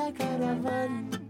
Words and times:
I 0.00 0.12
could 0.12 0.40
have 0.40 0.64
run. 0.64 1.27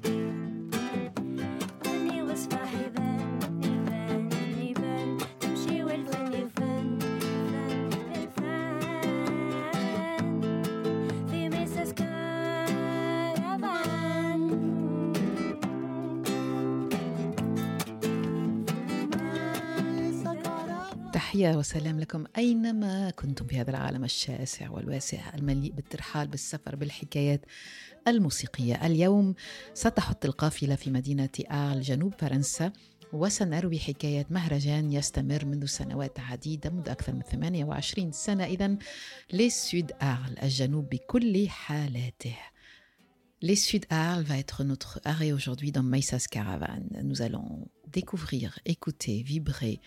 تحية 21.39 21.57
وسلام 21.57 22.01
لكم 22.01 22.25
أينما 22.39 23.11
كنتم 23.11 23.47
في 23.47 23.61
هذا 23.61 23.71
العالم 23.71 24.05
الشاسع 24.05 24.71
والواسع 24.71 25.35
المليء 25.35 25.73
بالترحال 25.73 26.29
بالسفر 26.29 26.77
بالحكايات 26.77 27.41
الموسيقية. 28.09 28.87
اليوم 28.87 29.35
ستحط 29.75 30.25
القافلة 30.25 30.75
في 30.75 30.91
مدينة 30.91 31.29
آل 31.51 31.83
جنوب 31.83 32.15
فرنسا 32.19 32.73
وسنروي 33.13 33.79
حكاية 33.79 34.27
مهرجان 34.31 34.93
يستمر 34.93 35.45
منذ 35.45 35.67
سنوات 35.67 36.21
عديدة 36.21 36.71
منذ 36.71 36.89
أكثر 36.89 37.13
من 37.13 37.23
28 37.23 38.13
سنة. 38.13 38.45
إذا 38.45 38.77
للسود 39.33 39.93
آل 40.03 40.39
الجنوب 40.43 40.89
بكل 40.89 41.49
حالاته. 41.49 42.37
Les 43.41 43.55
Sud 43.55 43.87
Arles 43.89 44.25
va 44.25 44.37
être 44.37 44.65
notre 44.65 45.01
arrêt 45.05 45.31
aujourd'hui 45.31 45.71
dans 45.71 45.85
Maïsas 45.85 46.27
Caravan. 46.29 46.83
Nous 47.05 47.23
allons 47.23 47.69
découvrir, 47.87 48.59
écouter, 48.65 49.23
vibrer, 49.23 49.81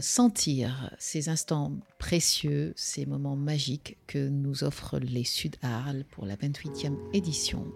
sentir 0.00 0.94
ces 0.98 1.28
instants 1.28 1.72
précieux, 1.98 2.72
ces 2.76 3.06
moments 3.06 3.36
magiques 3.36 3.96
que 4.06 4.28
nous 4.28 4.64
offrent 4.64 4.98
les 4.98 5.24
Sud 5.24 5.56
Arles 5.62 6.04
pour 6.10 6.26
la 6.26 6.36
28e 6.36 6.96
édition. 7.12 7.66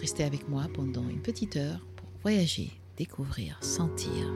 Restez 0.00 0.24
avec 0.24 0.48
moi 0.48 0.66
pendant 0.74 1.08
une 1.08 1.22
petite 1.22 1.56
heure 1.56 1.86
pour 1.96 2.08
voyager, 2.22 2.70
découvrir, 2.96 3.58
sentir. 3.62 4.32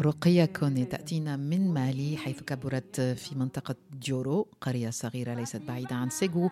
رقية 0.00 0.44
كوني 0.44 0.84
تأتينا 0.84 1.36
من 1.36 1.74
مالي 1.74 2.16
حيث 2.16 2.42
كبرت 2.42 3.00
في 3.00 3.34
منطقة 3.34 3.74
جورو 4.02 4.48
قرية 4.60 4.90
صغيرة 4.90 5.34
ليست 5.34 5.62
بعيدة 5.68 5.96
عن 5.96 6.10
سيغو. 6.10 6.50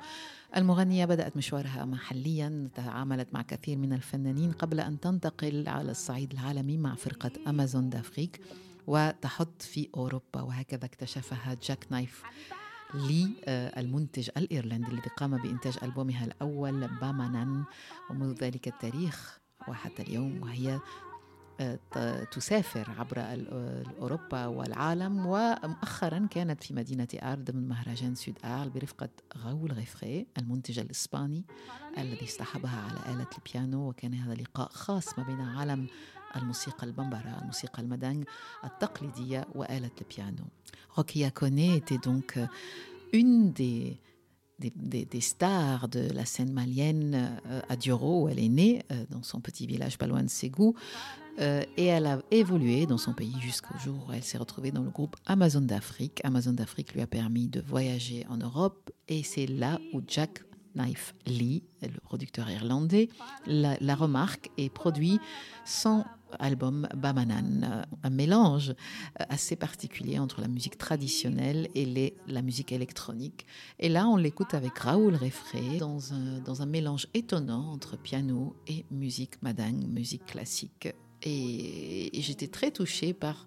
المغنية 0.57 1.05
بدأت 1.05 1.37
مشوارها 1.37 1.85
محليا 1.85 2.69
تعاملت 2.75 3.35
مع 3.35 3.43
كثير 3.43 3.77
من 3.77 3.93
الفنانين 3.93 4.53
قبل 4.53 4.81
أن 4.81 5.01
تنتقل 5.01 5.69
على 5.69 5.91
الصعيد 5.91 6.33
العالمي 6.33 6.77
مع 6.77 6.95
فرقة 6.95 7.31
أمازون 7.47 7.91
دافريك 7.91 8.41
وتحط 8.87 9.63
في 9.63 9.89
أوروبا 9.97 10.41
وهكذا 10.43 10.85
اكتشفها 10.85 11.57
جاك 11.63 11.87
نايف. 11.91 12.23
لي 12.95 13.35
المنتج 13.49 14.31
الإيرلندي 14.37 14.89
الذي 14.89 15.11
قام 15.17 15.37
بإنتاج 15.37 15.79
ألبومها 15.83 16.25
الأول 16.25 16.89
بامانان 16.89 17.65
ومنذ 18.11 18.35
ذلك 18.35 18.69
التاريخ 18.69 19.41
وحتى 19.69 20.03
اليوم 20.03 20.43
وهي 20.43 20.81
تسافر 22.33 22.91
عبر 22.99 23.15
أوروبا 23.99 24.47
والعالم. 24.47 25.27
ومؤخرا 25.27 26.27
كانت 26.31 26.65
في 26.65 26.75
مدينة 26.75 27.09
آر 27.15 27.39
ضمن 27.39 27.69
مهرجان 27.69 28.15
سود 28.15 28.39
آر 28.45 28.69
برفقة 28.69 29.09
غاول 29.39 29.73
غيفري 29.73 30.27
المنتج 30.39 30.79
الإسباني 30.79 31.45
الذي 31.99 32.25
اصطحبها 32.25 32.81
على 32.81 33.15
آلة 33.15 33.27
البيانو. 33.39 33.89
وكان 33.89 34.15
هذا 34.15 34.35
لقاء 34.35 34.69
خاص 34.69 35.19
ما 35.19 35.25
بين 35.25 35.41
عالم 35.41 35.87
الموسيقى 36.36 36.88
البمبرا 36.88 37.40
الموسيقى 37.42 37.82
المدنج 37.82 38.26
التقليدية 38.64 39.48
وآلة 39.56 39.92
البيانو 40.02 40.46
Rokia 40.98 41.30
Kone 41.30 41.76
était 41.76 41.98
donc 41.98 42.40
une 43.12 43.52
des 43.52 44.00
des, 44.60 44.72
des, 44.76 45.06
des, 45.06 45.22
stars 45.22 45.90
de 45.90 46.08
la 46.14 46.26
scène 46.26 46.54
malienne 46.54 47.40
euh, 47.48 47.62
à 47.68 47.76
Dioro, 47.76 48.24
où 48.24 48.30
elle 48.30 48.40
est 48.40 48.50
née, 48.50 48.84
euh, 48.92 49.06
dans 49.10 49.24
son 49.24 49.42
petit 49.42 49.68
village 49.68 49.98
pas 49.98 50.08
loin 50.08 50.24
de 50.24 50.30
Ségou. 50.30 50.76
Euh, 51.40 51.64
et 51.76 51.86
elle 51.86 52.06
a 52.06 52.22
évolué 52.32 52.86
dans 52.86 52.98
son 52.98 53.14
pays 53.14 53.36
jusqu'au 53.42 53.78
jour 53.78 54.08
où 54.08 54.14
elle 54.14 54.24
s'est 54.24 54.38
retrouvée 54.38 54.72
dans 54.72 54.84
le 54.84 54.90
groupe 54.90 55.18
Amazon 55.26 55.60
d'Afrique. 55.60 56.22
Amazon 56.24 56.54
d'Afrique 56.54 56.94
lui 56.94 57.02
a 57.02 57.08
permis 57.08 57.50
de 57.50 57.60
voyager 57.60 58.26
en 58.30 58.38
Europe 58.38 58.90
et 59.10 59.22
c'est 59.24 59.46
là 59.46 59.80
où 59.92 60.02
Jack 60.08 60.44
Knife 60.76 61.14
Lee, 61.26 61.64
le 61.82 62.00
producteur 62.00 62.50
irlandais, 62.50 63.10
la, 63.46 63.76
la 63.82 63.96
remarque 63.96 64.50
et 64.58 64.70
produit 64.70 65.20
sans 65.66 66.06
album 66.39 66.89
Bamanan, 66.95 67.87
un 68.03 68.11
mélange 68.11 68.75
assez 69.29 69.57
particulier 69.57 70.19
entre 70.19 70.41
la 70.41 70.49
musique 70.49 70.79
traditionnelle 70.79 71.69
et 71.75 72.15
la 72.27 72.43
musique 72.43 72.73
électronique. 72.73 73.47
Et 73.79 73.89
là, 73.89 74.07
on 74.07 74.17
l'écoute 74.17 74.55
avec 74.55 74.79
Raoul 74.79 75.15
Refré 75.15 75.79
dans 75.79 76.13
un, 76.63 76.67
mélange 76.67 77.07
étonnant 77.15 77.73
entre 77.73 77.97
piano 77.97 78.55
et 78.67 78.85
musique 78.91 79.43
madame, 79.43 79.87
musique 79.87 80.27
classique. 80.27 80.89
Et, 81.23 82.17
et 82.19 82.23
j'étais 82.23 82.49
très 82.49 82.71
touchée 82.71 83.13
par, 83.13 83.47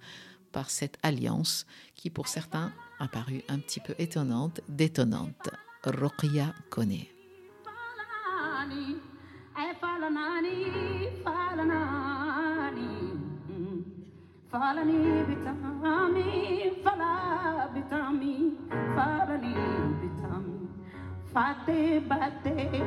par 0.52 0.70
cette 0.70 0.98
alliance 1.04 1.66
qui, 1.96 2.10
pour 2.10 2.28
certains, 2.28 2.72
a 3.00 3.08
paru 3.08 3.44
un 3.50 3.60
petit 3.60 3.80
peu 3.80 3.96
étonnante, 3.98 4.62
détonnante. 4.70 5.50
Rokia 5.86 6.54
Kone. 6.70 7.06
فعلني 14.53 15.23
بتامي 15.23 16.71
فلا 16.85 17.67
بتامي 17.75 18.53
فعلني 18.97 19.55
بتامي 20.03 20.61
فاتي 21.35 21.99
باتي 21.99 22.83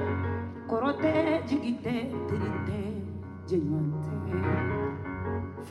كروتي 0.70 1.42
جيجيتي 1.48 1.98
تريتي 2.30 3.04
جنوانتي 3.50 4.42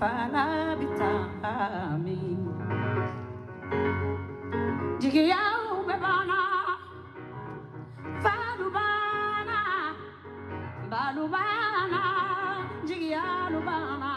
فلا 0.00 0.75
بتامي 0.75 2.37
جيجياو 5.00 5.82
ببانا 5.88 6.41
فالوبانا 8.23 9.62
بالوبانا 10.91 12.02
جيجيالو 12.87 13.61
بانا 13.61 14.14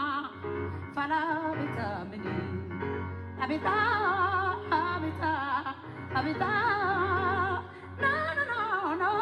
فلا 0.96 1.24
بتامني 1.52 1.67
Habita, 3.49 4.61
habita, 4.71 5.75
habita. 6.15 6.51
No, 7.99 8.13
no, 8.37 8.45
no, 8.45 8.61
no. 8.97 9.13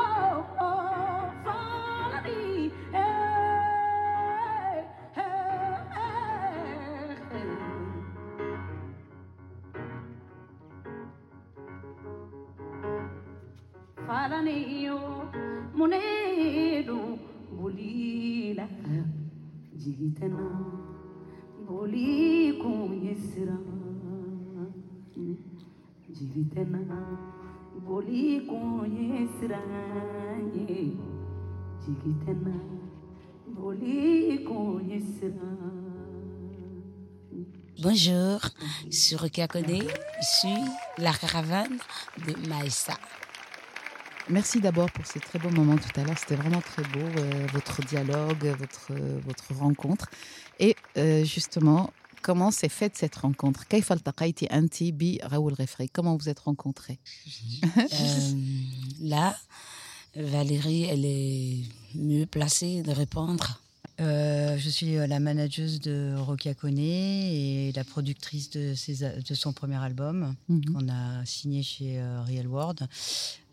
Oh, 0.59 1.31
follow. 1.45 2.19
Hey, 2.25 2.73
hey, 2.91 4.83
hey, 5.15 5.31
hey. 7.31 7.47
Bolí 21.69 22.59
con 22.61 22.91
jigitana 25.17 27.01
boli 27.87 28.41
boli 28.47 29.27
jigitana 31.83 32.57
boli 33.49 34.47
Bonjour, 37.83 38.41
je 38.91 38.97
suis 38.97 39.17
Rukia 39.17 39.49
Kone, 39.49 39.83
je 39.83 40.39
suis 40.39 40.65
la 40.99 41.13
caravane 41.13 41.79
de 42.27 42.49
Maïssa. 42.49 42.95
Merci 44.29 44.61
d'abord 44.61 44.91
pour 44.91 45.07
ce 45.07 45.19
très 45.19 45.39
beau 45.39 45.51
moment 45.51 45.77
tout 45.77 46.01
à 46.01 46.05
l'heure. 46.05 46.19
C'était 46.19 46.37
vraiment 46.37 46.61
très 46.61 46.83
beau, 46.83 47.07
euh, 47.19 47.47
votre 47.53 47.83
dialogue, 47.83 48.45
votre, 48.59 48.89
euh, 48.93 49.21
votre 49.25 49.55
rencontre. 49.55 50.09
Et 50.59 50.75
euh, 50.97 51.23
justement, 51.25 51.93
Comment 52.27 52.51
s'est 52.51 52.69
faite 52.69 52.97
cette 52.97 53.15
rencontre? 53.15 53.67
Comment 55.93 56.17
vous 56.17 56.29
êtes 56.29 56.41
rencontrés? 56.41 56.99
Euh, 57.77 58.33
là, 59.01 59.37
Valérie, 60.17 60.85
elle 60.85 61.05
est 61.05 61.63
mieux 61.95 62.27
placée 62.27 62.83
de 62.83 62.91
répondre. 62.91 63.61
Euh, 64.01 64.59
je 64.59 64.69
suis 64.69 64.97
euh, 64.97 65.07
la 65.07 65.21
manageuse 65.21 65.79
de 65.81 66.17
Rokia 66.19 66.55
Kone 66.55 66.79
et 66.79 67.71
la 67.77 67.85
productrice 67.85 68.51
de, 68.51 68.75
ses, 68.75 69.05
de 69.05 69.35
son 69.35 69.53
premier 69.53 69.77
album 69.77 70.35
mhm. 70.49 70.65
qu'on 70.65 70.89
a 70.89 71.25
signé 71.25 71.63
chez 71.63 72.03
Real 72.27 72.49
World 72.49 72.89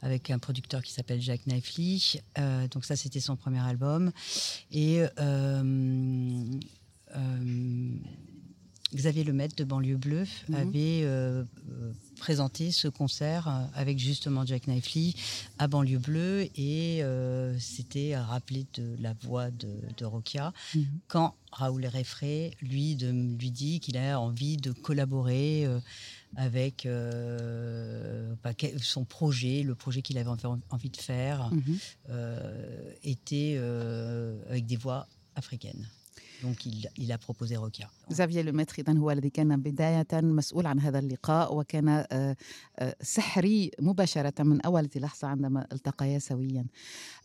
avec 0.01 0.31
un 0.31 0.39
producteur 0.39 0.81
qui 0.81 0.91
s'appelle 0.91 1.21
Jacques 1.21 1.43
Knifley. 1.45 1.99
Donc 2.71 2.85
ça, 2.85 2.95
c'était 2.95 3.19
son 3.19 3.35
premier 3.35 3.59
album. 3.59 4.11
Et 4.71 5.03
Xavier 8.95 9.23
Lemaitre 9.23 9.55
de 9.55 9.63
Banlieue 9.63 9.97
Bleue 9.97 10.25
Mhm. 10.49 10.55
avait 10.55 11.01
euh, 11.03 11.43
euh, 11.69 11.91
présenté 12.19 12.71
ce 12.71 12.87
concert 12.87 13.47
euh, 13.47 13.65
avec 13.73 13.97
justement 13.99 14.45
Jack 14.45 14.63
Knifley 14.67 15.13
à 15.57 15.67
Banlieue 15.67 15.97
Bleue 15.99 16.43
et 16.55 17.03
euh, 17.03 17.57
c'était 17.59 18.15
rappelé 18.17 18.65
de 18.75 18.95
la 18.99 19.13
voix 19.13 19.49
de, 19.51 19.69
de 19.97 20.05
Rokia 20.05 20.53
Mhm. 20.75 20.85
quand 21.07 21.35
Raoul 21.51 21.85
Refré 21.87 22.55
lui, 22.61 22.95
de, 22.95 23.09
lui 23.11 23.51
dit 23.51 23.79
qu'il 23.79 23.97
a 23.97 24.19
envie 24.19 24.57
de 24.57 24.71
collaborer 24.71 25.65
euh, 25.65 25.79
avec 26.35 26.85
euh, 26.85 28.33
bah, 28.43 28.51
son 28.81 29.05
projet, 29.05 29.61
le 29.63 29.75
projet 29.75 30.01
qu'il 30.01 30.17
avait 30.17 30.29
envie- 30.29 30.89
de 30.89 30.97
faire 30.97 31.51
Mhm. 31.51 31.77
était 33.03 33.59
avec 34.49 34.65
des 34.65 34.75
voix 34.77 35.07
africaines. 35.35 35.87
Donc 36.41 36.65
il, 36.65 36.89
il 36.97 37.11
a 37.11 37.17
proposé 37.17 37.55
Rokia. 37.55 37.89
زافيا 38.10 38.42
لوميتر 38.42 38.74
إذن 38.78 38.96
هو 38.96 39.10
الذي 39.10 39.30
كان 39.30 39.56
بداية 39.62 40.06
مسؤول 40.12 40.66
عن 40.66 40.80
هذا 40.80 40.98
اللقاء 40.98 41.56
وكان 41.56 41.88
آه، 41.88 42.36
آه، 42.78 42.96
سحري 43.02 43.70
مباشرة 43.80 44.42
من 44.42 44.60
أول 44.60 44.88
لحظة 44.96 45.28
عندما 45.28 45.66
التقيا 45.72 46.18
سويا. 46.18 46.64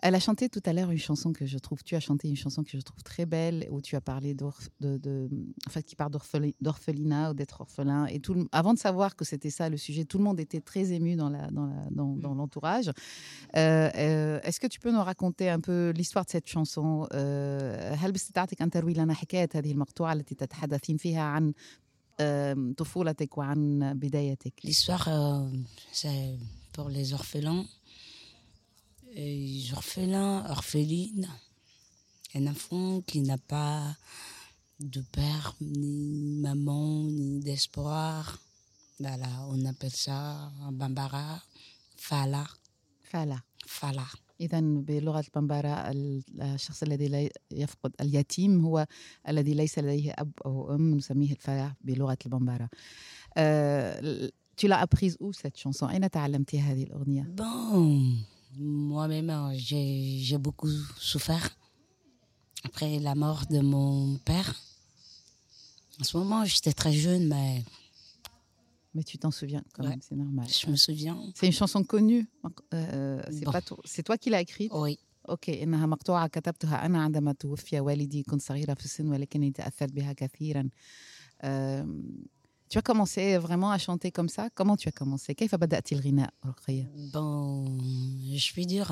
Elle 0.06 0.16
a 0.16 0.20
chanté 0.20 0.50
tout 0.50 0.64
à 0.66 0.74
l'heure 0.74 0.92
une 0.92 0.98
chanson 1.10 1.32
que 1.32 1.46
je 1.46 1.58
trouve, 1.58 1.82
tu 1.84 1.96
as 1.96 2.02
chanté 2.10 2.28
une 2.28 2.36
chanson 2.36 2.62
que 2.64 2.72
je 2.78 2.82
trouve 2.90 3.02
très 3.04 3.26
belle 3.26 3.60
où 3.74 3.80
tu 3.88 3.96
as 3.96 4.02
parlé 4.02 4.34
d'orph- 4.42 4.70
de, 4.82 4.92
de- 5.06 5.30
en 5.68 5.70
fait, 5.70 5.84
qui 5.90 5.96
parle 5.96 6.12
d'orpheli- 6.16 6.56
d'orphelinat 6.66 7.32
ou 7.32 7.34
d'être 7.40 7.58
orphelin. 7.66 8.02
Et 8.14 8.20
tout, 8.26 8.34
le- 8.34 8.48
avant 8.62 8.74
de 8.74 8.80
savoir 8.88 9.10
que 9.18 9.24
c'était 9.32 9.54
ça 9.60 9.66
le 9.70 9.78
sujet, 9.88 10.04
tout 10.12 10.18
le 10.22 10.26
monde 10.28 10.40
était 10.48 10.60
très 10.72 10.86
ému 10.98 11.16
dans 11.16 11.30
la, 11.36 11.44
dans 11.58 11.68
la- 11.74 11.88
dans, 12.00 12.12
dans 12.26 12.34
l'entourage. 12.40 12.90
Euh, 12.90 13.90
euh, 13.96 14.40
Est-ce 14.48 14.60
que 14.64 14.68
tu 14.74 14.80
peux 14.84 14.92
nous 14.98 15.04
raconter 15.12 15.50
un 15.58 15.62
peu 15.68 15.80
l'histoire 16.00 16.26
de 16.26 16.32
cette 16.36 16.48
chanson 16.56 17.08
euh, 17.14 17.94
هل 17.96 18.12
باستطاعتك 18.12 18.62
أن 18.62 18.70
تروي 18.70 18.94
لنا 18.94 19.14
حكاية 19.14 19.50
هذه 19.56 19.72
المقطوعة 19.72 20.14
التي 20.14 20.36
تتحدثين 20.78 20.98
فيها 20.98 21.22
عن 21.22 21.54
آم، 22.20 22.74
طفولتك 22.74 23.38
وعن 23.38 23.94
بدايتك 23.96 24.54
L'histoire, 24.64 25.08
euh, 25.08 25.50
c'est 25.92 26.38
pour 26.74 26.90
les 26.90 27.14
orphelins. 27.14 27.66
Et 29.16 29.36
les 29.48 29.74
orphelins, 29.74 30.46
orphelines, 30.50 31.28
un 32.36 32.48
enfant 32.48 33.02
qui 33.02 33.22
n'a 33.22 33.38
pas 33.38 33.96
de 34.80 35.02
père, 35.18 35.56
ni 35.62 36.40
maman, 36.46 37.04
ni 37.04 37.40
d'espoir. 37.40 38.40
Voilà, 39.00 39.32
on 39.50 39.66
appelle 39.66 39.92
ça 40.08 40.52
en 40.68 40.72
bambara, 40.72 41.42
fala, 41.98 42.46
فعلا 43.12 43.40
fala. 43.68 44.08
إذا 44.42 44.60
بلغة 44.62 45.24
البمبارا 45.28 45.92
ال- 45.92 46.24
الشخص 46.42 46.84
الذي 46.84 47.08
لا 47.08 47.30
يفقد 47.52 47.92
اليتيم 48.02 48.66
هو 48.66 48.88
الذي 49.30 49.54
ليس 49.54 49.80
لديه 49.80 50.12
أب 50.18 50.32
أو 50.46 50.76
أم 50.76 50.96
نسميه 50.96 51.32
الفلاح 51.32 51.74
بلغة 51.82 52.18
البمبارا. 52.26 52.70
آه، 53.38 54.32
tu 54.62 54.68
l'as 54.68 54.80
apprise 54.82 55.18
où 55.20 55.34
cette 55.34 55.58
chanson 55.58 55.84
أين 55.90 56.10
تعلمتي 56.10 56.60
هذه 56.60 56.84
الأغنية؟ 56.84 57.34
Bon, 57.36 58.02
moi-même, 58.60 59.30
euh, 59.30 59.54
j'ai 59.58 60.20
j'ai 60.28 60.38
beaucoup 60.38 60.70
souffert 61.12 61.48
après 62.66 63.00
la 63.00 63.16
mort 63.16 63.44
de 63.50 63.60
mon 63.62 64.18
père. 64.30 64.50
En 66.02 66.04
ce 66.04 66.18
moment, 66.18 66.44
j'étais 66.46 66.74
très 66.74 66.94
jeune, 67.06 67.26
mais 67.34 67.64
Mais 68.98 69.04
tu 69.04 69.18
t'en 69.18 69.32
souviens 69.32 69.64
quand 69.74 69.84
Ouais. 69.84 69.90
même, 69.90 70.02
c'est 70.08 70.16
normal. 70.24 70.48
je 70.48 70.68
me 70.74 70.76
souviens. 70.76 71.18
C'est 71.38 71.48
une 71.48 71.58
chanson 71.62 71.84
connue. 71.84 72.24
Euh, 72.74 73.22
c'est 73.36 73.46
Bon. 73.46 73.52
pas 73.52 73.62
toi- 73.62 73.82
c'est 73.94 74.04
toi 74.04 74.18
qui 74.22 74.30
l'as 74.30 74.42
écrite 74.42 74.72
Oui, 74.74 74.98
اوكي 75.30 75.64
انها 75.64 75.86
مقطوعه 75.86 76.28
كتبتها 76.28 76.86
انا 76.86 77.02
عندما 77.04 77.34
توفي 77.34 77.80
والدي 77.80 78.24
كنت 78.24 78.42
صغيره 78.42 78.74
في 78.74 78.86
السن 78.86 79.08
ولكنني 79.08 79.52
تاثرت 79.52 79.92
بها 79.94 80.14
كثيرا 80.14 80.70
أم، 81.44 82.04
Tu 82.74 82.78
as 82.80 82.82
commencé 82.92 83.38
vraiment 83.48 83.72
à 83.72 83.78
chanter 83.78 84.10
comme 84.18 84.30
ça 84.38 84.44
Comment 84.60 84.76
tu 84.78 84.88
as 84.90 84.92
commencé 84.92 85.34
كيف 85.34 85.56
بدأت 85.56 85.92
الغناء 85.94 86.34
رقية 86.46 86.92
bon, 87.14 87.78
je 88.36 88.52
puis 88.54 88.66
dire 88.66 88.92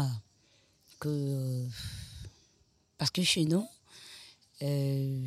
que. 1.00 1.66
Parce 2.98 3.12
que 3.12 3.24
chez 3.24 3.46
nous, 3.46 3.66
euh, 4.62 5.26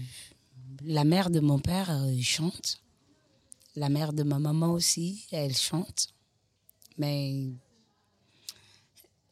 la 0.99 1.04
mère 1.04 1.28
de 1.30 1.40
mon 1.40 1.59
père 1.59 1.90
euh, 1.90 2.14
chante. 2.21 2.68
la 3.79 3.88
mère 3.88 4.12
de 4.12 4.24
ma 4.24 4.39
maman 4.39 4.74
aussi, 4.74 5.25
elle 5.31 5.55
chante. 5.55 6.09
Mais 6.98 7.45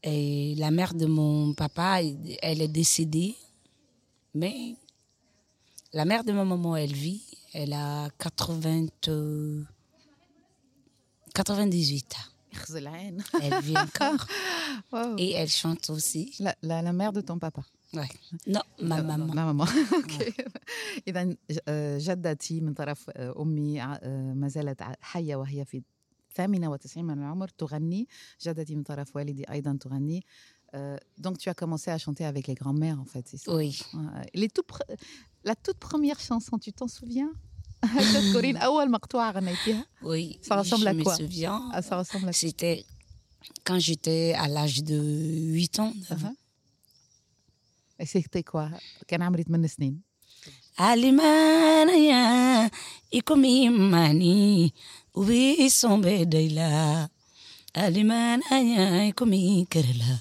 et 0.03 0.55
la 0.55 0.71
mère 0.71 0.93
de 0.93 1.05
mon 1.05 1.53
papa, 1.53 1.99
elle 2.41 2.61
est 2.61 2.69
décédée. 2.69 3.35
Mais 4.33 4.77
la 5.91 6.05
mère 6.05 6.23
de 6.23 6.31
ma 6.31 6.45
maman, 6.45 6.77
elle 6.77 6.93
vit. 6.93 7.25
Elle 7.53 7.73
a 7.73 8.09
80, 8.19 8.85
98 11.35 12.13
ans. 12.13 12.31
Elle 13.41 13.61
vit 13.61 13.77
encore. 13.77 14.27
Et 15.17 15.33
elle 15.33 15.49
chante 15.49 15.89
aussi. 15.89 16.33
La 16.61 16.93
mère 16.93 17.11
de 17.11 17.19
ton 17.19 17.37
papa 17.37 17.63
Ouais. 17.96 18.08
Non, 18.48 18.60
ma 18.80 18.82
لا، 19.00 19.02
maman. 19.02 19.34
لا 19.34 19.44
ماما 19.52 19.66
اوكي 19.94 20.34
اذا 21.08 21.36
جدتي 21.98 22.60
من 22.60 22.74
طرف 22.74 23.10
آه، 23.10 23.42
امي 23.42 23.80
ع- 23.80 23.98
آه، 24.02 24.32
ما 24.34 24.48
زالت 24.48 24.82
ع- 24.82 24.94
حيه 25.00 25.36
وهي 25.36 25.64
في 25.64 25.82
98 26.34 27.04
من 27.04 27.18
العمر 27.18 27.48
تغني 27.48 28.08
جدتي 28.42 28.74
من 28.76 28.82
طرف 28.82 29.16
والدي 29.16 29.44
ايضا 29.50 29.78
تغني 29.80 30.24
Euh, 30.74 30.96
donc 31.26 31.34
tu 31.42 31.46
as 31.52 31.56
commencé 31.62 31.88
à 31.96 31.98
chanter 32.04 32.24
avec 32.32 32.44
les 32.50 32.56
grands-mères 32.60 32.98
en 33.04 33.08
fait, 33.12 33.24
c'est 33.30 33.40
ça 33.44 33.48
Oui. 33.58 33.70
Ouais. 33.92 34.26
Les 34.40 34.48
tout 34.56 34.66
pr- 34.72 34.88
La 35.50 35.54
toute 35.64 35.78
première 35.88 36.18
chanson, 36.28 36.54
tu 36.64 36.70
t'en 36.72 36.88
souviens 36.98 37.32
هكا 37.84 38.12
تذكرين 38.20 38.56
أول 38.56 38.90
مقطوعة 38.90 39.30
غنيتيها 39.32 39.86
Oui. 40.02 40.38
Ça 40.48 40.54
ressemble 40.60 40.82
je 40.84 40.88
à 40.88 40.94
me 40.94 41.02
quoi 41.02 41.16
souviens. 41.16 41.70
Ah, 41.74 41.82
Ça 41.82 41.94
ressemble 41.98 42.24
à 42.24 42.32
quoi 42.32 42.40
C'était 42.44 42.78
quand 43.66 43.78
j'étais 43.86 44.32
à 44.44 44.48
l'âge 44.48 44.82
de 44.82 44.98
8 45.60 45.78
ans. 45.80 45.92
neuf 46.10 46.24
ans. 46.24 46.36
شيختي 48.03 48.41
كوا 48.41 48.69
كان 49.07 49.21
عمري 49.21 49.43
8 49.43 49.67
سنين. 49.67 50.01
علي 50.79 51.11
مانا 51.11 51.93
يا 51.93 52.71
إيكم 53.13 53.43
إيماني 53.43 54.73
وبي 55.13 55.69
سون 55.69 56.01
بديلا. 56.01 57.09
علي 57.75 58.03
مانا 58.03 58.59
يا 58.59 59.01
إيكم 59.01 59.33
إيكرلا 59.33 60.19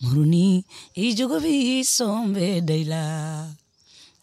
مروني 0.00 0.64
إيجو 0.98 1.38
بي 1.38 1.82
سون 1.82 2.32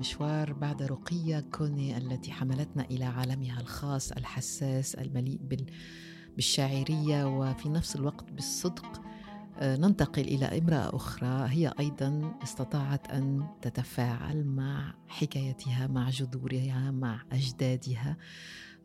المشوار 0.00 0.52
بعد 0.52 0.82
رقية 0.82 1.40
كوني 1.40 1.96
التي 1.96 2.32
حملتنا 2.32 2.84
إلى 2.84 3.04
عالمها 3.04 3.60
الخاص 3.60 4.12
الحساس 4.12 4.94
المليء 4.94 5.38
بال- 5.42 5.70
بالشاعرية 6.36 7.24
وفي 7.24 7.68
نفس 7.68 7.96
الوقت 7.96 8.30
بالصدق 8.32 9.02
آه، 9.58 9.76
ننتقل 9.76 10.22
إلى 10.22 10.58
إمرأة 10.58 10.96
أخرى. 10.96 11.48
هي 11.50 11.72
أيضا 11.80 12.38
استطاعت 12.42 13.10
أن 13.10 13.46
تتفاعل 13.62 14.44
مع 14.44 14.94
حكايتها 15.08 15.86
مع 15.86 16.10
جذورها 16.10 16.90
مع 16.90 17.22
أجدادها 17.32 18.16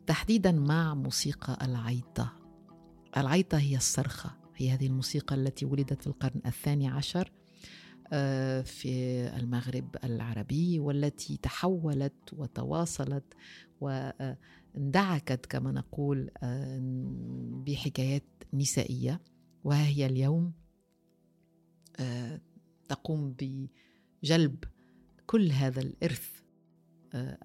تحديدا 0.06 0.52
مع 0.52 0.94
موسيقى 0.94 1.58
العيطة. 1.62 2.32
العيطة 3.16 3.58
هي 3.58 3.76
الصرخة 3.76 4.30
هي 4.56 4.70
هذه 4.70 4.86
الموسيقى 4.86 5.34
التي 5.34 5.64
ولدت 5.66 6.00
في 6.00 6.06
القرن 6.06 6.40
الثاني 6.46 6.88
عشر. 6.88 7.30
في 8.64 9.30
المغرب 9.36 9.96
العربي 10.04 10.78
والتي 10.78 11.36
تحولت 11.36 12.32
وتواصلت 12.32 13.34
واندعكت 13.80 15.46
كما 15.46 15.72
نقول 15.72 16.30
بحكايات 17.66 18.24
نسائية. 18.52 19.20
وهي 19.66 20.06
اليوم 20.06 20.52
آه، 22.00 22.40
تقوم 22.88 23.34
بجلب 23.38 24.64
كل 25.26 25.52
هذا 25.52 25.80
الإرث 25.80 26.30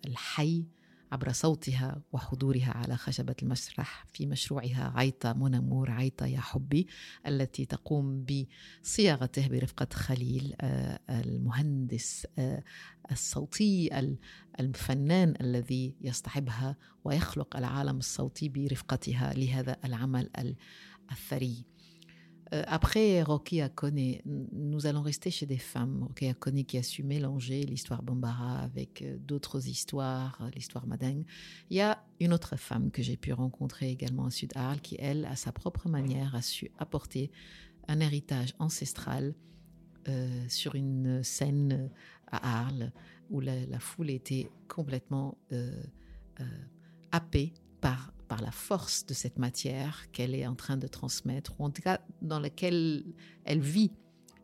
الحي 0.05 0.65
عبر 1.11 1.31
صوتها 1.31 2.01
وحضورها 2.11 2.71
على 2.77 2.97
خشبة 2.97 3.35
المسرح 3.43 4.05
في 4.13 4.25
مشروعها 4.25 4.93
عيطة 4.95 5.33
منمور 5.33 5.91
عيطة 5.91 6.25
يا 6.25 6.39
حبي 6.39 6.87
التي 7.27 7.65
تقوم 7.65 8.25
بصياغته 8.83 9.47
برفقة 9.47 9.87
خليل 9.93 10.55
آه، 10.61 10.99
المهندس 11.09 12.27
آه، 12.39 12.63
الصوتي 13.11 13.99
ال- 13.99 14.17
الفنان 14.59 15.33
الذي 15.41 15.95
يصطحبها 16.01 16.75
ويخلق 17.03 17.57
العالم 17.57 17.97
الصوتي 17.97 18.49
برفقتها 18.49 19.33
لهذا 19.33 19.77
العمل 19.85 20.29
ال- 20.37 20.55
الثري. 21.11 21.65
Euh, 22.53 22.63
après 22.67 23.21
Rocky 23.23 23.61
Akone, 23.61 24.17
nous 24.25 24.85
allons 24.85 25.01
rester 25.01 25.31
chez 25.31 25.45
des 25.45 25.57
femmes. 25.57 26.03
Rocky 26.03 26.27
Akone 26.27 26.65
qui 26.65 26.77
a 26.77 26.83
su 26.83 27.03
mélanger 27.03 27.63
l'histoire 27.63 28.03
Bambara 28.03 28.59
avec 28.59 29.01
euh, 29.01 29.17
d'autres 29.19 29.67
histoires, 29.67 30.37
euh, 30.41 30.49
l'histoire 30.53 30.85
Madingue. 30.85 31.25
Il 31.69 31.77
y 31.77 31.81
a 31.81 32.03
une 32.19 32.33
autre 32.33 32.57
femme 32.57 32.91
que 32.91 33.01
j'ai 33.01 33.15
pu 33.15 33.31
rencontrer 33.31 33.89
également 33.89 34.25
à 34.25 34.31
Sud 34.31 34.51
Arles 34.55 34.81
qui, 34.81 34.97
elle, 34.99 35.25
à 35.25 35.35
sa 35.35 35.51
propre 35.51 35.87
manière, 35.87 36.35
a 36.35 36.41
su 36.41 36.71
apporter 36.77 37.31
un 37.87 37.99
héritage 37.99 38.53
ancestral 38.59 39.33
sur 40.47 40.73
une 40.73 41.21
scène 41.23 41.91
à 42.25 42.61
Arles 42.61 42.91
où 43.29 43.39
la, 43.39 43.79
foule 43.79 44.09
était 44.09 44.49
complètement 44.67 45.37
euh, 45.51 45.83
happée 47.11 47.53
par, 47.81 48.13
par 48.31 48.41
la 48.41 48.51
force 48.51 49.05
de 49.05 49.13
cette 49.13 49.39
matière 49.39 50.09
qu'elle 50.13 50.33
est 50.33 50.47
en 50.47 50.55
train 50.55 50.77
de 50.77 50.87
transmettre, 50.87 51.51
ou 51.59 51.65
en 51.65 51.69
tout 51.69 51.81
cas 51.81 51.99
dans 52.21 52.39
laquelle 52.39 53.03
elle 53.43 53.59
vit. 53.59 53.91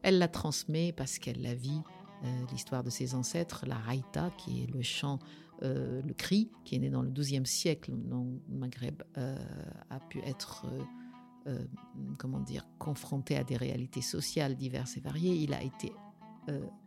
Elle 0.01 0.17
la 0.17 0.27
transmet 0.27 0.91
parce 0.91 1.19
qu'elle 1.19 1.41
la 1.41 1.55
vit, 1.55 1.81
euh, 2.25 2.27
l'histoire 2.51 2.83
de 2.83 2.89
ses 2.89 3.15
ancêtres, 3.15 3.63
la 3.65 3.77
raïta, 3.77 4.29
qui 4.37 4.63
est 4.63 4.67
le 4.67 4.81
chant, 4.81 5.19
euh, 5.63 6.01
le 6.01 6.13
cri, 6.13 6.51
qui 6.65 6.75
est 6.75 6.79
né 6.79 6.89
dans 6.89 7.01
le 7.01 7.09
XIIe 7.09 7.45
siècle 7.45 7.93
dans 7.95 8.25
le 8.49 8.57
Maghreb, 8.57 9.03
euh, 9.17 9.37
a 9.89 10.01
pu 10.01 10.19
être, 10.19 10.65
comment 12.17 12.41
dire, 12.41 12.67
confronté 12.79 13.37
à 13.37 13.45
des 13.45 13.55
réalités 13.55 14.01
sociales 14.01 14.57
diverses 14.57 14.97
et 14.97 14.99
variées. 14.99 15.35
Il 15.35 15.53
a 15.53 15.63
été 15.63 15.93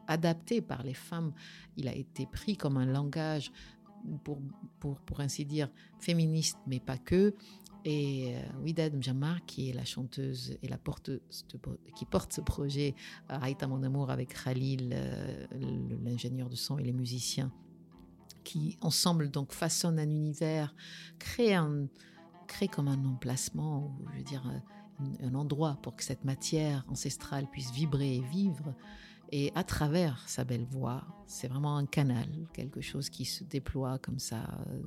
adapté 0.07 0.61
par 0.61 0.83
les 0.83 0.93
femmes, 0.93 1.33
il 1.79 1.89
a 1.89 1.95
été 1.95 2.27
pris 2.27 2.59
comme 2.59 2.77
un 2.77 2.85
langage 2.85 3.53
pour, 4.25 4.39
pour, 4.79 4.97
pour 5.01 5.21
ainsi 5.21 5.45
dire, 5.45 5.71
féministe, 5.99 6.59
mais 6.67 6.81
pas 6.81 6.99
que. 6.99 7.35
Et 7.85 8.35
euh, 8.37 8.41
Widad 8.63 8.95
Mjamar, 8.95 9.45
qui 9.47 9.71
est 9.71 9.73
la 9.73 9.85
chanteuse 9.87 10.59
et 10.63 10.69
la 10.69 10.77
porteuse 10.77 11.47
de- 11.53 11.79
qui 11.95 12.05
porte 12.05 12.33
ce 12.33 12.43
projet, 12.43 12.95
euh, 13.31 13.39
Aïta 13.41 13.67
Mon 13.67 13.83
Amour, 13.83 14.11
avec 14.11 14.35
Khalil, 14.45 14.91
euh, 14.93 15.47
l'ingénieur 16.05 16.51
de 16.51 16.57
son 16.57 16.79
et 16.79 16.85
les 16.85 16.93
musiciens, 16.93 17.51
qui 18.45 18.77
ensemble 18.83 19.31
donc 19.31 19.53
façonnent 19.53 19.99
un 19.99 20.11
univers, 20.11 20.75
créent, 21.19 21.55
un, 21.55 21.87
créent 22.47 22.69
comme 22.69 22.89
un 22.89 23.03
emplacement, 23.05 23.87
ou 23.99 24.09
je 24.13 24.19
veux 24.19 24.25
dire, 24.25 24.47
euh, 24.47 24.59
un 25.27 25.35
endroit 25.35 25.79
pour 25.83 25.97
que 25.97 26.05
cette 26.05 26.25
matière 26.27 26.85
ancestrale 26.89 27.49
puisse 27.51 27.71
vibrer 27.73 28.17
et 28.17 28.21
vivre. 28.21 28.75
Et 29.33 29.53
à 29.55 29.63
travers 29.63 30.29
sa 30.29 30.45
belle 30.45 30.65
voix, 30.65 31.05
c'est 31.27 31.47
vraiment 31.47 31.77
un 31.77 31.87
canal, 31.87 32.27
quelque 32.53 32.81
chose 32.81 33.11
qui 33.11 33.25
se 33.25 33.45
déploie 33.45 33.99
comme 33.99 34.19
ça, 34.19 34.43
euh, 34.67 34.83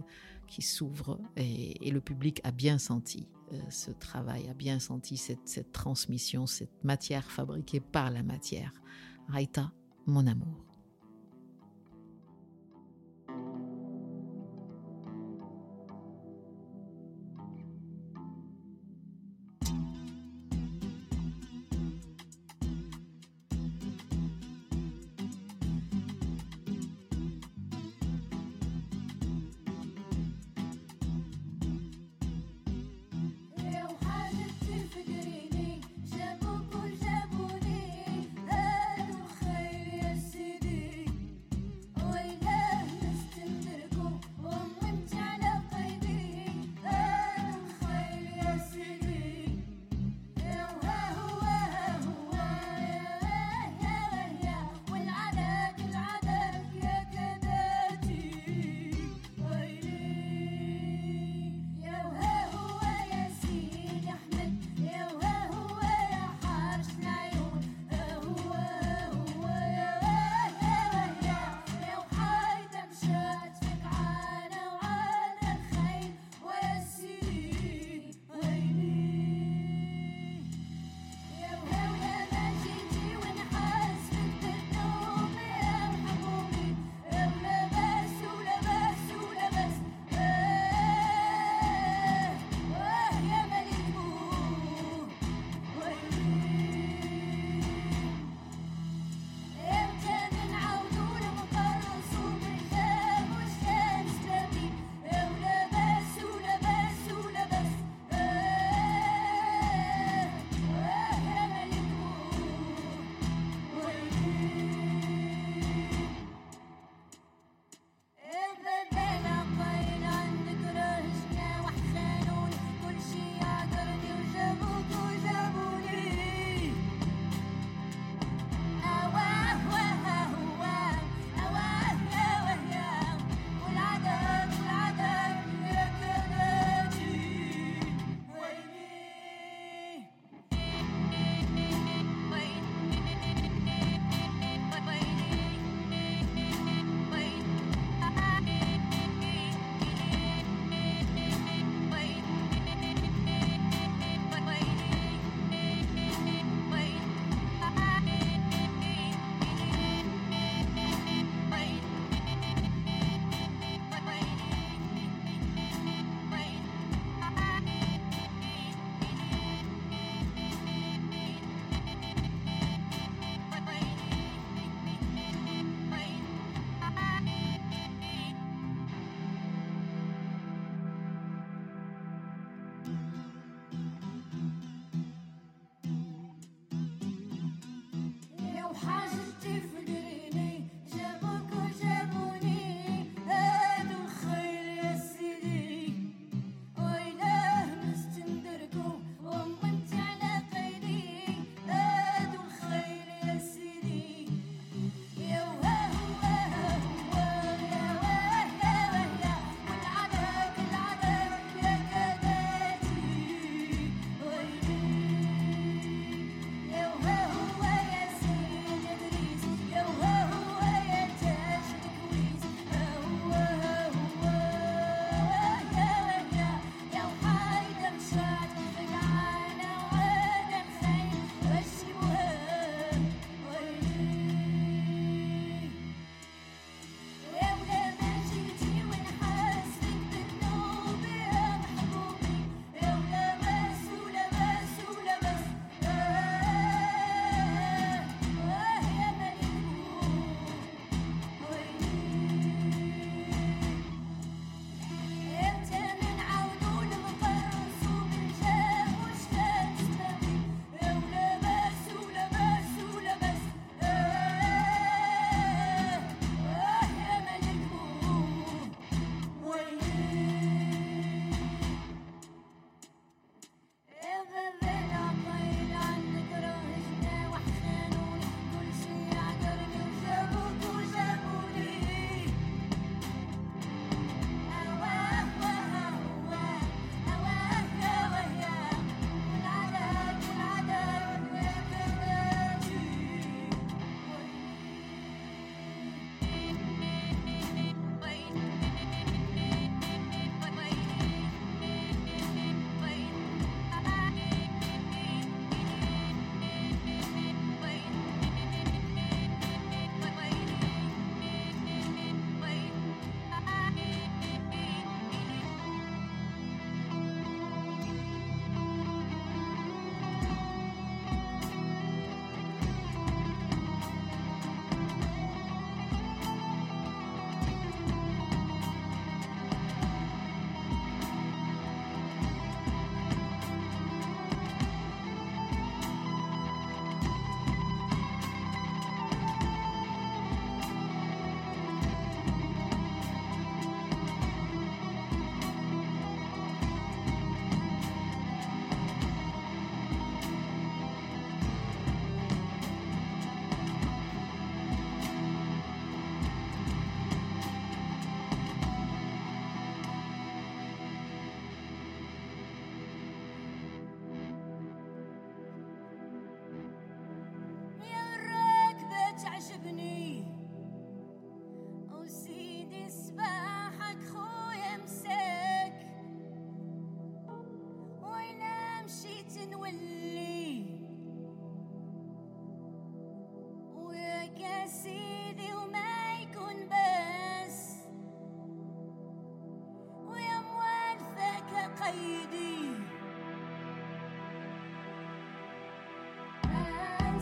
qui 0.48 0.62
s'ouvre. 0.62 1.20
Et, 1.38 1.90
le 1.90 2.02
public 2.02 2.42
a 2.44 2.52
bien 2.52 2.78
senti 2.78 3.28
euh, 3.54 3.62
ce 3.70 3.92
travail, 3.92 4.50
a 4.50 4.54
bien 4.54 4.80
senti 4.80 5.16
cette, 5.16 5.48
cette 5.48 5.72
transmission, 5.72 6.46
cette 6.46 6.84
matière 6.84 7.32
fabriquée 7.32 7.80
par 7.80 8.12
la 8.12 8.24
matière. 8.24 8.74
Raïta, 9.30 9.72
mon 10.06 10.28
amour. 10.28 10.73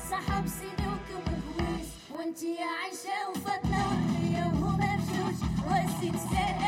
صاحب 0.10 0.48
سيدوك 0.48 1.08
وهويس 1.28 1.88
وانتي 2.16 2.58
عايشة 2.64 3.30
وفضلة 3.30 3.88
وغنية 3.88 4.46
وهما 4.46 4.96
بجوج 4.96 5.36
وسيد 5.68 6.16
سادة 6.16 6.61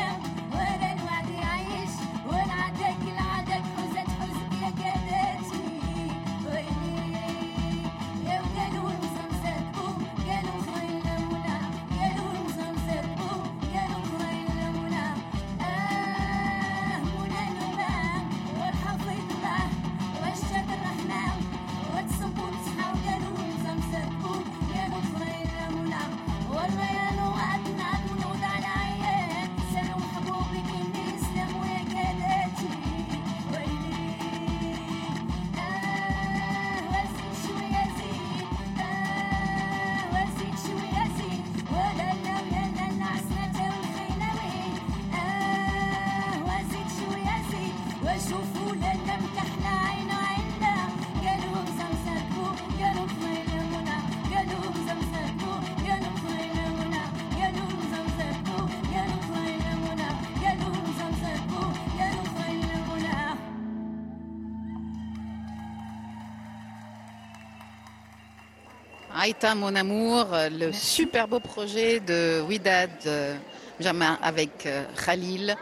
Aïta 69.34 69.54
Mon 69.56 69.74
Amour, 69.74 70.28
le 70.56 70.70
super 70.72 71.26
beau 71.26 71.40
projet 71.40 71.98
de 71.98 72.40
Widad 72.48 72.88
euh, 73.06 73.34
Jama 73.80 74.16
avec 74.22 74.64
euh, 74.64 74.84
Khalil. 75.04 75.56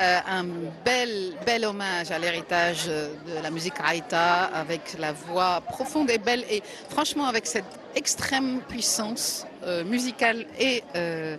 Euh, 0.00 0.18
un 0.28 0.44
bel, 0.84 1.32
bel 1.44 1.64
hommage 1.64 2.12
à 2.12 2.18
l'héritage 2.20 2.84
euh, 2.86 3.12
de 3.26 3.42
la 3.42 3.50
musique 3.50 3.74
Aïta 3.84 4.44
avec 4.44 4.96
la 5.00 5.10
voix 5.12 5.60
profonde 5.62 6.08
et 6.10 6.18
belle 6.18 6.44
et 6.48 6.62
franchement 6.88 7.26
avec 7.26 7.46
cette 7.46 7.64
extrême 7.96 8.60
puissance 8.68 9.44
euh, 9.64 9.82
musicale 9.82 10.46
et 10.60 10.84
euh, 10.94 11.36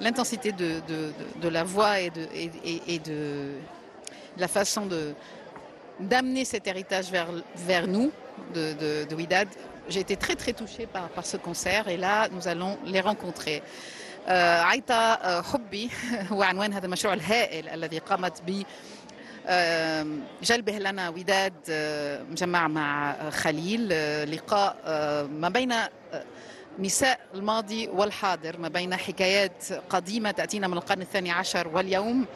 l'intensité 0.00 0.52
de, 0.52 0.80
de- 0.86 1.12
de- 1.38 1.40
de 1.40 1.48
la 1.48 1.64
voix 1.64 2.00
et 2.00 2.10
de, 2.10 2.28
et, 2.34 2.50
et- 2.66 2.82
et 2.96 2.98
de 2.98 3.52
la 4.36 4.48
façon 4.48 4.84
de, 4.84 5.14
d'amener 6.00 6.44
cet 6.44 6.66
héritage 6.66 7.06
vers, 7.10 7.28
vers 7.56 7.86
nous, 7.86 8.12
de, 8.54 8.74
de, 8.74 9.04
de 9.08 9.14
Widad. 9.14 9.48
J'ai 9.88 10.00
été 10.00 10.16
très 10.16 10.34
très 10.34 10.52
touchée 10.52 10.86
par, 10.86 11.08
par 11.08 11.26
ce 11.26 11.36
concert 11.36 11.88
et 11.88 11.96
là 11.96 12.28
nous 12.30 12.48
allons 12.48 12.78
les 12.84 13.00
rencontrer. 13.00 13.62
عيطة 14.28 15.42
حبي 15.42 15.90
هو 16.32 16.42
عنوان 16.42 16.72
هذا 16.72 16.86
المشروع 16.86 17.14
الهائل 17.14 17.68
الذي 17.68 17.98
قامت 17.98 18.42
ب 18.46 18.62
آه، 19.46 20.06
جلبه 20.42 20.72
لنا 20.72 21.08
وداد 21.08 21.54
مجمع 22.30 22.68
مع 22.68 23.16
خليل 23.30 23.88
لقاء 24.32 24.76
ما 25.30 25.48
بين 25.48 25.74
نساء 26.78 27.20
الماضي 27.34 27.88
والحاضر 27.88 28.58
ما 28.58 28.68
بين 28.68 28.96
حكايات 28.96 29.72
قديمة 29.90 30.30
تأتينا 30.30 30.68
من 30.68 30.76
القرن 30.76 31.02
الثاني 31.02 31.30
عشر 31.30 31.68
واليوم 31.68 32.26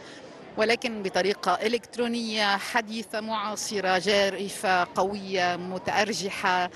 ولكن 0.57 1.03
بطريقة 1.03 1.55
إلكترونية 1.55 2.57
حديثة 2.57 3.21
معاصرة 3.21 3.99
جارفة 3.99 4.85
قوية 4.95 5.57
متأرجحة 5.57 6.71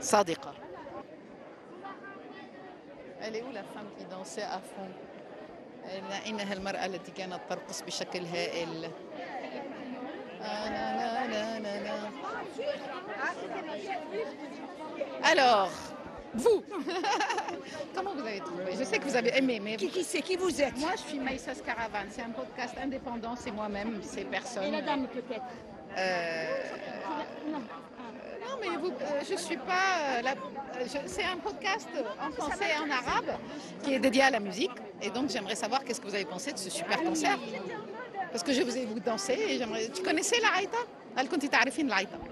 صادقة 0.00 0.54
Elle 3.26 3.36
est 3.36 3.42
où 3.42 3.52
la 3.52 3.62
femme 3.64 3.88
qui 3.98 4.04
dansait 4.04 4.42
à 4.42 4.58
fond 4.60 4.90
Elle- 5.86 6.26
إنها 6.28 6.52
المرأة 6.52 6.86
التي 6.86 7.10
كانت 7.12 7.40
ترقص 7.50 7.82
بشكل 7.82 8.26
هائل 8.26 8.90
آه، 10.42 10.68
لا، 10.68 10.86
لا، 10.98 11.26
لا، 11.26 11.60
لا، 11.60 11.82
لا. 11.82 12.10
Alors, 15.32 15.70
vous, 16.34 16.62
comment 17.94 18.12
vous 18.14 18.26
avez 18.26 18.40
trouvé 18.40 18.76
Je 18.78 18.84
sais 18.84 18.98
que 18.98 19.04
vous 19.04 19.16
avez 19.16 19.32
aimé, 19.38 19.58
mais 19.60 19.76
Qui, 19.76 19.88
qui 19.88 20.04
c'est 20.04 20.20
Qui 20.22 20.36
vous 20.36 20.60
êtes 20.60 20.76
moi 20.78 20.92
je 20.96 21.02
suis 21.08 21.18
Maïsas 21.18 21.60
Caravan. 21.64 22.06
C'est 22.10 22.22
un 22.22 22.34
podcast 22.40 22.74
indépendant, 22.86 23.34
c'est 23.36 23.50
moi-même, 23.60 24.00
c'est 24.02 24.24
personne. 24.24 24.64
Et 24.64 24.70
la 24.70 24.82
dame 24.82 25.06
peut-être 25.08 25.50
Euh, 25.96 27.52
Non. 27.52 27.62
non, 28.49 28.57
mais 28.61 28.77
vous, 28.77 28.89
euh, 28.89 29.21
je 29.29 29.35
suis 29.35 29.57
pas. 29.57 30.17
euh, 30.17 30.21
euh, 30.25 30.99
c'est 31.05 31.23
un 31.23 31.37
podcast 31.37 31.87
en 32.21 32.31
français 32.31 32.65
et 32.75 32.79
en 32.79 32.89
arabe 32.89 33.37
qui 33.83 33.93
est 33.93 33.99
dédié 33.99 34.23
à 34.23 34.29
la 34.31 34.39
musique. 34.39 34.71
Et 35.01 35.09
donc, 35.09 35.29
j'aimerais 35.29 35.55
savoir 35.55 35.83
qu'est-ce 35.83 36.01
que 36.01 36.07
vous 36.07 36.15
avez 36.15 36.25
pensé 36.25 36.51
de 36.51 36.57
ce 36.57 36.69
super 36.69 37.01
concert. 37.03 37.37
Parce 38.31 38.43
que 38.43 38.53
je 38.53 38.61
vous 38.61 38.77
ai 38.77 38.85
vu 38.85 38.99
danser 38.99 39.37
et 39.49 39.57
j'aimerais. 39.57 39.89
Tu 39.89 40.03
connaissais 40.03 40.39
la 40.41 40.49
Haïta 40.57 40.77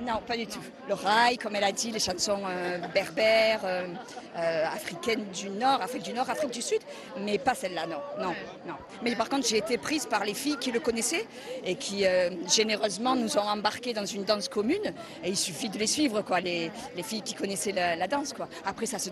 non, 0.02 0.22
pas 0.26 0.38
du 0.38 0.48
tout. 0.48 0.62
Le 0.88 0.94
rail, 0.94 1.38
comme 1.38 1.56
elle 1.56 1.64
a 1.64 1.72
dit, 1.72 1.92
les 1.92 2.00
chansons 2.00 2.42
euh, 2.48 2.78
berbères, 2.94 3.62
euh, 3.66 3.88
euh, 4.38 4.66
africaines 4.66 5.26
du 5.34 5.50
Nord, 5.50 5.82
Afrique 5.82 6.04
du 6.04 6.14
Nord, 6.14 6.30
Afrique 6.30 6.52
du 6.52 6.62
Sud, 6.62 6.80
mais 7.20 7.38
pas 7.38 7.56
celle-là, 7.56 7.86
non, 7.88 7.98
non, 8.20 8.34
non. 8.66 8.76
Mais 9.04 9.16
par 9.16 9.30
contre, 9.30 9.48
j'ai 9.48 9.58
été 9.58 9.78
prise 9.78 10.06
par 10.06 10.24
les 10.24 10.34
filles 10.34 10.58
qui 10.58 10.72
le 10.72 10.80
connaissaient 10.80 11.26
et 11.66 11.76
qui 11.76 12.06
généreusement 12.54 13.16
nous 13.16 13.38
ont 13.38 13.48
embarqués 13.48 13.94
dans 13.94 14.06
une 14.06 14.24
danse 14.24 14.48
commune. 14.48 14.94
Et 15.24 15.30
il 15.30 15.38
suffit 15.38 15.70
de 15.70 15.78
les 15.78 15.88
suivre, 15.88 16.22
quoi, 16.22 16.40
les, 16.40 16.72
filles 17.04 17.22
qui 17.22 17.34
connaissaient 17.34 17.72
la, 17.72 17.96
la 17.96 18.08
danse, 18.08 18.34
quoi. 18.34 18.48
Après, 18.66 18.86
ça 18.86 19.00
se, 19.00 19.10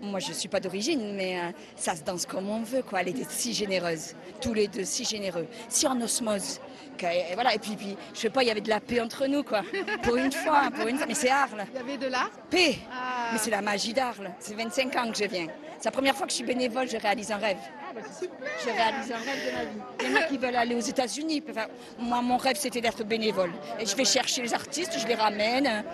moi, 0.00 0.18
je 0.20 0.32
suis 0.32 0.48
pas 0.48 0.60
d'origine, 0.60 1.14
mais 1.14 1.38
euh, 1.38 1.50
ça 1.76 1.94
se 1.96 2.02
danse 2.02 2.26
comme 2.26 2.48
on 2.48 2.62
veut, 2.62 2.82
quoi. 2.82 3.00
Elle 3.00 3.08
était 3.08 3.26
si 3.28 3.52
généreuse, 3.52 4.14
tous 4.40 4.54
les 4.54 4.68
deux 4.68 4.84
si 4.84 5.04
généreux, 5.04 5.46
si 5.68 5.86
en 5.86 6.00
osmose. 6.00 6.60
et 7.00 7.34
voilà. 7.34 7.54
Et 7.54 7.58
puis, 7.58 7.76
puis, 7.76 7.96
je 8.14 8.20
sais 8.20 8.30
pas, 8.30 8.42
il 8.42 8.48
y 8.48 8.50
avait 8.50 8.60
de 8.60 8.68
la 8.68 8.80
paix 8.80 9.00
entre 9.00 9.26
nous, 9.26 9.42
quoi. 9.42 9.62
Pour 10.02 10.16
une 10.16 10.32
fois, 10.32 10.70
pour 10.74 10.86
une 10.86 10.96
fois. 10.96 11.06
Mais 11.06 11.14
c'est 11.14 11.30
Arles. 11.30 11.64
Il 11.72 11.76
y 11.76 11.80
avait 11.80 11.96
de 11.96 12.06
l'art 12.06 12.30
Paix. 12.50 12.76
Ah. 12.92 13.30
Mais 13.32 13.38
c'est 13.38 13.50
la 13.50 13.62
magie 13.62 13.92
d'Arles. 13.92 14.30
C'est 14.38 14.54
25 14.54 14.96
ans 14.96 15.10
que 15.10 15.18
je 15.18 15.24
viens. 15.24 15.46
C'est 15.78 15.86
la 15.86 15.92
première 15.92 16.16
fois 16.16 16.26
que 16.26 16.32
je 16.32 16.36
suis 16.36 16.44
bénévole, 16.44 16.88
je 16.88 16.96
réalise 16.96 17.30
un 17.30 17.36
rêve. 17.36 17.58
Je 18.64 18.70
réalise 18.70 19.12
un 19.12 19.16
rêve 19.16 19.46
de 19.46 19.52
ma 19.56 19.64
vie. 19.64 19.80
Il 20.00 20.10
y 20.10 20.12
en 20.12 20.20
a 20.20 20.22
qui 20.24 20.36
veulent 20.38 20.56
aller 20.56 20.74
aux 20.74 20.80
États-Unis. 20.80 21.42
Enfin, 21.48 21.66
moi, 21.98 22.20
mon 22.20 22.36
rêve, 22.36 22.56
c'était 22.56 22.80
d'être 22.80 23.04
bénévole. 23.04 23.52
Et 23.78 23.86
je 23.86 23.94
vais 23.94 24.04
chercher 24.04 24.42
les 24.42 24.54
artistes, 24.54 24.98
je 24.98 25.06
les 25.06 25.14
ramène. 25.14 25.84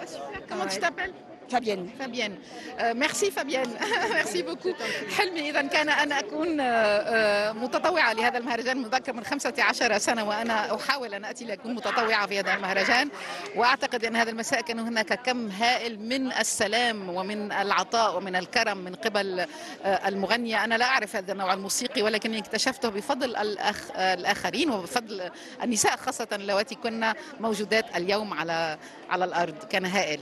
Comment 0.49 0.67
tu 0.67 0.79
t'appelles? 0.79 1.13
Fabienne. 1.51 2.33
آه، 2.79 2.93
ميرسي 2.93 3.31
فابيان 3.31 3.71
ميرسي 4.15 4.43
بوكو 4.43 4.73
حلمي 5.17 5.51
إذا 5.51 5.63
كان 5.63 5.89
أن 5.89 6.13
أكون 6.13 6.61
آه، 6.61 6.65
آه، 6.65 7.53
متطوعة 7.53 8.13
لهذا 8.13 8.39
المهرجان 8.39 8.79
منذ 8.79 8.95
أكثر 8.95 9.13
من 9.13 9.25
15 9.25 9.99
سنة 9.99 10.25
وأنا 10.25 10.75
أحاول 10.75 11.15
أن 11.15 11.25
أتي 11.25 11.45
لاكون 11.45 11.75
متطوعة 11.75 12.27
في 12.27 12.39
هذا 12.39 12.55
المهرجان. 12.55 13.09
وأعتقد 13.57 14.05
أن 14.05 14.17
هذا 14.17 14.31
المساء 14.31 14.61
كان 14.61 14.79
هناك 14.79 15.23
كم 15.23 15.49
هائل 15.49 16.01
من 16.01 16.33
السلام 16.33 17.09
ومن 17.09 17.53
العطاء 17.53 18.17
ومن 18.17 18.37
الكرم 18.37 18.79
من 18.79 18.95
قبل 18.95 19.47
آه، 19.85 20.09
المغنية. 20.09 20.65
أنا 20.65 20.75
لا 20.75 20.85
أعرف 20.85 21.17
هذا 21.17 21.33
النوع 21.33 21.55
الموسيقي 21.55 22.03
ولكني 22.03 22.39
اكتشفته 22.39 22.89
بفضل 22.89 23.37
الأخ 23.37 23.91
الآخرين 23.97 24.71
وبفضل 24.71 25.31
النساء 25.63 25.97
خاصة 25.97 26.29
اللواتي. 26.33 26.75
كنا 26.75 27.15
موجودات 27.41 27.97
اليوم 27.97 28.35
على 28.35 28.79
على 29.11 29.25
الأرض. 29.25 29.65
كان 29.65 29.85
هائل. 29.85 30.21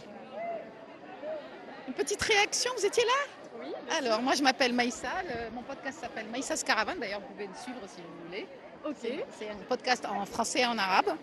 Petite 1.97 2.23
réaction, 2.23 2.71
vous 2.77 2.87
étiez 2.87 3.05
là? 3.05 3.11
Oui. 3.61 3.73
Alors, 3.99 4.23
moi, 4.23 4.35
je 4.35 4.43
m'appelle 4.43 4.73
Maïssa. 4.73 5.09
Mon 5.53 5.63
podcast 5.63 6.01
s'appelle 6.01 6.27
Maïssa 6.27 6.57
Caravane. 6.57 6.99
D'ailleurs, 6.99 7.21
vous 7.21 7.29
pouvez 7.29 7.47
me 7.47 7.55
suivre 7.55 7.79
si 7.87 8.01
vous 8.01 8.27
voulez. 8.27 8.47
Ok. 8.85 9.25
C'est 9.39 9.51
un 9.51 9.57
podcast 9.69 10.05
en 10.07 10.25
français 10.27 10.61
et 10.61 10.67
en 10.67 10.77
arabe. 10.79 11.15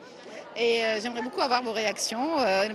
Et 0.55 0.85
euh, 0.85 0.99
j'aimerais 1.01 1.21
beaucoup 1.21 1.41
avoir 1.41 1.61
vos 1.63 1.73
réactions. 1.73 2.39
Euh, 2.39 2.69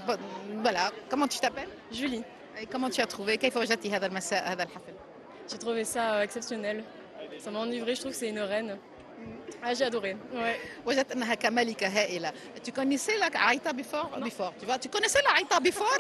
voilà. 0.57 0.91
Comment 1.09 1.27
tu 1.29 1.39
t'appelles? 1.39 1.69
Julie. 1.91 2.23
Et 2.61 2.67
comment 2.67 2.91
tu 2.91 3.01
as 3.01 3.07
trouvé? 3.07 3.39
J'ai 3.41 3.51
trouvé 5.59 5.85
ça 5.85 6.15
euh, 6.15 6.23
exceptionnel. 6.23 6.85
Ça 7.39 7.51
m'a 7.51 7.61
enivré. 7.61 7.95
Je 7.95 8.01
trouve 8.01 8.13
que 8.13 8.19
c'est 8.19 8.29
une 8.29 8.41
reine. 8.41 8.77
Ah, 9.67 9.73
j'ai 9.73 9.85
adoré. 9.85 10.15
Ouais. 10.35 10.57
هائله. 11.85 12.33
Tu 12.63 12.71
connaissais 12.71 13.17
la 13.19 13.29
Aïta 13.49 13.73
before 13.73 14.11
before 14.23 14.53
tu 14.61 14.67
vois 14.67 14.79
Tu 14.79 14.89
connaissais 14.91 15.21
la 15.23 15.37
Aïta 15.39 15.59
before 15.61 15.99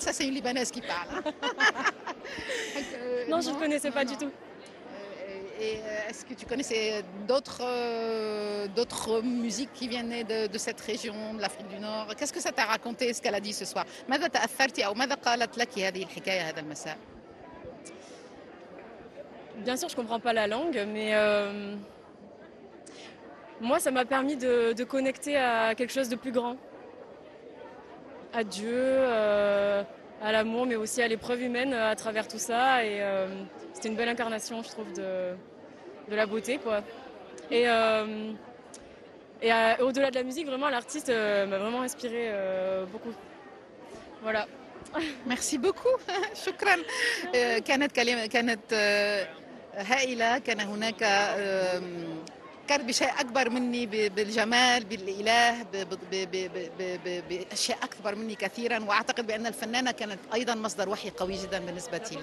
Ça 0.00 0.12
c'est 0.14 0.26
une 0.26 0.34
libanaise 0.34 0.70
qui 0.70 0.80
parle. 0.80 1.22
Non, 3.28 3.40
je 3.42 3.50
ne 3.50 3.54
connaissais 3.56 3.90
pas 3.90 4.04
du 4.06 4.16
tout. 4.16 4.30
Euh, 4.30 5.60
Et 5.60 5.76
euh, 5.76 6.08
est-ce 6.08 6.24
que 6.24 6.34
tu 6.34 6.46
connaissais 6.46 7.04
d'autres 7.28 7.60
euh, 7.62 8.66
d'autres 8.68 9.20
musiques 9.22 9.72
qui 9.74 9.88
venaient 9.88 10.24
de, 10.24 10.46
de 10.46 10.58
cette 10.58 10.80
région, 10.80 11.34
de 11.34 11.40
l'Afrique 11.40 11.68
du 11.68 11.78
Nord 11.78 12.06
Qu'est-ce 12.16 12.32
que 12.32 12.40
ça 12.40 12.52
t'a 12.52 12.64
raconté, 12.64 13.12
ce 13.12 13.20
qu'elle 13.20 13.34
a 13.34 13.40
dit 13.40 13.52
ce 13.52 13.66
soir 13.66 13.84
Bien 19.57 19.75
sûr, 19.75 19.89
je 19.89 19.95
comprends 19.95 20.19
pas 20.19 20.33
la 20.33 20.47
langue, 20.47 20.79
mais 20.93 21.09
euh, 21.13 21.75
moi, 23.59 23.79
ça 23.79 23.91
m'a 23.91 24.05
permis 24.05 24.37
de, 24.37 24.73
de 24.73 24.83
connecter 24.83 25.35
à 25.37 25.75
quelque 25.75 25.91
chose 25.91 26.09
de 26.09 26.15
plus 26.15 26.31
grand. 26.31 26.55
À 28.33 28.43
Dieu, 28.43 28.69
euh, 28.71 29.83
à 30.21 30.31
l'amour, 30.31 30.65
mais 30.65 30.75
aussi 30.75 31.01
à 31.01 31.07
l'épreuve 31.07 31.41
humaine 31.41 31.73
euh, 31.73 31.91
à 31.91 31.95
travers 31.95 32.27
tout 32.27 32.37
ça. 32.37 32.85
Et 32.85 33.01
euh, 33.01 33.27
c'était 33.73 33.89
une 33.89 33.95
belle 33.95 34.09
incarnation, 34.09 34.63
je 34.63 34.69
trouve, 34.69 34.93
de, 34.93 35.33
de 36.09 36.15
la 36.15 36.25
beauté, 36.25 36.57
quoi. 36.57 36.81
Et, 37.51 37.67
euh, 37.67 38.31
et 39.41 39.51
euh, 39.51 39.85
au-delà 39.85 40.09
de 40.11 40.15
la 40.15 40.23
musique, 40.23 40.47
vraiment, 40.47 40.69
l'artiste 40.69 41.09
euh, 41.09 41.45
m'a 41.47 41.57
vraiment 41.57 41.81
inspiré 41.81 42.27
euh, 42.29 42.85
beaucoup. 42.85 43.13
Voilà. 44.21 44.47
ميرسي 45.27 45.57
بوكو 45.57 45.89
شكرا 46.45 46.75
آه، 47.35 47.57
كانت 47.57 47.91
كلمة 47.91 48.25
كانت 48.25 48.73
هائلة. 49.76 50.38
كان 50.38 50.60
هناك 50.60 50.96
كان 52.68 52.86
بشيء 52.86 53.20
أكبر 53.20 53.50
مني 53.50 53.86
بالجمال 54.08 54.84
بالإله 54.84 55.62
بأشياء 57.28 57.78
أكبر 57.82 58.14
مني 58.14 58.34
كثيرا. 58.34 58.84
وأعتقد 58.84 59.26
بأن 59.26 59.46
الفنانة 59.46 59.90
كانت 59.90 60.18
أيضا 60.34 60.54
مصدر 60.54 60.88
وحي 60.88 61.10
قوي 61.10 61.36
جدا 61.36 61.58
بالنسبة 61.58 61.98
لي. 61.98 62.16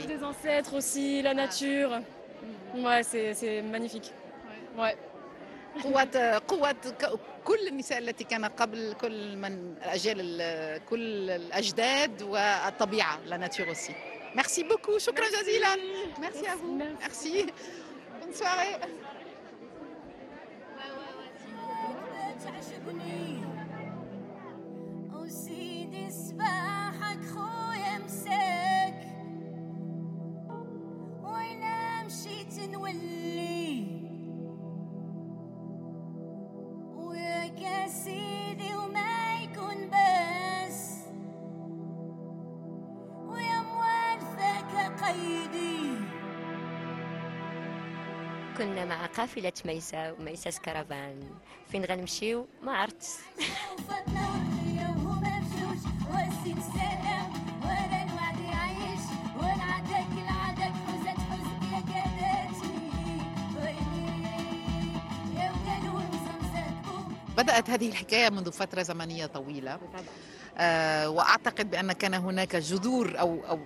قوة 5.83 6.41
قوة 6.47 6.75
كل 7.45 7.67
النساء 7.67 7.97
التي 7.97 8.23
كان 8.23 8.45
قبل 8.45 8.95
كل 9.01 9.37
من 9.37 9.75
الاجيال 9.83 10.81
كل 10.89 11.29
الأجداد 11.29 12.21
والطبيعة 12.21 13.19
لا 13.25 13.37
ناتشور 13.37 13.69
Merci 14.34 14.64
beaucoup 14.64 14.98
شكرا 14.98 15.26
جزيلا 15.28 15.76
Merci 16.20 16.46
à 16.46 16.56
vous 16.56 16.78
Merci 17.02 17.46
Bonne 18.20 18.34
soirée 18.34 18.76
تعجبني 22.44 23.42
وسيدي 25.14 26.10
سباحك 26.10 27.20
خويا 27.34 27.98
مساك 28.04 29.00
وين 31.24 31.62
مشيت 32.06 32.58
نولي 32.70 33.86
وياك 36.96 37.60
يا 37.60 37.86
سيدي 37.88 38.74
أيدي. 45.11 45.81
كنا 48.57 48.85
مع 48.85 49.05
قافلة 49.05 49.53
ميسا 49.65 50.11
وميسا 50.11 50.49
كرفان 50.49 51.19
فين 51.71 51.85
غنمشيو؟ 51.85 52.47
ما 52.63 52.77
عرفت. 52.77 53.19
بدأت 67.37 67.69
هذه 67.69 67.89
الحكاية 67.89 68.29
منذ 68.29 68.51
فترة 68.51 68.81
زمنية 68.81 69.25
طويلة. 69.25 69.79
آه 70.57 71.09
وأعتقد 71.09 71.69
بأن 71.71 71.91
كان 71.91 72.13
هناك 72.13 72.55
جذور 72.55 73.19
أو, 73.19 73.39
أو 73.49 73.59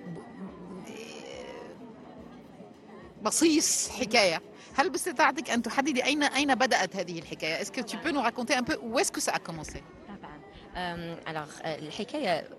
بصيص 3.25 3.89
حكاية. 3.89 4.41
هل 4.75 4.89
باستطاعتك 4.89 5.49
أن 5.49 5.61
تحددي 5.61 6.03
اين 6.05 6.23
أين 6.23 6.55
بدأت 6.55 6.95
هذه 6.95 7.19
الحكاية؟ 7.19 7.61
اسكو 7.61 7.81
tu 7.81 7.95
peux 7.97 8.11
nous 8.11 8.21
raconter 8.21 8.53
un 8.53 8.63
peu 8.63 8.77
où 8.81 8.99
est-ce 8.99 9.11
que 9.11 9.79
طبعا. 10.07 10.39
آه، 10.75 11.17
الحكاية 11.65 12.49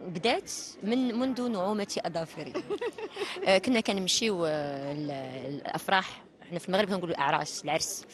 بدأت 0.00 0.52
من 0.82 1.18
منذ 1.18 1.48
نعومة 1.48 1.96
أظافري. 1.98 2.52
آه، 3.46 3.58
كنا 3.58 3.80
كنمشيو 3.80 4.44
آه، 4.46 4.92
الأفراح. 5.48 6.24
حنا 6.50 6.58
في 6.58 6.68
المغرب 6.68 6.88
كنقولوا 6.88 7.14
الأعراس 7.14 7.64
العرس. 7.64 8.04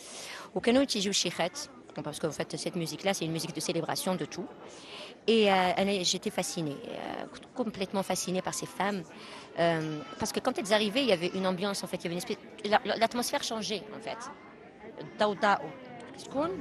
وكانوا 0.55 0.85
تيجيو 0.85 1.11
الشيخات. 1.11 1.59
باسكو 1.99 2.31
فات 2.31 2.57
سيت 2.57 2.77
ميوزيك 2.77 3.07
لا 3.07 3.13
سي 3.13 3.27
une 3.27 3.33
musique 3.33 3.55
de 3.55 3.61
célébration 3.61 4.15
de 4.15 4.25
tout. 4.25 4.47
Et 5.27 5.53
euh, 5.53 6.03
j'étais 6.03 6.31
fascinée, 6.31 6.77
euh, 6.89 7.25
complètement 7.55 8.03
fascinée 8.03 8.43
par 8.43 8.55
ces 8.55 8.67
femmes. 8.67 9.03
Euh, 9.59 10.01
parce 10.19 10.33
que 10.33 10.41
quand 10.41 10.59
elles 10.59 10.73
arrivaient, 10.73 11.03
il 11.03 11.09
y 11.09 11.13
avait 11.13 11.29
une 11.29 11.47
ambiance, 11.47 11.85
en 11.85 11.87
fait, 11.87 11.99
il 11.99 12.05
y 12.05 12.07
avait 12.07 12.15
une 12.15 12.19
espèce... 12.19 12.39
L'atmosphère 12.99 13.43
changeait, 13.43 13.83
en 13.97 14.01
fait. 14.01 14.19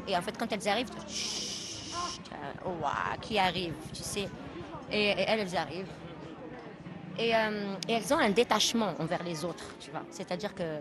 Et 0.08 0.18
en 0.18 0.22
fait, 0.22 0.38
quand 0.38 0.52
elles 0.52 0.68
arrivent, 0.68 0.90
qui 3.22 3.38
arrive, 3.40 3.74
tu 3.94 4.04
sais. 4.04 4.30
Et, 4.92 5.06
et 5.06 5.22
elles, 5.28 5.40
elles, 5.40 5.56
arrivent. 5.58 5.92
Et, 7.18 7.30
et, 7.30 7.94
elles 7.94 8.14
ont 8.14 8.20
un 8.20 8.30
détachement 8.30 8.94
envers 9.00 9.24
les 9.24 9.44
autres, 9.44 9.76
tu 9.80 9.90
vois. 9.90 10.04
C'est-à-dire 10.12 10.54
que 10.54 10.80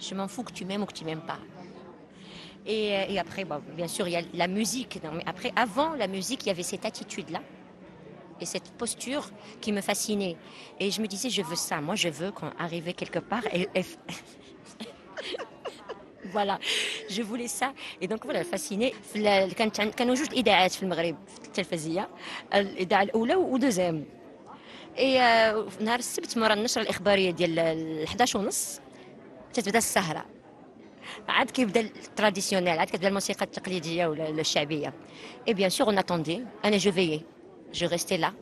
je 0.00 0.14
m'en 0.14 0.28
fous 0.28 0.42
que 0.42 0.52
tu 0.52 0.64
m'aimes 0.64 0.82
ou 0.82 0.86
que 0.86 0.92
tu 0.92 1.04
m'aimes 1.04 1.24
pas. 1.26 1.38
et, 2.65 2.95
euh, 2.97 3.05
et 3.11 3.19
après 3.19 3.43
bon, 3.45 3.61
bien 3.75 3.87
sûr 3.87 4.07
il 4.07 4.13
y 4.13 4.15
a 4.17 4.21
la 4.33 4.47
musique 4.47 4.99
non, 5.03 5.11
mais 5.17 5.23
après 5.25 5.51
avant 5.55 5.91
la 6.03 6.07
musique 6.07 6.41
il 6.43 6.47
y 6.47 6.51
avait 6.51 6.63
cette 6.73 6.85
attitude 6.85 7.29
là 7.29 7.41
et 8.41 8.45
cette 8.45 8.69
posture 8.81 9.25
qui 9.61 9.71
me 9.71 9.81
fascinait 9.81 10.35
et 10.79 10.89
je 10.91 10.99
me 11.01 11.07
disais 11.07 11.29
je 11.29 11.41
veux 11.49 11.55
ça 11.69 11.79
moi 11.81 11.95
je 11.95 12.09
veux 12.09 12.31
qu'on 12.31 12.51
arrive 12.65 12.93
quelque 13.01 13.19
part 13.19 13.45
et, 13.53 13.67
et- 13.79 13.85
voilà 16.33 16.59
je 17.09 17.21
voulais 17.21 17.47
ça 17.47 17.73
et 18.01 18.07
donc 18.07 18.23
voilà 18.25 18.43
fasciné 18.43 18.93
في 19.13 19.15
ال- 19.19 19.53
كانت 19.53 19.79
عن- 19.79 19.91
كانوا 19.91 20.15
جوج 20.15 20.29
اذاعات 20.33 20.71
في 20.71 20.83
المغرب 20.83 21.15
في 21.41 21.47
التلفزيه 21.47 22.09
الاذاعه 22.53 23.03
الاولى 23.03 23.35
ودوزيام 23.35 24.05
اي 24.97 25.21
آه، 25.21 25.69
في 25.69 25.83
نهار 25.83 25.99
السبت 25.99 26.37
مورا 26.37 26.53
النشره 26.53 26.81
الاخباريه 26.81 27.31
ديال 27.31 27.59
ال 27.59 28.03
11 28.03 28.39
ونص 28.39 28.79
تتبدا 29.53 29.77
السهره 29.77 30.25
عاد 31.29 31.51
كيبدا 31.51 31.79
التراديسيونيل 31.79 32.79
عاد 32.79 32.87
كتبدا 32.87 33.07
الموسيقى 33.07 33.45
التقليديه 33.45 34.07
ولا 34.07 34.29
ولا 34.29 34.41
الشعبيه 34.41 34.93
اي 35.47 35.53
بيان 35.53 35.69
سور 35.69 35.87
اون 35.87 35.97
اتوندي 35.97 36.45
انا 36.65 36.77
جو 36.77 36.91
فيي 36.91 37.21
جو 37.73 37.87
ريستي 37.87 38.17
لا 38.17 38.33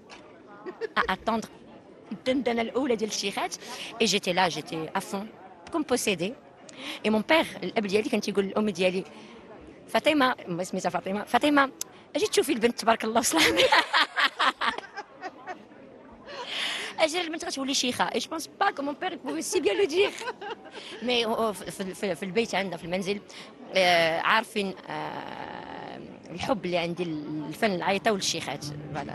à 1.00 1.14
attendre 1.14 1.48
الدندنه 2.12 2.62
الاولى 2.62 2.96
ديال 2.96 3.10
الشيخات 3.10 3.56
اي 4.02 4.06
جيتي 4.06 4.34
لا 4.34 4.50
جيتي 4.50 4.90
افون 4.96 5.28
كوم 5.72 5.82
بوسيدي 5.82 6.34
اي 7.06 7.10
مون 7.10 7.24
بير 7.30 7.46
الاب 7.64 7.86
ديالي 7.88 8.10
كان 8.10 8.22
تيقول 8.22 8.46
للام 8.46 8.70
ديالي 8.70 9.04
فاطمه 9.88 10.36
ما 10.48 10.64
سميتها 10.64 10.90
فاطمه 10.90 11.24
فاطمه 11.24 11.72
اجي 12.16 12.28
تشوفي 12.28 12.54
البنت 12.54 12.80
تبارك 12.80 13.04
الله 13.04 13.20
وسلام 13.20 13.58
أجي 17.05 17.21
البنت 17.21 17.45
غتولي 17.45 17.75
شيخة. 17.75 18.05
اي 18.05 18.19
جو 18.19 18.31
بونس 18.31 18.51
با 18.61 18.71
كو 18.71 18.83
مون 18.83 18.95
بير 19.01 19.17
بوفي 19.17 19.43
سي 19.43 19.61
بيان 19.61 19.77
لو 19.77 19.85
دير 19.85 20.11
مي 21.03 21.27
في, 22.15 22.23
البيت 22.23 22.55
عندنا 22.55 22.77
في 22.77 22.85
المنزل 22.85 23.21
آه، 23.77 24.21
عارفين 24.21 24.75
آه، 24.89 26.01
الحب 26.31 26.65
اللي 26.65 26.79
عندي 26.79 27.03
الفن 27.03 27.71
العيطة 27.75 28.13
والشيخات. 28.13 28.65
فوالا 28.95 29.15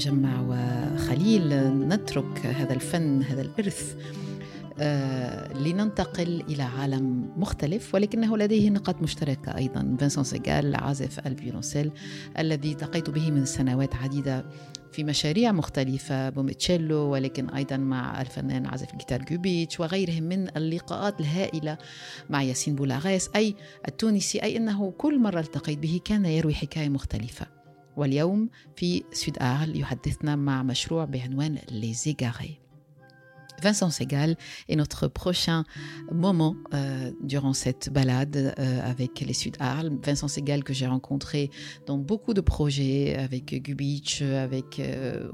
مجمع 0.00 0.40
وخليل 0.40 1.48
نترك 1.88 2.46
هذا 2.46 2.72
الفن 2.72 3.22
هذا 3.22 3.42
الإرث 3.42 3.94
آه، 4.78 5.52
لننتقل 5.52 6.44
إلى 6.48 6.62
عالم 6.62 7.32
مختلف 7.36 7.94
ولكنه 7.94 8.38
لديه 8.38 8.70
نقاط 8.70 9.02
مشتركة 9.02 9.56
أيضا. 9.56 9.96
فينسون 9.98 10.24
سيغال 10.24 10.74
عازف 10.76 11.26
الفيولونسيل 11.26 11.90
الذي 12.38 12.72
التقيت 12.72 13.10
به 13.10 13.30
من 13.30 13.44
سنوات 13.44 13.94
عديدة 13.94 14.44
في 14.92 15.04
مشاريع 15.04 15.52
مختلفة 15.52 16.28
بوميتشيلو 16.28 16.96
ولكن 16.96 17.50
أيضا 17.50 17.76
مع 17.76 18.20
الفنان 18.20 18.66
عازف 18.66 18.92
الجيتار 18.92 19.22
جوبيتش 19.22 19.80
وغيرهم 19.80 20.22
من 20.22 20.56
اللقاءات 20.56 21.20
الهائلة 21.20 21.78
مع 22.30 22.42
ياسين 22.42 22.74
بولاغيس 22.74 23.30
أي 23.36 23.54
التونسي 23.88 24.42
أي 24.42 24.56
أنه 24.56 24.90
كل 24.90 25.18
مرة 25.18 25.40
التقيت 25.40 25.78
به 25.78 26.00
كان 26.04 26.24
يروي 26.24 26.54
حكاية 26.54 26.88
مختلفة. 26.88 27.59
واليوم 28.00 28.48
في 28.76 29.02
سود 29.12 29.38
آغل 29.38 29.80
يحدثنا 29.80 30.36
مع 30.36 30.62
مشروع 30.62 31.04
بعنوان 31.04 31.58
Égarés. 31.58 32.69
Vincent 33.62 33.90
Segal 33.90 34.36
est 34.68 34.76
notre 34.76 35.08
prochain 35.08 35.64
moment 36.12 36.56
euh, 36.74 37.10
durant 37.22 37.52
cette 37.52 37.90
balade 37.92 38.54
euh, 38.58 38.80
avec 38.90 39.20
les 39.20 39.34
Sud 39.34 39.56
Arles. 39.60 39.90
Vincent 40.02 40.28
Segal 40.28 40.64
que 40.64 40.72
j'ai 40.72 40.86
rencontré 40.86 41.50
dans 41.86 41.98
beaucoup 41.98 42.34
de 42.34 42.40
projets 42.40 43.16
avec 43.16 43.54
Gubich, 43.62 44.22
avec 44.22 44.78
euh, 44.78 45.28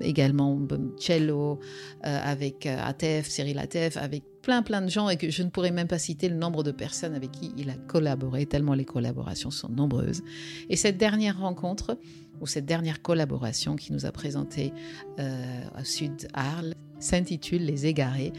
également 0.00 0.60
Cello, 0.98 1.60
avec 2.02 2.66
Atef, 2.66 3.28
Cyril 3.28 3.58
Atef, 3.58 3.96
avec 3.96 4.24
plein 4.42 4.62
plein 4.62 4.82
de 4.82 4.88
gens 4.88 5.08
et 5.08 5.16
que 5.16 5.30
je 5.30 5.42
ne 5.42 5.48
pourrais 5.48 5.70
même 5.70 5.88
pas 5.88 5.98
citer 5.98 6.28
le 6.28 6.36
nombre 6.36 6.62
de 6.62 6.70
personnes 6.70 7.14
avec 7.14 7.32
qui 7.32 7.52
il 7.56 7.70
a 7.70 7.74
collaboré, 7.74 8.44
tellement 8.44 8.74
les 8.74 8.84
collaborations 8.84 9.50
sont 9.50 9.70
nombreuses. 9.70 10.22
Et 10.68 10.76
cette 10.76 10.98
dernière 10.98 11.40
rencontre, 11.40 11.96
ou 12.40 12.46
cette 12.46 12.66
dernière 12.66 13.02
collaboration 13.02 13.76
qui 13.76 13.92
nous 13.92 14.06
a 14.06 14.12
présenté 14.12 14.72
euh, 15.18 15.64
Sud 15.82 16.28
Arles, 16.34 16.74
s'intitule 17.04 17.64
Les 17.64 17.86
Égarés, 17.86 18.32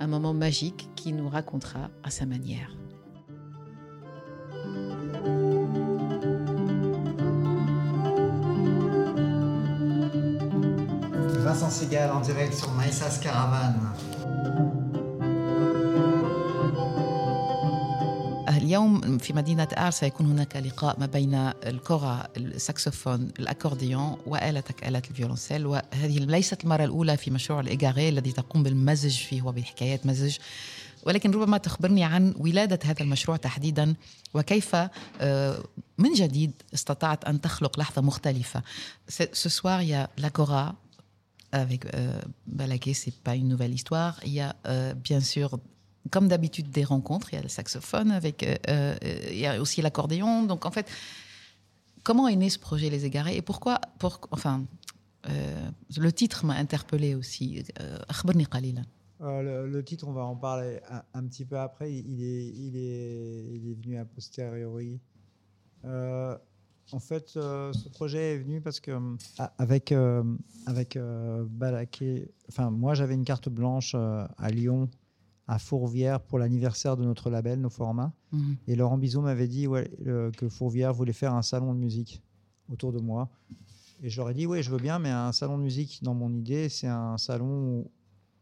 un 0.00 0.06
moment 0.06 0.32
magique 0.32 0.88
qui 0.94 1.12
nous 1.12 1.28
racontera 1.28 1.90
à 2.02 2.10
sa 2.10 2.24
manière. 2.24 2.76
Vincent 11.40 11.70
Segal 11.70 12.10
en 12.12 12.20
direct 12.20 12.54
sur 12.54 12.70
Maïsas 12.72 13.18
Caravane. 13.20 13.80
اليوم 18.72 19.18
في 19.18 19.32
مدينة 19.32 19.68
آر 19.78 19.90
سيكون 19.90 20.26
هناك 20.26 20.56
لقاء 20.56 21.00
ما 21.00 21.06
بين 21.06 21.34
الكرة 21.66 22.28
الساكسوفون 22.36 23.28
الأكورديون 23.38 24.16
وآلتك 24.26 24.88
آلة 24.88 25.02
الفيولونسيل. 25.10 25.66
وهذه 25.66 26.18
ليست 26.18 26.64
المرة 26.64 26.84
الأولى 26.84 27.16
في 27.16 27.30
مشروع 27.30 27.60
الإيجاري 27.60 28.08
الذي 28.08 28.32
تقوم 28.32 28.62
بالمزج 28.62 29.18
فيه 29.18 29.42
وبحكايات 29.42 30.06
مزج. 30.06 30.36
ولكن 31.02 31.30
ربما 31.30 31.58
تخبرني 31.58 32.04
عن 32.04 32.34
ولادة 32.38 32.78
هذا 32.84 33.02
المشروع 33.02 33.36
تحديدا 33.36 33.94
وكيف 34.34 34.76
آه، 35.20 35.64
من 35.98 36.12
جديد 36.12 36.52
استطعت 36.74 37.24
أن 37.24 37.40
تخلق 37.40 37.78
لحظة 37.78 38.02
مختلفة. 38.02 38.62
A 39.10 40.08
la 40.18 40.30
Cora 40.30 40.74
avec 41.52 41.84
euh, 41.94 42.20
Balaké, 42.46 42.94
c'est 42.94 43.14
pas 43.22 43.36
une 43.36 43.48
nouvelle 43.48 43.74
histoire. 43.74 44.18
Il 44.24 44.32
y 44.32 44.40
a 44.40 44.56
euh, 44.66 44.94
bien 44.94 45.20
sûr 45.20 45.58
comme 46.10 46.28
d'habitude, 46.28 46.70
des 46.70 46.84
rencontres. 46.84 47.32
Il 47.32 47.36
y 47.36 47.38
a 47.38 47.42
le 47.42 47.48
saxophone, 47.48 48.10
avec, 48.10 48.42
euh, 48.42 48.56
euh, 48.68 48.96
il 49.30 49.38
y 49.38 49.46
a 49.46 49.60
aussi 49.60 49.82
l'accordéon. 49.82 50.44
Donc, 50.44 50.66
en 50.66 50.70
fait, 50.70 50.90
comment 52.02 52.28
est 52.28 52.36
né 52.36 52.50
ce 52.50 52.58
projet 52.58 52.90
Les 52.90 53.04
Égarés 53.04 53.36
et 53.36 53.42
pourquoi, 53.42 53.80
enfin, 54.30 54.64
euh, 55.28 55.70
le 55.96 56.12
titre 56.12 56.44
m'a 56.44 56.54
interpellé 56.54 57.14
aussi. 57.14 57.62
Euh, 57.80 57.98
le, 59.20 59.68
le, 59.68 59.84
titre, 59.84 60.08
on 60.08 60.12
va 60.12 60.24
en 60.24 60.34
parler 60.34 60.80
un, 61.14 61.22
petit 61.24 61.44
peu 61.44 61.58
après. 61.58 61.92
Il 61.92 62.22
est, 62.22 62.46
il 62.48 62.76
est, 62.76 63.54
il 63.54 63.70
est 63.70 63.74
venu 63.74 63.96
a 63.96 64.04
posteriori. 64.04 65.00
En 66.90 66.98
fait, 66.98 67.28
ce 67.28 67.88
projet 67.90 68.34
est 68.34 68.38
venu 68.38 68.60
parce 68.60 68.80
que 68.80 68.90
avec 69.56 69.94
avec 70.66 70.98
Balaké, 70.98 72.28
enfin 72.48 72.70
moi 72.70 72.94
j'avais 72.94 73.14
une 73.14 73.24
carte 73.24 73.48
blanche 73.48 73.94
à 73.94 74.50
Lyon 74.50 74.90
à 75.48 75.58
Fourvière 75.58 76.20
pour 76.20 76.38
l'anniversaire 76.38 76.96
de 76.96 77.04
notre 77.04 77.30
label, 77.30 77.60
nos 77.60 77.70
formats. 77.70 78.12
Mhm. 78.32 78.56
Et 78.68 78.76
Laurent 78.76 78.98
Bizot 78.98 79.22
m'avait 79.22 79.48
dit 79.48 79.66
ouais, 79.66 79.90
que 80.36 80.48
Fourvière 80.48 80.94
voulait 80.94 81.12
faire 81.12 81.34
un 81.34 81.42
salon 81.42 81.74
de 81.74 81.78
musique 81.78 82.22
autour 82.70 82.92
de 82.92 82.98
moi. 82.98 83.28
Et 84.02 84.08
je 84.08 84.20
leur 84.20 84.30
ai 84.30 84.34
dit, 84.34 84.46
oui, 84.46 84.62
je 84.62 84.70
veux 84.70 84.78
bien, 84.78 84.98
mais 84.98 85.10
un 85.10 85.32
salon 85.32 85.58
de 85.58 85.62
musique, 85.62 86.02
dans 86.02 86.14
mon 86.14 86.32
idée, 86.32 86.68
c'est 86.68 86.88
un 86.88 87.16
salon 87.18 87.88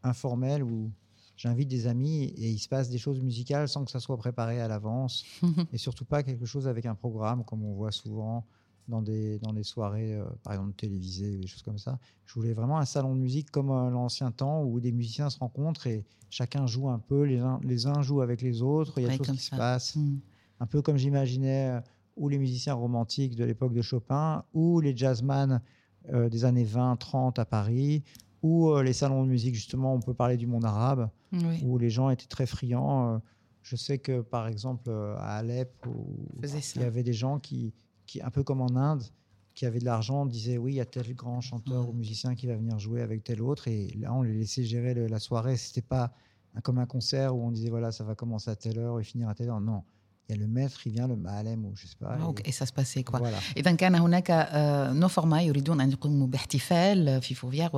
informel 0.03 0.63
où 0.63 0.91
j'invite 1.37 1.69
des 1.69 1.87
amis 1.87 2.23
et 2.23 2.49
il 2.49 2.59
se 2.59 2.67
passe 2.67 2.89
des 2.89 2.97
choses 2.97 3.19
musicales 3.21 3.67
sans 3.67 3.85
que 3.85 3.91
ça 3.91 3.99
soit 3.99 4.17
préparé 4.17 4.59
à 4.59 4.67
l'avance. 4.67 5.23
et 5.71 5.77
surtout 5.77 6.05
pas 6.05 6.23
quelque 6.23 6.45
chose 6.45 6.67
avec 6.67 6.85
un 6.85 6.95
programme, 6.95 7.43
comme 7.43 7.63
on 7.63 7.73
voit 7.73 7.91
souvent 7.91 8.45
dans 8.91 9.01
des, 9.01 9.39
dans 9.39 9.53
des 9.53 9.63
soirées, 9.63 10.13
euh, 10.13 10.23
par 10.43 10.53
exemple 10.53 10.73
télévisées, 10.73 11.37
ou 11.37 11.41
des 11.41 11.47
choses 11.47 11.63
comme 11.63 11.79
ça. 11.79 11.97
Je 12.25 12.33
voulais 12.35 12.53
vraiment 12.53 12.77
un 12.77 12.85
salon 12.85 13.15
de 13.15 13.19
musique 13.19 13.49
comme 13.49 13.71
euh, 13.71 13.89
l'ancien 13.89 14.29
temps 14.31 14.63
où 14.63 14.79
des 14.79 14.91
musiciens 14.91 15.29
se 15.31 15.39
rencontrent 15.39 15.87
et 15.87 16.05
chacun 16.29 16.67
joue 16.67 16.89
un 16.89 16.99
peu, 16.99 17.23
les 17.23 17.39
uns, 17.39 17.59
les 17.63 17.87
uns 17.87 18.01
jouent 18.03 18.21
avec 18.21 18.41
les 18.41 18.61
autres, 18.61 18.93
il 18.99 19.03
y 19.03 19.05
a 19.07 19.09
des 19.09 19.17
choses 19.17 19.31
qui 19.31 19.37
ça. 19.37 19.55
se 19.55 19.55
passent 19.55 19.95
Mhm. 19.95 20.19
un 20.59 20.65
peu 20.67 20.81
comme 20.83 20.97
j'imaginais 20.97 21.69
euh, 21.69 21.81
ou 22.17 22.29
les 22.29 22.37
musiciens 22.37 22.73
romantiques 22.75 23.35
de 23.35 23.45
l'époque 23.45 23.73
de 23.73 23.81
Chopin, 23.81 24.43
ou 24.53 24.79
les 24.81 24.95
jazzman 24.95 25.61
euh, 26.13 26.29
des 26.29 26.45
années 26.45 26.65
20-30 26.65 27.39
à 27.39 27.45
Paris, 27.45 28.03
ou 28.43 28.75
les 28.81 28.93
salons 28.93 29.23
de 29.23 29.29
musique, 29.29 29.55
justement, 29.55 29.93
on 29.93 29.99
peut 30.01 30.13
parler 30.15 30.35
du 30.35 30.47
monde 30.47 30.65
arabe, 30.65 31.09
Oui. 31.31 31.61
où 31.63 31.77
les 31.77 31.89
gens 31.89 32.09
étaient 32.09 32.27
très 32.27 32.45
friands. 32.47 33.21
je 33.61 33.75
sais 33.75 33.99
que, 33.99 34.21
par 34.21 34.47
exemple, 34.47 34.89
à 35.19 35.37
Alep, 35.37 35.71
où 35.87 36.17
il 36.75 36.81
y 36.81 36.83
avait 36.83 37.03
des 37.03 37.13
gens 37.13 37.39
qui, 37.39 37.73
qui, 38.11 38.21
un 38.21 38.29
peu 38.29 38.43
comme 38.43 38.59
en 38.61 38.75
Inde, 38.75 39.03
qui 39.53 39.65
avaient 39.65 39.79
de 39.79 39.85
l'argent, 39.85 40.25
disaient 40.25 40.57
oui, 40.57 40.73
il 40.73 40.75
y 40.75 40.81
a 40.81 40.85
tel 40.85 41.13
grand 41.15 41.39
chanteur 41.39 41.83
Ouais. 41.83 41.89
ou 41.89 41.93
musicien 41.93 42.35
qui 42.35 42.45
va 42.45 42.55
venir 42.57 42.77
jouer 42.77 43.01
avec 43.01 43.23
tel 43.23 43.41
autre, 43.41 43.69
et 43.69 43.87
là, 43.99 44.13
on 44.13 44.21
les 44.21 44.33
laissait 44.33 44.63
gérer 44.65 44.93
le- 44.93 45.07
la 45.07 45.19
soirée. 45.19 45.55
C'était 45.55 45.81
pas 45.81 46.11
comme 46.63 46.77
un 46.79 46.85
concert 46.85 47.33
où 47.35 47.41
on 47.41 47.51
disait 47.51 47.69
voilà, 47.69 47.91
ça 47.93 48.03
va 48.03 48.13
commencer 48.15 48.49
à 48.51 48.55
telle 48.57 48.79
heure 48.79 48.99
et 48.99 49.03
finir 49.05 49.29
à 49.29 49.33
telle 49.35 49.49
heure. 49.49 49.61
Non, 49.61 49.83
il 50.31 50.37
y 50.37 50.39
a 50.39 50.45
le 50.45 50.47
maître, 50.47 50.79
il 50.85 50.91
vient, 50.93 51.07
le 51.07 51.15
ma'alem 51.15 51.65
ou 51.65 51.71
je 51.75 51.85
sais 51.87 51.95
pas. 51.99 52.15
Ah, 52.19 52.31
et-. 52.45 52.49
Et 52.49 52.51
ça 52.51 52.65
se 52.65 52.71
passait 52.73 53.03
quoi 53.03 53.19
voilà. 53.19 53.37
إذا 53.57 53.71
كان 53.71 53.95
هناك 53.95 54.49
نو 54.95 55.07
فورما 55.07 55.41
يريدون 55.41 55.81
أن 55.81 55.91
يقوموا 55.91 56.27
باحتفال 56.27 57.21
في 57.21 57.35
فوفيار 57.35 57.69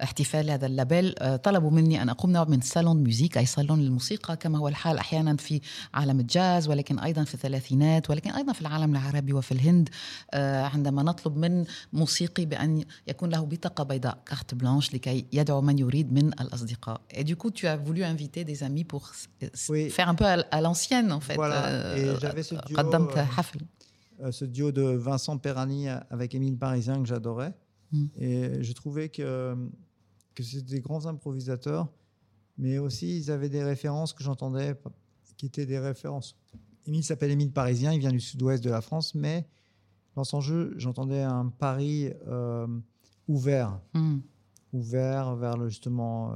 واحتفال 0.00 0.50
هذا 0.50 0.66
اللابيل 0.66 1.14
طلبوا 1.42 1.70
مني 1.70 2.02
أن 2.02 2.08
أقوم 2.08 2.30
نوع 2.32 2.44
من 2.44 2.60
صالون 2.60 2.96
ميوزيك 3.02 3.38
أي 3.38 3.46
صالون 3.46 3.80
للموسيقى 3.80 4.36
كما 4.36 4.58
هو 4.58 4.68
الحال 4.68 4.98
أحيانا 4.98 5.36
في 5.36 5.60
عالم 5.94 6.20
الجاز 6.20 6.68
ولكن 6.68 6.98
أيضا 6.98 7.24
في 7.24 7.34
الثلاثينات 7.34 8.10
ولكن 8.10 8.30
أيضا 8.30 8.52
في 8.52 8.60
العالم 8.60 8.92
العربي 8.96 9.32
وفي 9.32 9.52
الهند 9.52 9.88
عندما 10.74 11.02
نطلب 11.02 11.36
من 11.36 11.64
موسيقي 11.92 12.44
بأن 12.44 12.84
يكون 13.06 13.30
له 13.30 13.44
بطاقة 13.44 13.84
بيضاء 13.84 14.18
كارت 14.26 14.54
بلانش 14.54 14.94
لكي 14.94 15.24
يدعو 15.32 15.60
من 15.60 15.78
يريد 15.78 16.12
من 16.12 16.26
الأصدقاء 16.40 17.00
Et 17.14 17.24
du 17.24 17.36
coup, 17.36 17.50
tu 17.50 17.66
as 17.66 17.76
voulu 17.76 18.02
inviter 18.04 18.44
des 18.44 18.62
amis 18.62 18.84
pour 18.84 19.02
Oui. 19.70 19.90
faire 19.90 20.08
un 20.08 20.14
peu 20.20 20.24
à 20.24 20.36
à 20.56 20.60
l'ancienne 20.66 21.08
en 21.12 21.20
fait. 21.26 21.34
Voilà. 21.42 21.58
Euh, 21.82 21.96
Et 22.16 22.20
j'avais 22.20 22.42
euh, 22.52 22.58
euh, 24.20 24.32
ce 24.32 24.44
duo, 24.44 24.72
de 24.72 24.82
Vincent 24.82 25.38
Perani 25.38 25.88
avec 25.88 26.34
Émile 26.34 26.58
Parisien 26.58 27.00
que 27.02 27.08
j'adorais. 27.08 27.54
Hmm. 27.92 28.06
Et 28.16 28.62
je 28.62 28.72
trouvais 28.72 29.08
que, 29.08 29.56
que 30.34 30.42
c'était 30.42 30.74
des 30.74 30.80
grands 30.80 31.06
improvisateurs, 31.06 31.88
mais 32.58 32.78
aussi 32.78 33.18
ils 33.18 33.30
avaient 33.30 33.48
des 33.48 33.62
références 33.62 34.12
que 34.12 34.22
j'entendais 34.22 34.74
qui 35.36 35.46
étaient 35.46 35.66
des 35.66 35.78
références. 35.78 36.36
Émile 36.86 37.04
s'appelle 37.04 37.30
Émile 37.30 37.52
Parisien, 37.52 37.92
il 37.92 38.00
vient 38.00 38.10
du 38.10 38.20
sud-ouest 38.20 38.62
de 38.62 38.70
la 38.70 38.80
France, 38.80 39.14
mais 39.14 39.46
dans 40.14 40.24
son 40.24 40.40
jeu, 40.40 40.74
j'entendais 40.76 41.22
un 41.22 41.48
Paris 41.48 42.12
ouvert, 43.28 43.80
hmm. 43.94 44.18
ouvert 44.72 45.36
vers 45.36 45.68
justement 45.68 46.32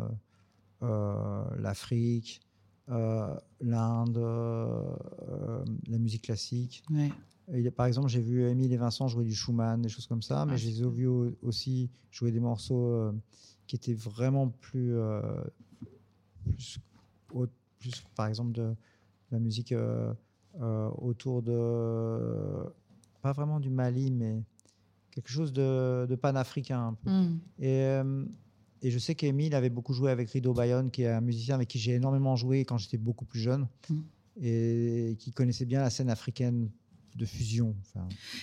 l'Afrique, 0.80 2.40
l'Inde, 2.88 4.18
euh, 4.18 5.64
la 5.88 5.98
musique 5.98 6.22
classique. 6.22 6.84
Ouais. 6.90 7.10
Et 7.52 7.70
par 7.70 7.86
exemple, 7.86 8.08
j'ai 8.08 8.20
vu 8.20 8.42
Émile 8.48 8.72
et 8.72 8.76
Vincent 8.76 9.06
jouer 9.08 9.24
du 9.24 9.34
Schumann, 9.34 9.80
des 9.80 9.88
choses 9.88 10.06
comme 10.06 10.22
ça, 10.22 10.44
mais 10.46 10.54
Ah, 10.54 10.56
je 10.56 10.66
les 10.66 10.82
ai 10.82 10.88
vus 10.88 11.06
au- 11.06 11.32
aussi 11.42 11.90
jouer 12.10 12.32
des 12.32 12.40
morceaux 12.40 12.86
euh, 12.88 13.12
qui 13.66 13.76
étaient 13.76 13.94
vraiment 13.94 14.48
plus, 14.48 14.96
euh, 14.96 15.20
plus, 17.78 18.02
par 18.14 18.26
exemple, 18.26 18.52
de 18.52 18.74
la 19.30 19.38
musique 19.38 19.72
euh, 19.72 20.12
euh, 20.60 20.88
autour 20.98 21.42
de, 21.42 22.64
pas 23.22 23.32
vraiment 23.32 23.60
du 23.60 23.70
Mali, 23.70 24.10
mais 24.10 24.42
quelque 25.10 25.28
chose 25.30 25.52
de, 25.52 26.06
de 26.08 26.14
panafricain 26.16 26.88
un 26.88 26.94
peu. 26.94 27.10
Mm. 27.10 27.40
Et, 27.60 27.80
euh, 27.82 28.24
et 28.86 28.90
je 28.92 29.00
sais 29.00 29.16
qu'Emile 29.16 29.56
avait 29.56 29.68
beaucoup 29.68 29.92
joué 29.92 30.12
avec 30.12 30.30
Rido 30.30 30.54
Bayonne, 30.54 30.92
qui 30.92 31.02
est 31.02 31.08
un 31.08 31.20
musicien 31.20 31.56
avec 31.56 31.66
qui 31.66 31.80
j'ai 31.80 31.94
énormément 31.94 32.36
joué 32.36 32.64
quand 32.64 32.78
j'étais 32.78 32.98
beaucoup 32.98 33.24
plus 33.24 33.40
jeune 33.40 33.66
Mm. 33.90 34.00
et 34.42 35.16
qui 35.18 35.32
connaissait 35.32 35.64
bien 35.64 35.80
la 35.80 35.90
scène 35.90 36.08
africaine 36.08 36.70
de 37.18 37.24
fusion. 37.26 37.98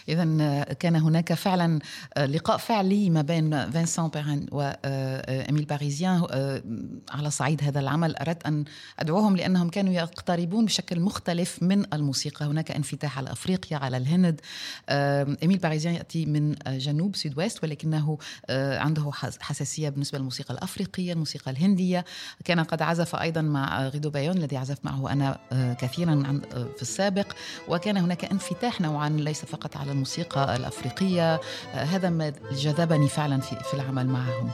إذا 0.09 0.63
كان 0.63 0.95
هناك 0.95 1.33
فعلا 1.33 1.79
لقاء 2.17 2.57
فعلي 2.57 3.09
ما 3.09 3.21
بين 3.21 3.71
فينسان 3.71 4.07
بيرين 4.07 4.45
وإميل 4.51 5.65
باريزيان. 5.65 6.23
آه، 6.31 6.63
على 7.11 7.29
صعيد 7.31 7.63
هذا 7.63 7.79
العمل 7.79 8.15
أردت 8.15 8.45
أن 8.45 8.65
أدعوهم 8.99 9.35
لأنهم 9.37 9.69
كانوا 9.69 9.93
يقتربون 9.93 10.65
بشكل 10.65 10.99
مختلف 10.99 11.63
من 11.63 11.93
الموسيقى. 11.93 12.45
هناك 12.45 12.71
انفتاح 12.71 13.17
على 13.17 13.31
أفريقيا 13.31 13.77
على 13.77 13.97
الهند. 13.97 14.41
آه، 14.89 15.37
إميل 15.43 15.57
باريزيان 15.57 15.93
يأتي 15.95 16.25
من 16.25 16.55
جنوب 16.67 17.15
سود 17.15 17.37
ويست 17.37 17.63
ولكنه 17.63 18.17
آه، 18.49 18.79
عنده 18.79 19.11
حس- 19.13 19.37
حساسية 19.41 19.89
بالنسبة 19.89 20.17
للموسيقى 20.17 20.53
الأفريقية 20.53 21.13
الموسيقى 21.13 21.51
الهندية. 21.51 22.05
كان 22.45 22.59
قد 22.59 22.81
عزف 22.81 23.15
أيضا 23.15 23.41
مع 23.41 23.87
غيدو 23.87 24.09
بايون 24.09 24.37
الذي 24.37 24.57
عزفت 24.57 24.85
معه 24.85 25.11
أنا 25.11 25.39
آه، 25.51 25.73
كثيرا 25.73 26.41
آه، 26.53 26.63
في 26.75 26.81
السابق. 26.81 27.33
وكان 27.67 27.97
هناك 27.97 28.25
انفتاح 28.25 28.62
نوعا 28.81 29.09
ليس 29.09 29.45
فقط 29.45 29.77
على 29.77 29.91
الموسيقى 29.91 30.55
الأفريقية. 30.55 31.33
آه، 31.33 31.39
هذا 31.73 32.09
ما 32.09 32.33
جذبني 32.51 33.07
فعلا 33.07 33.41
في, 33.41 33.55
في 33.55 33.73
العمل 33.73 34.07
معهم. 34.07 34.51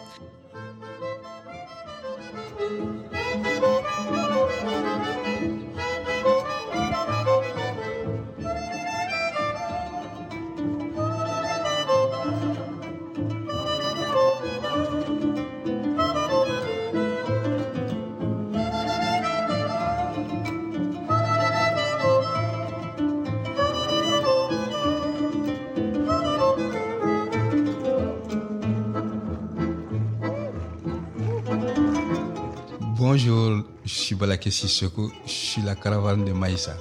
Bonjour, 33.12 33.64
je 33.86 33.96
suis 34.04 34.14
Balaké 34.14 34.52
Sissoko, 34.52 35.12
je 35.26 35.32
suis 35.32 35.64
la 35.64 35.74
caravane 35.74 36.24
de 36.26 36.32
Maïssa. 36.32 36.78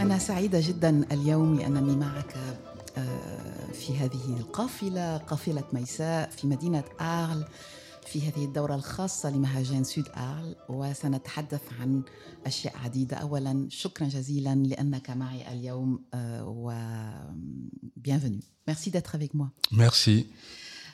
أنا 0.00 0.18
سعيدة 0.18 0.60
جدا 0.60 1.06
اليوم 1.12 1.58
لأنني 1.58 1.96
معك 1.96 2.36
آه، 2.98 3.72
في 3.72 3.96
هذه 3.96 4.36
القافلة 4.40 5.16
قافلة 5.16 5.64
ميساء 5.72 6.30
في 6.30 6.46
مدينة 6.46 6.84
آرل 7.00 7.44
في 8.06 8.28
هذه 8.28 8.44
الدورة 8.44 8.74
الخاصة 8.74 9.30
لمهرجان 9.30 9.84
سود 9.84 10.08
آرل 10.16 10.56
وسنتحدث 10.68 11.62
عن 11.80 12.02
أشياء 12.46 12.76
عديدة 12.76 13.16
أولا 13.16 13.66
شكرا 13.70 14.08
جزيلا 14.08 14.54
لأنك 14.54 15.10
معي 15.10 15.52
اليوم 15.52 16.04
و 16.42 16.72
bienvenue 17.96 18.44
merci 18.66 18.90
d'être 18.90 19.14
avec 19.14 19.32
moi 19.34 19.50
Merci. 19.70 20.26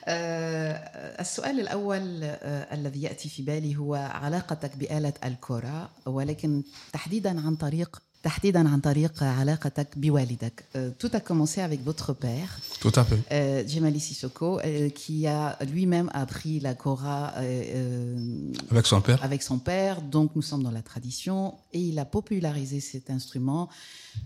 آه، 0.08 0.72
السؤال 1.20 1.60
الأول 1.60 2.20
آه، 2.24 2.74
الذي 2.74 3.02
يأتي 3.02 3.28
في 3.28 3.42
بالي 3.42 3.76
هو 3.76 3.94
علاقتك 3.94 4.76
بآلة 4.76 5.12
الكرة 5.24 5.90
ولكن 6.06 6.62
تحديدا 6.92 7.40
عن 7.46 7.56
طريق 7.56 8.02
تحديدا 8.22 8.68
عن 8.68 8.80
طريق 8.80 9.22
علاقتك 9.22 9.98
بوالدك. 9.98 10.64
Euh, 10.76 10.78
Tout 10.98 11.10
a 11.12 11.20
commencé 11.20 11.60
avec 11.60 11.80
votre 11.84 12.14
père, 12.14 12.58
Tout 12.80 12.92
à 12.96 13.04
fait. 13.04 13.18
euh, 13.32 13.68
Djemali 13.68 14.00
Sissoko, 14.00 14.60
euh, 14.60 14.88
qui 14.88 15.26
a 15.26 15.58
lui-même 15.72 16.10
appris 16.14 16.58
la 16.60 16.74
kora 16.74 17.32
euh, 17.36 17.42
euh, 17.42 18.52
Avec 18.70 18.86
son 18.86 19.00
père. 19.02 19.22
avec 19.22 19.42
son 19.42 19.58
père, 19.58 20.00
donc 20.00 20.30
nous 20.36 20.40
sommes 20.50 20.62
dans 20.62 20.70
la 20.70 20.80
tradition, 20.80 21.54
et 21.74 21.80
il 21.80 21.98
a 21.98 22.06
popularisé 22.06 22.80
cet 22.80 23.10
instrument, 23.10 23.68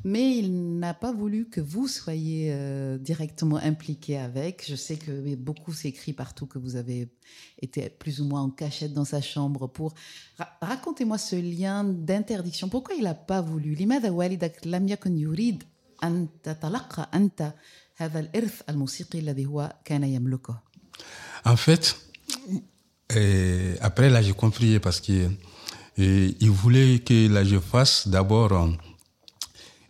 mais 0.04 0.36
il 0.38 0.78
n'a 0.78 0.94
pas 0.94 1.12
voulu 1.12 1.48
que 1.48 1.60
vous 1.60 1.88
soyez 1.88 2.50
euh, 2.52 2.98
directement 2.98 3.56
impliqué 3.56 4.18
avec. 4.18 4.64
Je 4.68 4.76
sais 4.76 4.96
que 4.96 5.34
beaucoup 5.36 5.72
s'écrit 5.72 6.12
partout 6.12 6.46
que 6.46 6.58
vous 6.58 6.76
avez 6.76 7.08
été 7.60 7.88
plus 7.88 8.20
ou 8.20 8.24
moins 8.24 8.42
en 8.42 8.50
cachette 8.50 8.92
dans 8.92 9.04
sa 9.04 9.20
chambre 9.20 9.66
pour... 9.66 9.94
Ra- 10.38 10.52
Racontez-moi 10.60 11.18
ce 11.18 11.36
lien 11.36 11.84
d'interdiction. 11.84 12.68
Pourquoi 12.68 12.94
il 12.94 13.04
n'a 13.04 13.14
pas 13.14 13.40
voulu 13.40 13.74
لماذا 13.74 14.10
والدك 14.10 14.66
لم 14.66 14.88
يكن 14.88 15.18
يريد 15.18 15.64
أن 16.04 16.28
تتلقى 16.42 17.10
أنت 17.14 17.54
هذا 17.96 18.20
الإرث 18.20 18.62
الموسيقي 18.68 19.18
الذي 19.18 19.46
هو 19.46 19.76
كان 19.84 20.04
يملكه؟ 20.04 20.60
En 21.44 21.56
fait, 21.56 21.96
euh, 23.16 23.76
après 23.80 24.10
là, 24.10 24.20
j'ai 24.22 24.32
compris 24.32 24.78
parce 24.78 25.00
que 25.00 25.28
euh, 25.98 26.32
il 26.40 26.50
voulait 26.50 26.98
que 27.00 27.28
là, 27.28 27.42
je 27.44 27.58
fasse 27.58 28.08
d'abord 28.08 28.52
euh, 28.52 28.68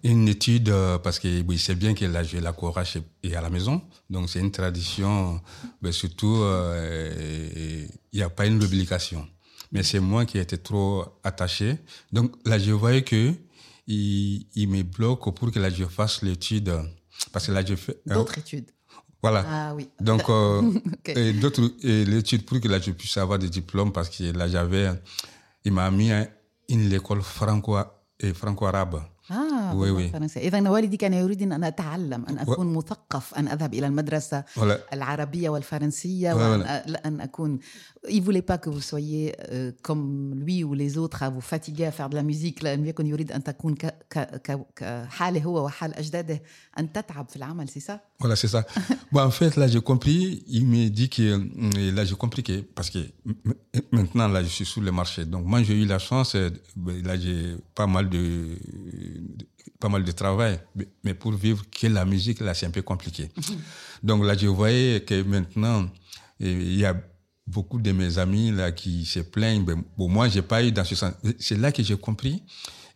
une 0.04 0.28
étude 0.28 0.70
euh, 0.70 0.98
parce 0.98 1.18
que 1.20 1.42
oui, 1.48 1.58
c'est 1.58 1.76
bien 1.76 1.94
que 1.94 2.06
là, 2.06 2.24
j'ai 2.24 2.42
la 2.42 2.54
chez- 2.84 3.02
et 3.24 3.36
à 3.36 3.42
la 3.42 3.50
maison. 3.50 3.82
Donc, 4.10 4.30
c'est 4.30 4.40
une 4.40 4.52
tradition, 4.52 5.42
mais 5.82 5.92
surtout, 5.94 6.36
euh, 6.42 7.88
il 8.12 8.18
n'y 8.18 8.22
a 8.22 8.30
pas 8.30 8.46
une 8.46 8.62
obligation. 8.64 9.28
Mais 9.72 9.82
c'est 9.84 10.02
moi 10.02 10.26
qui 10.26 10.38
étais 10.38 10.58
trop 10.58 11.06
attaché. 11.24 11.78
Donc, 12.12 12.36
là, 12.46 12.60
je 12.60 12.72
voyais 12.72 13.04
que 13.04 13.34
il, 13.88 14.46
il 14.56 14.68
me 14.70 14.84
bloque 14.84 15.34
pour 15.36 15.52
que 15.52 15.60
là, 15.60 15.70
je 15.70 15.86
fasse 15.86 16.22
l'étude. 16.22 16.72
Parce 17.32 17.48
que 17.48 17.52
là, 17.54 17.64
je 17.66 17.76
fais... 17.76 17.98
D'autres 18.06 18.38
études. 18.38 18.70
Voilà. 19.22 19.46
Ah 19.48 19.74
oui. 19.76 19.90
Donc, 20.02 20.30
euh, 20.30 20.62
Ok. 20.94 21.10
et 21.16 21.32
d'autres, 21.34 21.62
l'étude 21.82 22.46
pour 22.46 22.60
que 22.60 22.68
là, 22.68 22.80
je 22.80 22.92
puisse 22.92 23.16
avoir 23.18 23.40
des 23.40 23.50
diplômes 23.50 23.94
parce 23.94 24.10
que 24.10 24.24
là, 24.38 24.50
j'avais, 24.50 24.90
il 25.64 25.72
m'a 25.72 25.90
mis 25.92 26.12
à 26.12 26.28
une 26.68 26.92
école 26.92 27.22
franco, 27.22 27.78
franco-arabe. 28.36 28.96
آه 28.96 29.13
وي- 29.76 29.92
وي. 29.92 30.04
بالفرنسية 30.04 30.42
إذا 30.48 30.70
والدي 30.70 30.98
كان 30.98 31.14
يريد 31.14 31.42
أن 31.42 31.64
أتعلم 31.64 32.26
أن 32.30 32.38
أكون 32.38 32.74
مثقف 32.74 33.34
أن 33.36 33.48
أذهب 33.48 33.74
إلى 33.74 33.88
المدرسة 33.88 34.44
Voilà. 34.60 34.94
العربية 34.94 35.50
والفرنسية 35.50 36.34
Ouais, 36.34 36.36
وأن. 36.38 36.64
أ- 36.64 37.06
أن 37.06 37.22
أكون 37.22 37.60
il 38.08 38.22
voulait 38.22 38.42
pas 38.52 38.58
que 38.58 38.70
vous 38.70 38.82
soyez 38.82 39.34
euh, 39.40 39.72
comme 39.82 40.34
lui 40.46 40.64
ou 40.64 40.74
les 40.74 40.98
autres 40.98 41.24
à 41.24 41.30
vous 41.30 41.42
fatiguer 41.42 41.86
à 41.86 41.92
faire 41.92 42.10
de 42.10 42.16
la 42.16 42.24
musique 42.24 42.64
لم 42.64 42.86
يكن 42.86 43.08
يريد 43.08 43.32
أن 43.32 43.44
تكون 43.44 43.76
ك- 43.76 43.96
ك- 44.10 44.42
ك- 44.42 44.66
كحاله 44.76 45.44
هو 45.44 45.66
وحال 45.66 45.94
أجداده 45.94 46.42
أن 46.80 46.92
تتعب 46.94 47.30
في 47.30 47.36
العمل 47.36 47.70
ça 47.70 47.94
Voilà, 48.24 48.38
c'est 48.38 48.48
ça. 48.48 48.66
bon, 49.12 49.20
en 49.22 49.32
fait, 49.32 49.58
là, 49.58 49.68
j'ai 49.68 49.82
compris, 49.82 50.46
il 50.48 50.66
me 50.66 50.88
dit 50.88 51.10
que, 51.10 51.78
et 51.78 51.92
là, 51.92 52.06
j'ai 52.06 52.16
compris 52.16 52.42
que, 52.42 52.62
parce 52.62 52.90
que 52.90 53.00
maintenant, 53.92 54.30
là, 54.30 54.42
je 54.42 54.48
suis 54.48 54.64
sur 54.66 54.80
le 54.82 54.94
marché. 54.94 55.26
Donc, 55.26 55.46
moi, 55.46 55.62
j'ai 55.62 55.74
eu 55.74 55.84
la 55.86 56.00
chance, 56.00 56.36
euh, 56.36 56.50
ben, 56.78 57.06
là, 57.06 57.20
j'ai 57.20 57.58
pas 57.76 57.86
mal 57.86 58.08
de, 58.10 58.58
pas 59.78 59.90
mal 59.90 60.06
de 60.06 60.12
travail. 60.14 60.58
Mais- 61.04 61.14
pour 61.14 61.34
vivre 61.34 61.66
que 61.70 61.88
la 61.88 62.06
musique, 62.06 62.40
là, 62.40 62.54
c'est 62.54 62.66
un 62.66 62.72
peu 62.72 62.82
compliqué. 62.82 63.30
Donc, 64.04 64.24
là, 64.24 64.38
je 64.38 64.48
voyais 64.48 65.02
que 65.02 65.22
maintenant, 65.22 65.90
et 66.40 66.50
il 66.54 66.78
y 66.78 66.86
a 66.86 66.96
beaucoup 67.46 67.82
de 67.82 67.92
mes 67.92 68.20
amis, 68.20 68.52
là, 68.52 68.72
qui 68.72 69.04
se 69.04 69.20
plaignent. 69.20 69.66
Ben, 69.66 69.84
bon, 69.98 70.08
moi, 70.08 70.30
j'ai 70.30 70.42
pas 70.44 70.64
eu 70.64 70.72
dans 70.72 70.86
ce 70.86 70.96
sens. 70.96 71.12
C'est 71.40 71.58
là 71.58 71.74
que 71.74 71.84
j'ai 71.84 71.98
compris 71.98 72.42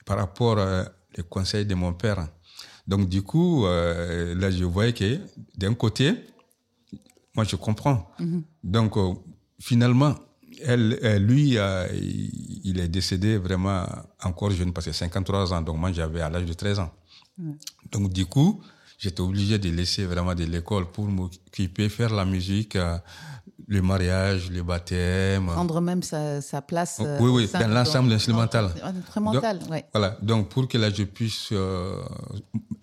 par 0.06 0.18
rapport 0.20 0.58
euh, 0.58 0.86
les 1.18 1.24
conseils 1.24 1.66
de 1.66 1.76
mon 1.76 1.92
père. 1.92 2.30
Donc, 2.88 3.10
du 3.10 3.22
coup, 3.22 3.66
euh, 3.66 4.34
là, 4.36 4.50
je 4.50 4.64
voyais 4.64 4.94
que 4.94 5.20
d'un 5.58 5.74
côté, 5.74 6.14
moi, 7.36 7.44
je 7.44 7.56
comprends. 7.58 8.10
Donc, 8.64 8.98
euh, 8.98 9.14
finalement, 9.60 10.16
elle, 10.64 10.98
euh, 11.04 11.20
lui, 11.20 11.58
il 11.58 12.62
il 12.64 12.80
est 12.80 12.88
décédé 12.88 13.38
vraiment 13.38 13.86
encore 14.24 14.52
jeune, 14.52 14.74
parce 14.74 14.88
que 14.88 14.94
53 14.94 15.54
ans. 15.54 15.62
Donc, 15.62 15.78
moi, 15.78 15.92
j'avais 15.92 16.22
à 16.22 16.30
l'âge 16.30 16.46
de 16.46 16.54
13 16.54 16.80
ans. 16.80 16.92
Donc, 17.92 18.12
du 18.12 18.26
coup, 18.26 18.62
j'étais 18.98 19.22
obligé 19.22 19.60
de 19.60 19.70
laisser 19.70 20.06
vraiment 20.06 20.34
de 20.34 20.46
l'école 20.46 20.90
pour 20.92 21.08
m'occuper, 21.57 21.89
faire 21.89 22.12
la 22.20 22.25
musique, 22.25 22.77
euh, 22.77 22.97
le 23.68 23.81
mariage, 23.81 24.51
le 24.51 24.62
baptême. 24.62 25.47
prendre 25.47 25.81
même 25.81 26.03
sa, 26.03 26.41
sa 26.41 26.61
place 26.62 26.99
euh, 27.01 27.18
Oui, 27.20 27.31
au 27.31 27.37
oui, 27.37 27.47
sein 27.49 27.61
dans 27.61 27.68
de- 27.68 27.75
l'ensemble 27.75 28.12
instrumental. 28.12 28.66
instrumental 28.83 29.61
ouais. 29.70 29.85
Voilà, 29.95 30.16
donc 30.23 30.49
pour 30.49 30.66
que 30.68 30.77
là 30.79 30.91
je 30.91 31.05
puisse 31.05 31.49
euh, 31.53 32.03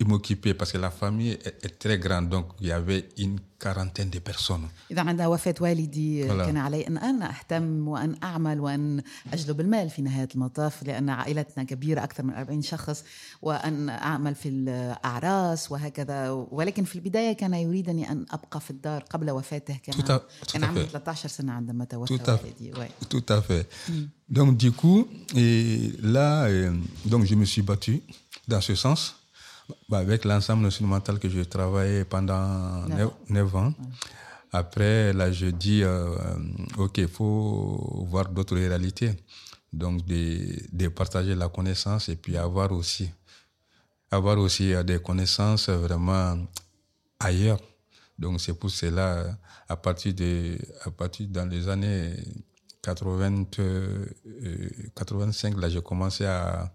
m'occuper, 0.04 0.54
parce 0.54 0.72
que 0.72 0.78
la 0.78 0.90
famille 0.90 1.32
est, 1.32 1.64
est 1.66 1.78
très 1.78 1.98
grande, 1.98 2.28
donc 2.28 2.46
il 2.60 2.68
y 2.68 2.72
avait 2.72 3.08
une 3.18 3.38
quarantaine 3.58 4.08
de 4.10 4.18
personnes. 4.20 4.68
إذا 4.90 5.00
عند 5.02 5.22
وفاة 5.22 5.54
والدي 5.60 6.28
Voilà. 6.28 6.46
كان 6.46 6.56
علي 6.56 6.86
أن 6.86 6.98
أنا 6.98 7.30
أهتم 7.30 7.88
وأن 7.88 8.14
أعمل 8.22 8.60
وأن 8.60 9.02
أجلب 9.32 9.60
المال 9.60 9.90
في 9.90 10.02
نهاية 10.02 10.28
المطاف 10.34 10.82
لأن 10.82 11.08
عائلتنا 11.10 11.64
كبيرة 11.64 12.04
أكثر 12.04 12.22
من 12.22 12.34
40 12.34 12.62
شخص 12.62 13.04
وأن 13.42 13.88
أعمل 13.88 14.34
في 14.34 14.48
الأعراس 14.48 15.72
وهكذا 15.72 16.30
ولكن 16.30 16.84
في 16.84 16.94
البداية 16.96 17.32
كان 17.32 17.54
يريدني 17.54 18.12
أن 18.12 18.26
أبقى 18.30 18.60
في 18.64 18.70
الدار 18.70 19.02
قبل 19.10 19.30
وفاته 19.30 19.76
كان 19.82 19.94
Tout 19.94 20.06
à- 20.08 20.20
tout 20.46 20.52
كان 20.52 20.62
à 20.62 20.66
عمري 20.66 20.86
fait. 20.86 20.96
13 20.98 21.26
سنة 21.26 21.52
عندما 21.52 21.84
توفى 21.84 22.18
Tout 22.18 22.22
à 22.22 22.36
fait. 22.36 22.44
والدي 22.44 22.72
ouais. 22.74 22.90
Tout 23.08 23.32
à 23.32 23.40
fait. 23.42 23.66
Donc 24.28 24.56
du 24.56 24.72
coup, 24.72 25.08
et 25.36 25.92
là, 26.02 26.44
euh, 26.46 26.74
donc 27.04 27.24
je 27.24 27.34
me 27.34 27.44
suis 27.44 27.62
battu 27.62 28.02
dans 28.48 28.60
ce 28.60 28.74
sens, 28.74 29.00
bah, 29.88 29.98
avec 29.98 30.24
l'ensemble 30.24 30.66
instrumental 30.66 31.18
que 31.18 31.28
j'ai 31.28 31.46
travaillé 31.46 32.04
pendant 32.04 32.46
Neuf 32.88 32.98
neuf, 32.98 33.08
ans. 33.08 33.16
neuf 33.36 33.54
ans. 33.56 33.72
Après, 34.52 35.12
là, 35.12 35.30
je 35.30 35.46
dis, 35.64 35.82
euh, 35.82 35.90
euh, 35.90 36.82
OK, 36.84 36.98
il 36.98 37.08
faut 37.08 38.04
voir 38.12 38.26
d'autres 38.34 38.56
réalités. 38.56 39.12
donc 39.82 39.96
de, 40.12 40.22
de 40.80 40.86
partager 41.00 41.34
la 41.42 41.48
connaissance 41.56 42.04
et 42.12 42.16
puis 42.22 42.34
avoir 42.48 42.68
aussi, 42.80 43.06
avoir 44.18 44.36
aussi 44.46 44.66
euh, 44.74 44.82
des 44.90 44.98
connaissances 45.08 45.68
vraiment 45.86 46.26
ailleurs. 47.28 47.60
Donc 48.17 48.39
c'est 48.41 48.53
pour 48.57 48.69
cela, 48.71 49.37
à 49.67 49.75
partir 49.75 50.13
de, 50.13 50.57
à 50.85 50.91
partir 50.91 51.27
dans 51.29 51.45
les 51.49 51.67
années 51.67 52.15
80, 52.81 53.45
euh, 53.59 54.05
85, 54.95 55.57
là 55.59 55.69
j'ai 55.69 55.81
commencé 55.81 56.25
à, 56.25 56.73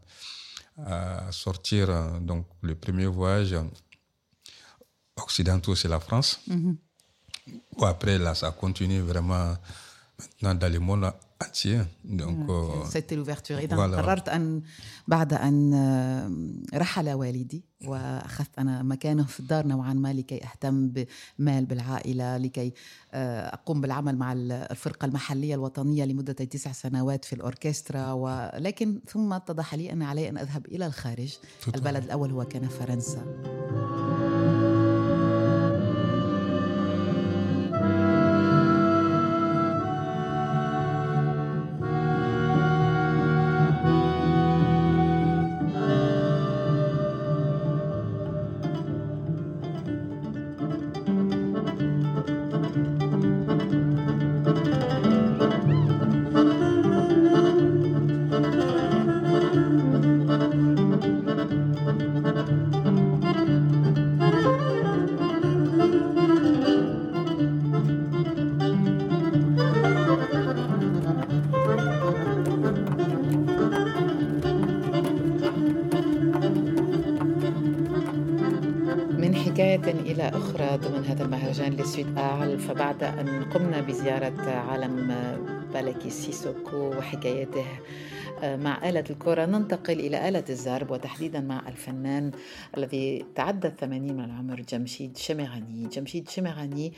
à 0.78 1.32
sortir. 1.32 1.88
euh, 1.90 2.18
Donc 2.20 2.46
le 2.62 2.74
premier 2.74 3.06
voyage 3.06 3.54
occidentaux, 5.16 5.74
c'est 5.74 5.88
la 5.88 6.00
France. 6.00 6.40
Mhm. 6.48 6.76
Bon, 7.76 7.86
après, 7.86 8.18
là, 8.18 8.34
ça 8.34 8.50
continue 8.52 9.00
vraiment 9.00 9.54
maintenant 10.42 10.54
dans 10.54 10.72
le 10.72 10.78
monde 10.78 11.12
entier. 11.44 11.80
Donc, 12.04 12.38
euh, 12.48 12.84
c'était 12.90 13.16
l'ouverture. 13.16 13.56
قررت 13.56 14.28
أن 14.28 14.62
بعد 15.08 15.32
أن 15.32 16.64
رحل 16.74 17.12
والدي 17.12 17.64
وأخذت 17.86 18.58
أنا 18.58 18.82
مكانه 18.82 19.24
في 19.24 19.40
الدار 19.40 19.66
نوعا 19.66 19.92
ما 19.92 20.12
لكي 20.12 20.44
أهتم 20.44 20.88
بمال 20.88 21.66
بالعائلة 21.66 22.36
لكي 22.36 22.72
آه، 23.12 23.54
أقوم 23.54 23.80
بالعمل 23.80 24.16
مع 24.16 24.32
الفرقة 24.32 25.04
المحلية 25.04 25.54
الوطنية 25.54 26.04
لمدة 26.04 26.32
تسع 26.32 26.72
سنوات 26.72 27.24
في 27.24 27.32
الأوركسترا. 27.32 28.12
ولكن 28.12 29.00
ثم 29.08 29.32
اتضح 29.32 29.74
لي 29.74 29.92
أن 29.92 30.02
علي 30.02 30.28
أن 30.28 30.38
أذهب 30.38 30.66
إلى 30.66 30.86
الخارج 30.86 31.38
البلد 31.74 32.04
الأول 32.04 32.30
هو 32.30 32.44
كان 32.44 32.68
فرنسا. 32.68 33.22
فبعد 82.60 83.02
أن 83.02 83.44
قمنا 83.44 83.80
بزيارة 83.80 84.50
عالم 84.50 85.14
بلكي 85.74 86.10
سيسوكو 86.10 86.76
وحكاياته 86.76 87.64
مع 88.42 88.88
آلة 88.88 89.04
الكرة 89.10 89.46
ننتقل 89.46 90.00
إلى 90.00 90.28
آلة 90.28 90.44
الزرب 90.50 90.90
وتحديدا 90.90 91.40
مع 91.40 91.68
الفنان 91.68 92.30
الذي 92.76 93.26
تعدى 93.34 93.68
الثمانين 93.68 94.16
من 94.16 94.24
العمر 94.24 94.60
جمشيد 94.60 95.16
شمغاني. 95.16 95.88
جمشيد 95.88 96.28
شمغاني 96.28 96.92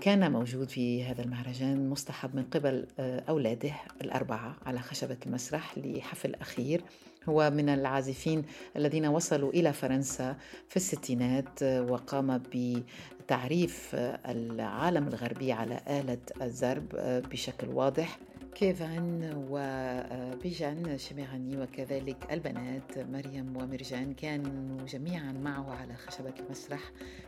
كان 0.00 0.32
موجود 0.32 0.68
في 0.68 1.04
هذا 1.04 1.22
المهرجان 1.22 1.90
مصطحب 1.90 2.36
من 2.36 2.42
قبل 2.42 2.86
أولاده 3.00 3.72
الأربعة 4.00 4.56
على 4.66 4.80
خشبة 4.80 5.16
المسرح 5.26 5.78
لحفل 5.78 6.34
أخير. 6.34 6.82
هو 7.28 7.50
من 7.50 7.68
العازفين 7.68 8.42
الذين 8.76 9.06
وصلوا 9.06 9.50
إلى 9.50 9.72
فرنسا 9.72 10.36
في 10.68 10.76
الستينات 10.76 11.62
وقام 11.62 12.42
بتعريف 12.54 13.90
العالم 14.28 15.08
الغربي 15.08 15.52
على 15.52 15.80
آلة 15.88 16.18
الزرب 16.42 16.88
بشكل 17.30 17.68
واضح. 17.68 18.18
كيفان 18.54 19.44
وبيجان 19.50 20.98
شميغاني 20.98 21.62
وكذلك 21.62 22.16
البنات 22.32 22.98
مريم 22.98 23.56
ومرجان 23.56 24.14
كانوا 24.14 24.86
جميعا 24.86 25.32
معه 25.32 25.74
على 25.74 25.94
خشبة 25.94 26.34
المسرح 26.40 26.80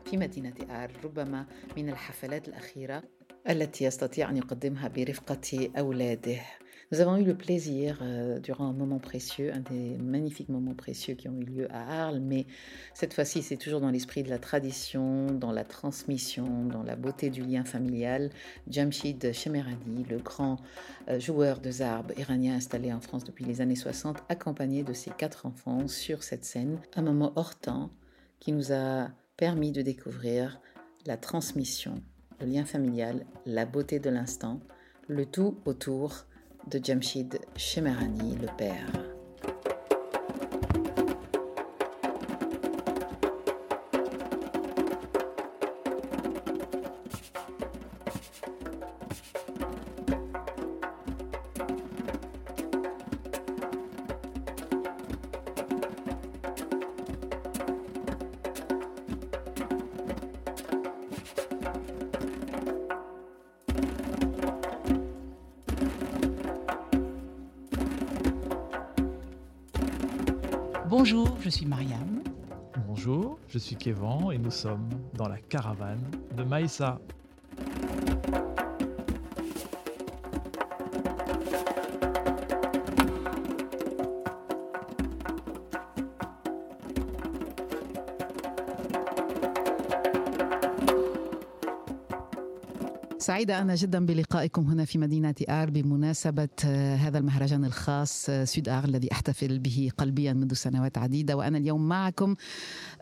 في 0.05 0.17
مدينة 0.17 0.55
آر 0.71 0.91
ربما 1.05 1.47
من 1.77 1.89
الحفلات 1.89 2.49
الأخيرة 2.49 3.03
التي 3.51 3.85
يستطيع 3.85 4.31
أن 4.31 4.37
يقدمها 4.37 4.89
برفقة 4.89 5.71
أولاده. 5.79 6.41
Nous 6.93 7.01
avons 7.01 7.17
eu 7.17 7.25
le 7.25 7.35
plaisir, 7.35 8.01
euh, 8.03 8.39
durant 8.39 8.67
un 8.67 8.75
moment 8.75 8.99
précieux, 8.99 9.51
un 9.55 9.61
des 9.61 9.97
magnifiques 9.97 10.51
moments 10.51 10.75
précieux 10.75 11.15
qui 11.15 11.27
ont 11.27 11.41
eu 11.41 11.45
lieu 11.45 11.69
à 11.71 12.03
Arles, 12.05 12.21
mais 12.21 12.45
cette 12.93 13.15
fois-ci, 13.15 13.41
c'est 13.41 13.57
toujours 13.57 13.81
dans 13.81 13.89
l'esprit 13.89 14.23
de 14.23 14.29
la 14.29 14.39
tradition, 14.39 15.29
dans 15.29 15.53
la 15.53 15.65
transmission, 15.65 16.67
dans 16.67 16.83
la 16.83 16.95
beauté 16.95 17.31
du 17.31 17.41
lien 17.41 17.65
familial. 17.65 18.29
Jamshid 18.69 19.33
Shemerani, 19.33 20.05
le 20.11 20.19
grand 20.19 20.59
euh, 21.09 21.19
joueur 21.19 21.61
de 21.61 21.71
zarb 21.71 22.13
iranien 22.19 22.57
installé 22.57 22.93
en 22.93 23.01
France 23.01 23.25
depuis 23.25 23.47
les 23.47 23.63
années 23.63 23.75
60, 23.75 24.19
accompagné 24.29 24.83
de 24.83 24.93
ses 24.93 25.13
quatre 25.13 25.47
enfants 25.47 25.89
sur 25.89 26.23
cette 26.23 26.45
scène, 26.45 26.79
un 26.95 27.03
moment 27.03 27.33
hors 27.37 27.55
temps 27.55 27.89
qui 28.39 28.53
nous 28.53 28.71
a 28.71 29.09
permis 29.39 29.73
de 29.73 29.81
découvrir 29.81 30.61
la 31.07 31.17
transmission, 31.17 32.03
le 32.39 32.49
lien 32.49 32.67
familial, 32.67 33.25
la 33.47 33.65
beauté 33.65 33.99
de 33.99 34.11
l'instant, 34.11 34.61
le 35.09 35.25
tout 35.25 35.57
autour 35.65 36.27
de 36.69 36.81
Jamshid 36.83 37.39
Shemerani, 37.57 38.37
le 38.37 38.49
père. 38.57 39.22
Et 73.85 74.39
nous 74.39 74.53
sommes 74.53 74.89
dans 75.15 75.27
la 75.27 75.39
caravane 75.39 76.09
de 76.37 76.45
Maïssa. 76.45 77.01
سعيدة 93.22 93.62
أنا 93.62 93.76
جدا 93.76 94.06
بلقائكم 94.06 94.62
هنا 94.62 94.86
في 94.86 94.98
مدينة 94.98 95.36
آر 95.50 95.70
بمناسبة 95.70 96.50
هذا 96.96 97.18
المهرجان 97.18 97.66
الخاص 97.66 98.30
سود 98.44 98.70
آر 98.70 98.84
الذي 98.84 99.12
أحتفل 99.12 99.60
به 99.60 99.92
قلبيا 99.98 100.34
منذ 100.34 100.54
سنوات 100.54 100.98
عديدة 100.98 101.38
وأنا 101.38 101.58
اليوم 101.58 101.88
معكم 101.88 102.36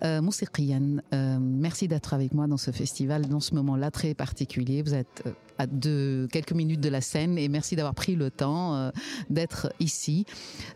موسيقيا 0.03 1.01
Merci 1.39 1.87
d'être 1.87 2.13
avec 2.13 2.33
moi 2.33 2.47
dans 2.47 2.57
ce 2.57 2.71
festival, 2.71 3.27
dans 3.27 3.39
ce 3.39 3.55
moment-là 3.55 3.91
très 3.91 4.13
particulier. 4.13 4.81
Vous 4.81 4.93
êtes 4.93 5.23
à 5.57 5.67
deux, 5.67 6.27
quelques 6.31 6.51
minutes 6.51 6.81
de 6.81 6.89
la 6.89 7.01
scène 7.01 7.37
et 7.37 7.47
merci 7.47 7.75
d'avoir 7.75 7.95
pris 7.95 8.15
le 8.15 8.29
temps 8.29 8.75
euh, 8.75 8.91
d'être 9.29 9.73
ici. 9.79 10.25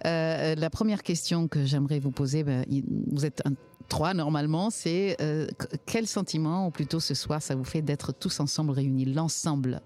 Euh, 0.06 0.56
la 0.56 0.70
première 0.70 1.04
question 1.04 1.47
que 1.47 1.66
j'aimerais 1.66 2.00
vous 2.00 2.12
poser, 2.12 2.43
ben, 2.43 2.66
vous 3.12 3.26
êtes 3.26 3.41
un 3.45 3.54
trois 3.89 4.14
normalement, 4.14 4.70
c'est 4.70 5.16
euh, 5.20 5.47
quel 5.87 6.07
sentiment, 6.07 6.66
ou 6.66 6.70
plutôt 6.70 7.01
ce 7.01 7.14
soir, 7.14 7.43
ça 7.43 7.55
vous 7.55 7.64
fait 7.64 7.82
d'être 7.82 8.12
tous 8.12 8.41
ensemble 8.41 8.70
réunis, 8.70 9.07
l'ensemble? 9.07 9.80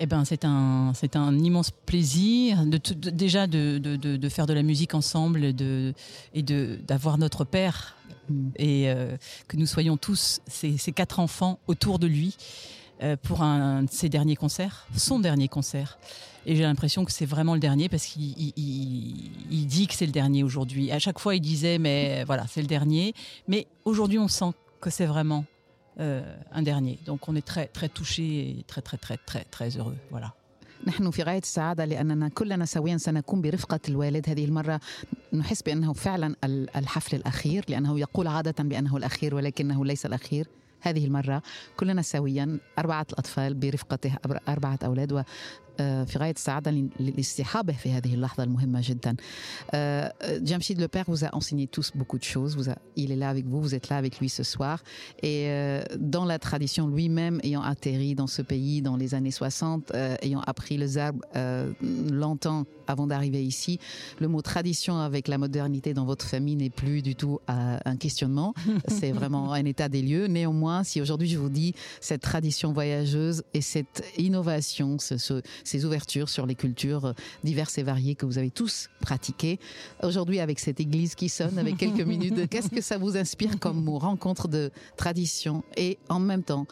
Eh 0.00 0.06
ben, 0.06 0.24
c'est 0.24 0.44
un, 0.44 0.92
c'est 0.94 1.16
un 1.16 1.38
immense 1.38 1.70
plaisir 1.70 2.64
de, 2.64 2.78
de 2.78 3.10
déjà 3.10 3.46
de, 3.46 3.78
de, 3.78 3.96
de, 3.96 4.28
faire 4.28 4.46
de 4.46 4.52
la 4.52 4.62
musique 4.62 4.94
ensemble 4.94 5.52
de, 5.52 5.94
et 6.34 6.42
de, 6.42 6.80
d'avoir 6.86 7.18
notre 7.18 7.44
père. 7.44 7.96
Mm. 8.28 8.48
et 8.56 8.90
euh, 8.90 9.16
que 9.48 9.56
nous 9.56 9.66
soyons 9.66 9.96
tous, 9.96 10.40
ces, 10.46 10.76
ces, 10.76 10.92
quatre 10.92 11.18
enfants, 11.18 11.58
autour 11.66 11.98
de 11.98 12.06
lui 12.06 12.36
pour 13.23 13.41
un 13.43 13.83
de 13.83 13.89
ses 13.91 14.09
derniers 14.09 14.35
concerts, 14.35 14.87
son 14.95 15.19
dernier 15.19 15.47
concert. 15.47 15.97
Et 16.45 16.55
j'ai 16.55 16.63
l'impression 16.63 17.03
que 17.05 17.11
c'est 17.11 17.25
vraiment 17.25 17.53
le 17.53 17.59
dernier 17.59 17.89
parce 17.89 18.05
qu'il 18.05 18.33
il, 18.37 18.53
il, 18.55 19.31
il 19.51 19.65
dit 19.67 19.85
que 19.87 19.93
c'est 19.93 20.05
le 20.05 20.11
dernier 20.13 20.43
aujourd'hui. 20.43 20.91
À 20.91 20.99
chaque 20.99 21.19
fois, 21.19 21.35
il 21.35 21.41
disait, 21.41 21.77
mais 21.77 22.23
voilà, 22.23 22.45
c'est 22.47 22.61
le 22.61 22.67
dernier. 22.67 23.13
Mais 23.47 23.67
aujourd'hui, 23.85 24.17
on 24.17 24.27
sent 24.29 24.51
que 24.79 24.89
c'est 24.89 25.05
vraiment 25.05 25.43
euh, 25.99 26.21
un 26.53 26.61
dernier. 26.61 26.99
Donc 27.05 27.27
on 27.27 27.35
est 27.35 27.45
très 27.45 27.65
très 27.67 27.89
touchés 27.89 28.33
et 28.59 28.63
très 28.65 28.81
très 28.81 28.97
très 28.97 29.17
très 29.17 29.43
très 29.55 29.69
heureux. 29.77 29.97
Voilà. 30.11 30.31
نحن 30.87 31.11
في 31.11 31.23
غاية 31.23 31.37
السعادة 31.39 31.85
لأننا 31.85 32.29
كلنا 32.29 32.65
سويا 32.65 32.97
سنكون 32.97 33.41
برفقة 33.41 33.79
الوالد 33.89 34.29
هذه 34.29 34.45
المرة 34.45 34.79
نحس 35.33 35.61
بأنه 35.61 35.93
فعلا 35.93 36.35
ال- 36.43 36.75
الحفل 36.77 37.15
الأخير 37.15 37.65
لأنه 37.69 37.99
يقول 37.99 38.27
عادة 38.27 38.63
بأنه 38.63 38.97
الأخير 38.97 39.35
ولكنه 39.35 39.85
ليس 39.85 40.05
الأخير 40.05 40.47
هذه 40.82 41.04
المرة 41.04 41.42
كلنا 41.76 42.02
سويا 42.02 42.58
أربعة 42.78 43.06
الأطفال 43.12 43.54
برفقته 43.54 44.14
أر- 44.28 44.48
أربعة 44.48 44.78
أولاد 44.84 45.24
في 45.77 46.17
غاية 46.17 46.31
السعادة 46.31 46.71
ل- 46.71 46.89
لاصطحابه 46.99 47.73
في 47.73 47.91
هذه 47.91 48.13
اللحظة 48.13 48.43
المهمة 48.43 48.81
جدا. 48.83 49.15
Euh, 49.75 50.09
Jamshid 50.43 50.79
Le 50.79 50.87
Père 50.87 51.05
vous 51.07 51.23
a 51.23 51.29
enseigné 51.35 51.67
tous 51.67 51.91
beaucoup 51.95 52.17
de 52.17 52.23
choses. 52.23 52.55
Vous 52.57 52.69
a- 52.69 52.77
il 52.95 53.11
est 53.11 53.15
là 53.15 53.29
avec 53.29 53.45
vous, 53.45 53.61
vous 53.61 53.75
êtes 53.75 53.89
là 53.89 53.97
avec 53.97 54.19
lui 54.19 54.29
ce 54.29 54.41
soir. 54.43 54.83
Et 55.21 55.43
euh, 55.49 55.83
dans 55.97 56.25
la 56.25 56.39
tradition, 56.39 56.87
lui-même 56.87 57.39
ayant 57.43 57.61
atterri 57.61 58.15
dans 58.15 58.25
ce 58.25 58.41
pays 58.41 58.81
dans 58.81 58.95
les 58.95 59.13
années 59.13 59.29
60, 59.31 59.91
euh, 59.93 60.15
ayant 60.23 60.41
appris 60.41 60.77
le 60.77 60.87
zarb 60.87 61.17
euh, 61.35 61.71
longtemps 62.09 62.65
avant 62.87 63.05
d'arriver 63.05 63.43
ici, 63.43 63.79
le 64.19 64.27
mot 64.29 64.41
tradition 64.41 64.97
avec 64.99 65.27
la 65.27 65.37
modernité 65.37 65.93
dans 65.93 66.05
votre 66.05 66.25
famille 66.25 66.55
n'est 66.55 66.69
plus 66.69 67.01
du 67.03 67.15
tout 67.15 67.39
euh, 67.49 67.77
un 67.85 67.97
questionnement. 67.97 68.53
C'est 68.87 69.11
vraiment 69.11 69.51
un 69.53 69.65
état 69.65 69.89
des 69.89 70.01
lieux. 70.01 70.25
Néanmoins, 70.27 70.83
si 70.83 71.01
aujourd'hui 71.01 71.27
je 71.27 71.37
vous 71.37 71.49
dis 71.49 71.73
cette 72.01 72.21
tradition 72.21 72.71
voyageuse 72.73 73.43
et 73.53 73.61
cette 73.61 74.03
innovation, 74.17 74.97
ce- 74.99 75.17
ce- 75.17 75.41
ces 75.64 75.84
ouvertures 75.84 76.28
sur 76.28 76.46
les 76.46 76.54
cultures 76.54 77.06
euh, 77.06 77.12
diverses 77.44 77.78
et 77.78 77.82
variées 77.82 78.14
que 78.14 78.26
vous 78.26 78.38
avez 78.38 78.50
tous 78.50 78.88
pratiquées, 79.00 79.58
aujourd'hui 80.02 80.40
avec 80.40 80.58
cette 80.58 80.80
église 80.80 81.14
qui 81.14 81.28
sonne, 81.28 81.58
avec 81.58 81.76
quelques 81.76 82.00
minutes, 82.06 82.34
de- 82.34 82.44
qu'est-ce 82.50 82.68
que 82.70 82.80
ça 82.80 82.98
vous 82.98 83.16
inspire 83.16 83.58
comme 83.58 83.82
mot? 83.82 83.98
Rencontre 83.98 84.48
de 84.48 84.70
tradition 84.96 85.62
et 85.76 85.98
en 86.08 86.18
même 86.20 86.42
temps 86.42 86.66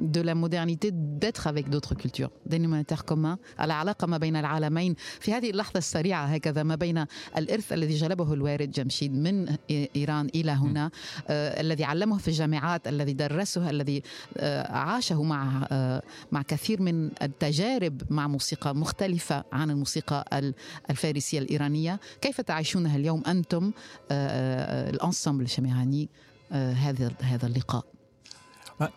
de 0.00 0.20
la 0.20 0.34
modernité 0.34 0.90
d'être 0.92 1.46
avec 1.46 1.68
d'autres 1.70 1.94
cultures 1.94 2.30
dénominateur 2.46 3.04
commun 3.04 3.38
العلاقة 3.60 4.06
ما 4.06 4.18
بين 4.18 4.36
العالمين 4.36 4.94
في 5.20 5.32
هذه 5.32 5.50
اللحظة 5.50 5.78
السريعة 5.78 6.24
هكذا 6.26 6.62
ما 6.62 6.74
بين 6.74 7.04
الإرث 7.36 7.72
الذي 7.72 7.94
جلبه 7.94 8.32
الوارد 8.32 8.70
جمشيد 8.70 9.14
من 9.14 9.56
إيران 9.96 10.26
إلى 10.34 10.50
هنا 10.52 10.90
آه 11.28 11.60
الذي 11.60 11.84
علمه 11.84 12.18
في 12.18 12.28
الجامعات 12.28 12.88
الذي 12.88 13.12
درسه 13.12 13.70
الذي 13.70 14.02
آه 14.36 14.72
عاشه 14.72 15.22
مع 15.22 15.66
آه 15.72 16.02
مع 16.32 16.42
كثير 16.42 16.82
من 16.82 17.10
التجارب 17.22 18.02
مع 18.10 18.28
موسيقى 18.28 18.74
مختلفة 18.74 19.44
عن 19.52 19.70
الموسيقى 19.70 20.24
ال- 20.32 20.54
الفارسية 20.90 21.38
الإيرانية 21.38 22.00
كيف 22.20 22.40
تعيشونها 22.40 22.96
اليوم 22.96 23.22
أنتم 23.26 23.72
آه، 24.10 24.28
آه، 24.28 24.90
الأنسامبل 24.90 25.48
شميهاني 25.48 26.08
آه، 26.52 26.72
هذا 26.72 27.10
هذا 27.22 27.46
اللقاء 27.46 27.84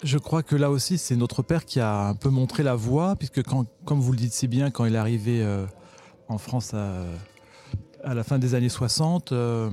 je 0.03 0.17
crois 0.17 0.43
que 0.43 0.55
là 0.55 0.69
aussi, 0.71 0.97
c'est 0.97 1.15
notre 1.15 1.41
père 1.41 1.65
qui 1.65 1.79
a 1.79 2.07
un 2.09 2.15
peu 2.15 2.29
montré 2.29 2.63
la 2.63 2.75
voie, 2.75 3.15
puisque 3.15 3.43
quand, 3.43 3.65
comme 3.85 3.99
vous 3.99 4.11
le 4.11 4.17
dites 4.17 4.33
si 4.33 4.47
bien, 4.47 4.71
quand 4.71 4.85
il 4.85 4.95
est 4.95 4.97
arrivé 4.97 5.41
euh, 5.41 5.65
en 6.27 6.37
France 6.37 6.73
à, 6.73 7.03
à 8.03 8.13
la 8.13 8.23
fin 8.23 8.39
des 8.39 8.55
années 8.55 8.69
60, 8.69 9.31
euh, 9.31 9.69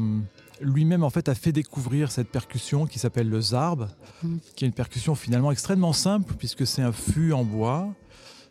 lui-même 0.60 1.02
en 1.02 1.10
fait 1.10 1.28
a 1.28 1.34
fait 1.34 1.52
découvrir 1.52 2.10
cette 2.10 2.28
percussion 2.28 2.86
qui 2.86 2.98
s'appelle 2.98 3.28
le 3.28 3.40
zarb, 3.40 3.88
Mhm. 4.22 4.38
qui 4.54 4.64
est 4.64 4.68
une 4.68 4.74
percussion 4.74 5.14
finalement 5.14 5.50
extrêmement 5.52 5.92
simple, 5.92 6.34
puisque 6.38 6.66
c'est 6.66 6.82
un 6.82 6.92
fût 6.92 7.32
en 7.32 7.44
bois 7.44 7.88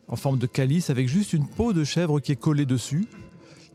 en 0.07 0.15
forme 0.15 0.37
de 0.37 0.45
calice 0.45 0.89
avec 0.91 1.07
juste 1.07 1.33
une 1.33 1.47
peau 1.47 1.73
de 1.73 1.83
chèvre 1.83 2.19
qui 2.19 2.31
est 2.31 2.35
collée 2.35 2.65
dessus. 2.67 3.07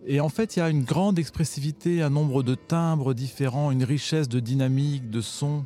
Et 0.07 0.21
en 0.21 0.29
fait, 0.29 0.55
il 0.57 0.61
y 0.61 0.63
a 0.63 0.71
une 0.71 0.85
grande 0.85 1.19
expressivité, 1.19 2.03
un 2.03 2.11
nombre 2.11 2.43
de 2.45 2.55
timbres 2.55 3.13
différents, 3.15 3.71
une 3.73 3.83
richesse 3.85 4.29
de 4.29 4.39
dynamique, 4.39 5.11
de 5.11 5.21
sons 5.21 5.65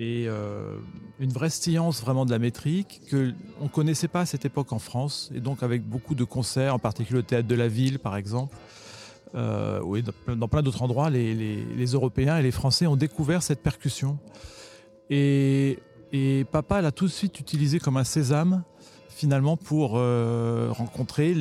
et 0.00 0.26
euh, 0.28 0.76
une 1.18 1.30
vraie 1.32 1.50
science 1.50 2.00
vraiment 2.00 2.24
de 2.24 2.30
la 2.30 2.38
métrique 2.38 3.00
que 3.10 3.32
on 3.60 3.66
connaissait 3.68 4.06
pas 4.08 4.20
à 4.20 4.26
cette 4.26 4.44
époque 4.44 4.72
en 4.72 4.78
France 4.78 5.30
et 5.34 5.40
donc 5.40 5.62
avec 5.64 5.82
beaucoup 5.82 6.14
de 6.14 6.22
concerts, 6.24 6.72
en 6.74 6.78
particulier 6.78 7.18
au 7.18 7.22
théâtre 7.22 7.48
de 7.48 7.54
la 7.56 7.66
ville 7.68 7.98
par 7.98 8.16
exemple, 8.16 8.56
euh, 9.34 9.80
dans 10.36 10.46
plein- 10.48 10.62
d'autres 10.62 10.82
endroits, 10.82 11.10
les, 11.10 11.34
les- 11.34 11.64
les 11.76 11.86
Européens 11.92 12.38
et 12.38 12.42
les 12.42 12.52
Français 12.52 12.86
ont 12.86 12.96
découvert 12.96 13.42
cette 13.42 13.60
percussion 13.60 14.18
et, 15.10 15.78
et 16.12 16.44
papa 16.50 16.80
l'a 16.80 16.92
tout 16.92 17.06
de 17.06 17.10
suite 17.10 17.40
utilisé 17.40 17.78
comme 17.80 17.96
un 17.96 18.04
sésame 18.04 18.62
finalement 19.08 19.56
pour 19.56 19.94
euh, 19.96 20.68
rencontrer 20.70 21.34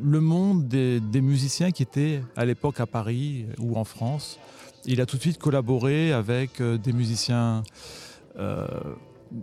le 0.00 0.20
monde 0.20 0.68
des, 0.68 1.00
musiciens 1.20 1.72
qui 1.72 1.82
étaient 1.82 2.22
à 2.36 2.44
l'époque 2.44 2.78
à 2.78 2.86
Paris 2.86 3.46
ou 3.58 3.76
en 3.76 3.82
France. 3.84 4.38
Il 4.86 5.00
a 5.00 5.06
tout 5.06 5.16
de 5.16 5.22
suite 5.22 5.38
collaboré 5.38 6.12
avec 6.12 6.60
euh, 6.60 6.78
des 6.78 6.92
musiciens, 6.92 7.64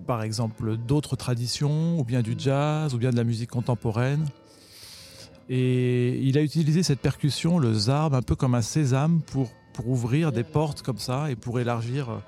par 0.07 0.23
exemple, 0.23 0.77
d'autres 0.77 1.15
traditions, 1.15 1.99
ou 1.99 2.03
bien 2.03 2.21
du 2.21 2.35
jazz, 2.37 2.93
ou 2.93 2.97
bien 2.97 3.11
de 3.11 3.17
la 3.17 3.23
musique 3.23 3.49
contemporaine. 3.49 4.25
Et 5.49 6.19
il 6.21 6.37
a 6.37 6.41
utilisé 6.41 6.81
cette 6.81 6.99
percussion, 7.01 7.59
le 7.59 7.73
zarb, 7.73 8.13
un 8.13 8.21
peu 8.21 8.35
comme 8.35 8.55
un 8.55 8.61
sésame 8.61 9.21
pour, 9.21 9.49
pour 9.73 9.89
ouvrir 9.89 10.31
des 10.31 10.43
portes 10.43 10.81
comme 10.81 10.97
ça 10.97 11.29
et 11.29 11.35
pour 11.35 11.59
élargir. 11.59 12.09
euh, 12.09 12.19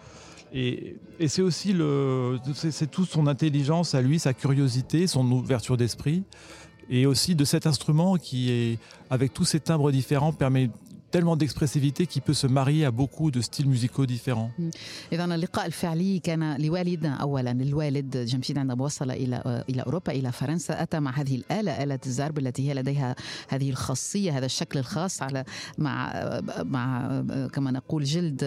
Et, 0.54 0.98
c'est 1.28 1.42
aussi 1.42 1.74
le, 1.74 2.38
c'est 2.54 2.92
toute 2.92 3.10
son 3.10 3.28
intelligence 3.28 3.96
à 3.96 4.02
lui, 4.02 4.20
sa 4.20 4.34
curiosité, 4.34 5.08
son 5.08 5.32
ouverture 5.32 5.78
d'esprit, 5.78 6.24
et 6.90 7.06
aussi 7.06 7.34
de 7.34 7.46
cet 7.46 7.66
instrument 7.66 8.18
qui 8.18 8.52
est, 8.52 8.78
avec 9.10 9.34
tous 9.34 9.46
ses 9.46 9.62
timbres 9.62 9.92
différents, 9.92 10.34
permet 10.34 10.70
tellement 11.14 11.38
d'expressivité 11.42 12.08
qu'il 12.08 12.24
peut 12.24 12.40
se 12.44 12.48
marier 12.48 12.86
à 12.86 12.92
beaucoup 12.92 13.30
de 13.30 13.40
styles 13.42 13.70
musicaux 13.76 14.06
différents. 14.06 14.52
إذا 15.14 15.26
اللقاء 15.26 15.66
الفعلي 15.66 16.20
كان 16.20 16.62
لوالدنا 16.62 17.14
أولا 17.16 17.52
الوالد 17.52 18.18
جمشيد 18.18 18.58
عندما 18.58 18.84
وصل 18.84 19.12
إلى 19.12 19.64
إلى 19.70 19.82
أوروبا 19.82 20.12
إلى 20.12 20.32
فرنسا 20.32 20.84
أتى 20.84 21.00
مع 21.00 21.12
هذه 21.12 21.36
الآلة 21.36 21.84
آلة 21.84 22.00
الزرب 22.06 22.38
التي 22.40 22.70
هي 22.70 22.74
لديها 22.74 23.16
هذه 23.48 23.70
الخاصية 23.70 24.38
هذا 24.38 24.46
الشكل 24.46 24.80
الخاص 24.80 25.22
على 25.22 25.44
مع 25.78 26.14
مع 26.64 27.22
كما 27.54 27.72
نقول 27.72 28.04
جلد 28.04 28.40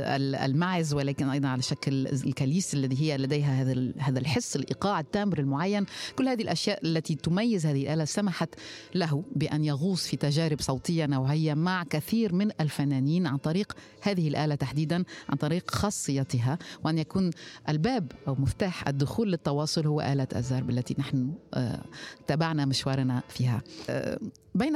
الماعز 0.44 0.94
ولكن 0.94 1.28
أيضا 1.28 1.48
على 1.48 1.62
شكل 1.62 2.06
الكاليس 2.06 2.74
الذي 2.74 3.00
هي 3.00 3.16
لديها 3.16 3.62
هذا 3.62 3.92
هذا 3.98 4.18
الحس 4.18 4.56
الإيقاع 4.56 5.00
التامبر 5.00 5.38
المعين 5.38 5.86
كل 6.16 6.28
هذه 6.28 6.42
الأشياء 6.42 6.86
التي 6.86 7.14
تميز 7.14 7.66
هذه 7.66 7.82
الآلة 7.82 8.04
سمحت 8.04 8.48
له 8.94 9.24
بأن 9.36 9.64
يغوص 9.64 10.06
في 10.06 10.16
تجارب 10.16 10.60
صوتية 10.60 11.06
نوعية 11.06 11.54
مع 11.54 11.84
كثير 11.84 12.34
من 12.34 12.55
الفنانين 12.60 13.26
عن 13.26 13.36
طريق 13.36 13.72
هذه 14.02 14.28
الآلة 14.28 14.54
تحديدا 14.54 15.04
عن 15.28 15.36
طريق 15.36 15.70
خاصيتها. 15.70 16.58
وأن 16.84 16.98
يكون 16.98 17.30
الباب 17.68 18.12
أو 18.28 18.34
مفتاح 18.34 18.88
الدخول 18.88 19.30
للتواصل 19.30 19.86
هو 19.86 20.00
آلة 20.00 20.28
الزرب 20.36 20.70
التي 20.70 20.96
نحن 20.98 21.32
آه، 21.54 21.84
تابعنا 22.26 22.64
مشوارنا 22.64 23.22
فيها. 23.28 23.62
آه، 23.90 24.18
بين 24.56 24.72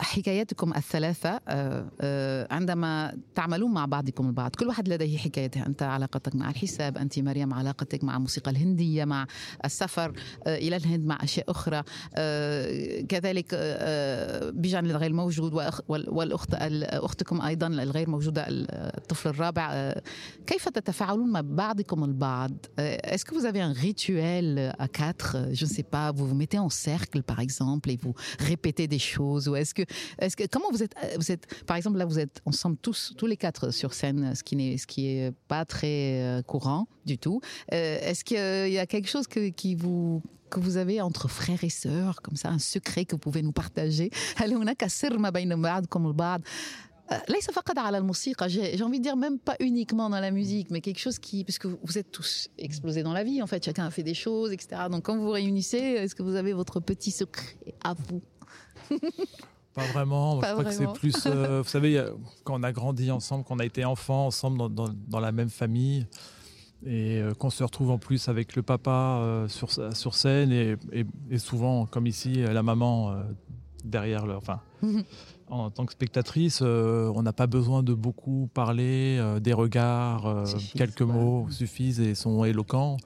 حكاياتكم 0.00 0.74
الثلاثة 0.74 1.40
آه، 1.48 1.86
آه، 2.00 2.46
عندما 2.50 3.16
تعملون 3.34 3.72
مع 3.72 3.86
بعضكم 3.86 4.26
البعض 4.26 4.54
كل 4.56 4.66
واحد 4.68 4.88
لديه 4.88 5.18
حكايته 5.18 5.66
أنت 5.66 5.82
علاقتك 5.82 6.34
مع 6.34 6.50
الحساب 6.50 6.98
أنت 6.98 7.18
مريم 7.18 7.54
علاقتك 7.54 8.04
مع 8.04 8.16
الموسيقى 8.16 8.50
الهندية 8.50 9.04
مع 9.04 9.26
السفر 9.64 10.12
آه، 10.46 10.56
إلى 10.58 10.76
الهند 10.76 11.06
مع 11.06 11.18
أشياء 11.22 11.50
أخرى 11.50 11.82
كذلك 13.08 13.54
بيجان 14.54 14.90
الغير 14.90 15.12
موجود 15.12 15.54
والأخت 15.88 16.54
ال- 16.54 16.84
أختكم 16.84 17.40
أيضا 17.40 17.66
الغير 17.66 18.10
موجودة 18.10 18.44
الطفل 18.48 19.28
الرابع 19.28 19.94
كيف 20.46 20.68
تتفاعلون 20.68 21.32
مع 21.32 21.40
بعضكم 21.44 22.04
البعض؟ 22.04 22.50
Est-ce 23.12 23.24
que 23.24 23.34
vous 23.34 23.46
avez 23.46 23.60
un 23.60 23.72
rituel 23.72 24.74
à 24.78 24.88
quatre 24.88 25.36
Je 25.52 25.64
ne 25.64 25.70
sais 25.70 25.82
pas, 25.94 26.12
vous 26.12 26.26
vous 26.26 26.34
mettez 26.34 26.58
en 26.58 26.68
cercle 26.68 27.22
par 27.22 27.40
exemple 27.40 27.90
et 27.90 27.96
vous 28.02 28.14
répétez 28.38 28.86
des 28.86 28.98
choses 28.98 29.21
ou 29.47 29.55
est-ce 29.55 29.73
que, 29.73 29.83
est-ce 30.19 30.35
que 30.35 30.45
comment 30.47 30.69
vous 30.71 30.83
êtes, 30.83 30.95
euh, 31.03 31.15
vous 31.17 31.31
êtes 31.31 31.63
par 31.65 31.77
exemple 31.77 31.97
là 31.97 32.05
vous 32.05 32.19
êtes 32.19 32.41
ensemble 32.45 32.77
tous 32.81 33.13
tous 33.17 33.27
les 33.27 33.37
quatre 33.37 33.71
sur 33.71 33.93
scène, 33.93 34.35
ce 34.35 34.43
qui 34.43 34.55
n'est 34.55 34.77
ce 34.77 34.87
qui 34.87 35.07
est 35.07 35.33
pas 35.47 35.65
très 35.65 36.21
euh, 36.21 36.41
courant 36.41 36.87
du 37.05 37.17
tout. 37.17 37.41
Euh, 37.73 37.99
est-ce 38.01 38.23
qu'il 38.23 38.73
y 38.73 38.79
a 38.79 38.85
quelque 38.85 39.09
chose 39.09 39.27
que, 39.27 39.49
qui 39.49 39.75
vous 39.75 40.21
que 40.49 40.59
vous 40.59 40.77
avez 40.77 41.01
entre 41.01 41.27
frères 41.27 41.63
et 41.63 41.69
sœurs, 41.69 42.21
comme 42.21 42.37
ça, 42.37 42.49
un 42.49 42.59
secret 42.59 43.03
que 43.03 43.15
vous 43.15 43.19
pouvez 43.19 43.41
nous 43.41 43.51
partager 43.51 44.09
هل 44.35 44.53
هناك 44.53 44.87
سر 44.87 45.17
ما 45.17 45.29
بين 45.29 45.61
بعضكم 45.61 46.07
البعض 46.07 46.41
ليس 47.29 47.51
فقط 47.51 47.77
على 47.77 47.97
الموسيقى 47.97 48.49
j'ai 48.49 48.77
j'ai 48.77 48.83
envie 48.83 48.99
de 48.99 49.03
dire 49.03 49.15
même 49.15 49.39
pas 49.39 49.55
uniquement 49.59 50.09
dans 50.09 50.19
la 50.19 50.31
musique 50.31 50.71
mais 50.71 50.81
quelque 50.81 50.99
chose 50.99 51.19
qui 51.19 51.43
puisque 51.43 51.65
vous 51.65 51.97
êtes 51.97 52.11
tous 52.11 52.49
explosés 52.57 53.03
dans 53.03 53.13
la 53.13 53.23
vie 53.23 53.41
en 53.41 53.47
fait 53.47 53.63
chacun 53.63 53.85
a 53.85 53.91
fait 53.91 54.03
des 54.03 54.13
choses 54.13 54.51
etc 54.51 54.65
donc 54.91 55.03
quand 55.05 55.15
vous 55.17 55.23
vous 55.23 55.31
réunissez 55.31 55.77
est-ce 55.77 56.15
que 56.15 56.23
vous 56.23 56.35
avez 56.35 56.53
votre 56.53 56.79
petit 56.79 57.11
secret 57.11 57.55
à 57.83 57.93
vous 57.93 58.21
Pas 59.74 59.84
vraiment. 59.92 60.38
Pas 60.38 60.48
je 60.48 60.52
crois 60.52 60.64
vraiment. 60.64 60.92
que 60.92 60.98
c'est 60.98 61.00
plus. 61.00 61.26
euh, 61.26 61.62
vous 61.64 61.68
savez, 61.68 62.04
quand 62.44 62.60
on 62.60 62.62
a 62.62 62.72
grandi 62.72 63.10
ensemble, 63.10 63.44
qu'on 63.44 63.58
a 63.58 63.64
été 63.64 63.84
enfant 63.86 64.26
ensemble 64.26 64.58
dans, 64.58 64.68
dans- 64.68 64.94
dans 65.08 65.20
la 65.20 65.32
même 65.32 65.48
famille, 65.48 66.06
et 66.84 67.20
euh, 67.20 67.32
qu'on 67.32 67.48
se 67.48 67.62
retrouve 67.64 67.90
en 67.90 67.96
plus 67.98 68.28
avec 68.28 68.54
le 68.54 68.62
papa 68.62 68.90
euh, 69.22 69.48
sur, 69.48 69.70
sur 69.94 70.14
scène, 70.14 70.52
et, 70.52 70.76
et- 70.92 71.06
et 71.30 71.38
souvent, 71.38 71.86
comme 71.86 72.06
ici, 72.06 72.34
la 72.42 72.62
maman 72.62 73.14
derrière 73.82 74.26
leur. 74.26 74.38
Enfin, 74.38 74.60
en 75.48 75.70
tant 75.70 75.86
que 75.86 75.92
spectatrice, 75.92 76.60
on 76.60 77.22
n'a 77.22 77.32
pas 77.32 77.46
besoin 77.46 77.82
de 77.82 77.94
beaucoup 77.94 78.50
parler, 78.52 79.18
des 79.40 79.54
regards, 79.54 80.44
quelques 80.76 81.00
ouais. 81.00 81.06
mots 81.06 81.46
suffisent 81.50 82.00
et 82.00 82.14
sont 82.14 82.44
éloquents. 82.44 82.98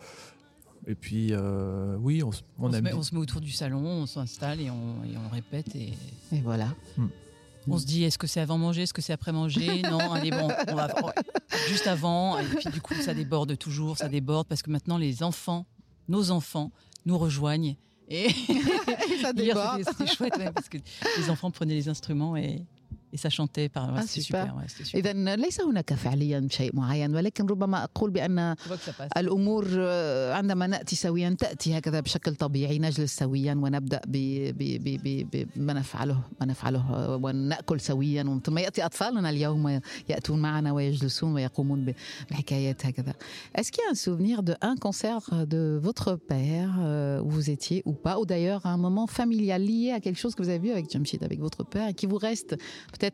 Et 0.87 0.95
puis, 0.95 1.28
euh, 1.32 1.97
oui, 2.01 2.22
on, 2.22 2.30
On, 2.59 2.70
se 2.72 2.76
met, 2.78 2.93
on 2.93 3.03
se 3.03 3.14
met 3.14 3.20
autour 3.20 3.41
du 3.41 3.51
salon, 3.51 3.84
on 3.84 4.07
s'installe 4.07 4.61
et 4.61 4.70
on, 4.70 5.03
et 5.05 5.16
on 5.16 5.28
répète. 5.28 5.74
Et 5.74 5.93
Et 6.32 6.41
voilà. 6.41 6.68
on 7.68 7.76
se 7.78 7.84
dit 7.87 8.05
est-ce 8.05 8.18
que 8.18 8.26
c'est 8.28 8.41
avant 8.41 8.57
manger, 8.59 8.82
est-ce 8.82 8.95
que 8.95 9.03
c'est 9.03 9.12
après 9.12 9.32
manger? 9.32 9.82
Non, 9.91 10.12
allez, 10.12 10.30
bon, 10.30 10.49
on 10.68 10.74
va 10.74 10.87
ouais, 11.05 11.12
juste 11.68 11.89
avant. 11.89 12.39
Et 12.39 12.45
puis 12.45 12.70
du 12.70 12.80
coup, 12.80 12.95
ça 12.95 13.14
déborde 13.14 13.59
toujours, 13.59 13.99
ça 13.99 14.09
déborde 14.09 14.47
parce 14.47 14.62
que 14.62 14.70
maintenant, 14.70 14.97
les 14.99 15.22
enfants, 15.24 15.66
nos 16.09 16.30
enfants, 16.30 16.70
nous 17.05 17.18
rejoignent. 17.18 17.76
Et 18.09 18.28
ça 19.22 19.32
déborde. 19.34 19.78
c'était- 19.78 19.93
c'était 19.93 20.07
chouette 20.14 20.37
ouais, 20.37 20.53
parce 20.53 20.68
que 20.68 20.78
les 21.18 21.30
enfants 21.30 21.51
prenaient 21.51 21.74
les 21.74 21.89
instruments 21.89 22.37
et, 22.37 22.62
et 23.16 23.18
ça 23.18 23.30
chantait. 23.30 23.68
Par, 23.70 23.86
ouais, 23.94 24.00
Ah, 24.00 24.02
c'était 24.08 24.22
super. 24.22 24.44
super. 24.46 24.56
ouais, 24.58 24.64
c'était 24.68 24.84
super. 24.86 24.98
إذا 25.00 25.36
ليس 25.36 25.62
هناك 25.62 25.94
فعليا 25.94 26.48
شيء 26.52 26.76
معين 26.76 27.16
ولكن 27.16 27.46
ربما 27.46 27.84
أقول 27.84 28.12
بأن 28.12 28.56
Tu 28.56 28.68
vois 28.68 28.78
que 28.78 28.86
ça 28.89 28.94
passe. 28.94 29.10
الأمور 29.18 29.68
آه، 29.78 30.34
عندما 30.34 30.68
نأتي 30.68 30.96
سويا 30.96 31.36
تأتي 31.39 31.78
هكذا 31.78 32.00
بشكل 32.00 32.36
طبيعي 32.36 32.80
نجلس 32.80 33.16
سويا 33.20 33.54
ونبدأ 33.54 34.02
ب- 34.08 34.52
ب- 34.58 34.84
ب- 34.84 35.28
ب- 35.32 35.48
بما 35.56 35.74
نفعله 35.74 36.22
ما 36.39 36.46
نفعله 36.46 36.94
آه، 36.94 37.16
ونأكل 37.16 37.80
سويا 37.80 38.42
ثم 38.46 38.58
يأتي 38.58 38.86
أطفالنا 38.86 39.30
اليوم 39.30 39.80
يأتون 40.10 40.39
معنا 40.42 40.72
ويجلسون 40.72 41.34
ويقومون 41.34 41.86
ب- 41.86 41.96
بالحكايات 42.30 42.86
هكذا 42.86 43.14
Est-ce 43.58 43.72
qu'il 43.72 43.84
y 43.84 43.88
a 43.88 43.92
un 43.92 43.96
souvenir 43.96 44.44
de 44.44 44.54
un 44.62 44.76
concert 44.76 45.24
de 45.56 45.80
votre 45.88 46.16
père 46.16 46.72
euh, 46.80 47.22
où 47.26 47.30
vous 47.30 47.50
étiez 47.50 47.80
ou 47.86 47.94
pas 47.94 48.16
ou 48.20 48.26
d'ailleurs 48.26 48.66
un 48.66 48.78
moment 48.78 49.08
familial 49.08 49.62
lié 49.72 49.92
à 49.92 50.00
quelque 50.00 50.20
chose 50.24 50.34
que 50.36 50.42
vous 50.44 50.50
avez 50.54 50.60
vu 50.66 50.72
avec 50.76 50.86
Jamshid 50.94 51.22
avec 51.30 51.39
votre 51.48 51.64
père 51.74 51.88
et 51.92 51.94
qui 52.00 52.06
vous 52.12 52.18
reste 52.30 52.52
peut-être 52.94 53.05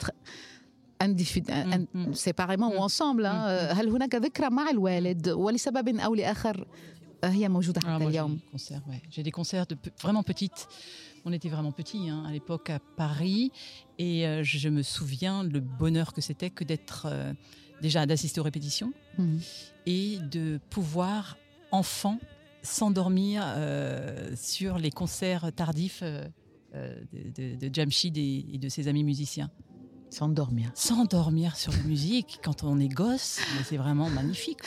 individu- 1.00 1.52
un- 1.52 1.86
un- 1.96 2.14
séparément 2.14 2.70
ou 2.76 2.78
ensemble 2.80 3.26
hein. 3.26 3.34
آه، 3.36 3.72
هل 3.74 3.90
هناك 3.90 4.16
ذكرى 4.16 4.50
مع 4.50 4.70
الوالد 4.70 5.30
ولسبب 5.30 6.00
أو 6.00 6.16
لآخر 6.16 6.68
آه، 7.24 7.28
هي 7.28 7.50
موجودة 7.50 7.82
Ah, 7.82 7.86
حتى 7.86 7.98
moi, 8.00 8.02
j'ai 8.02 8.08
اليوم 8.10 8.38
des 8.40 8.52
concerts, 8.58 8.82
ouais. 8.90 9.02
J'ai 9.12 9.24
des 9.24 9.32
concerts 9.32 9.66
de 9.68 9.76
pe- 9.76 9.92
vraiment 10.04 10.24
petites. 10.24 10.68
On 11.26 11.32
était 11.34 11.50
vraiment 11.50 11.72
petits 11.72 12.10
hein, 12.10 12.24
à 12.28 12.32
l'époque 12.32 12.70
à 12.70 12.80
Paris. 12.96 13.52
Et 14.00 14.26
euh, 14.28 14.44
je 14.44 14.70
me 14.70 14.82
souviens 14.84 15.44
le 15.44 15.60
bonheur 15.60 16.14
que 16.14 16.22
c'était 16.22 16.50
que 16.58 16.64
d'être 16.64 17.06
euh, 17.06 17.34
déjà 17.82 18.06
d'assister 18.06 18.40
aux 18.40 18.44
répétitions 18.52 18.92
Mhm. 19.18 19.40
et 19.98 20.18
de 20.36 20.60
pouvoir 20.70 21.38
enfant 21.72 22.18
s'endormir 22.64 23.44
euh, 23.46 24.32
sur 24.36 24.78
les 24.78 24.92
concerts 25.02 25.46
tardifs 25.56 26.02
euh, 26.04 26.26
euh, 26.76 26.96
de, 27.14 27.56
de, 27.56 27.68
de 27.70 27.76
Jamshid 27.76 28.16
et, 28.18 28.46
et 28.54 28.58
de 28.66 28.70
ses 28.76 28.88
amis 28.88 29.04
musiciens. 29.04 29.50
S'endormir. 30.12 30.72
S'endormir 30.74 31.56
sur 31.58 31.74
la 31.74 31.84
musique 31.84 32.40
quand 32.44 32.64
on 32.64 32.80
est 32.80 32.88
gosse, 32.88 33.40
mais 33.56 33.64
c'est 33.64 33.78
vraiment 33.78 34.10
magnifique. 34.10 34.62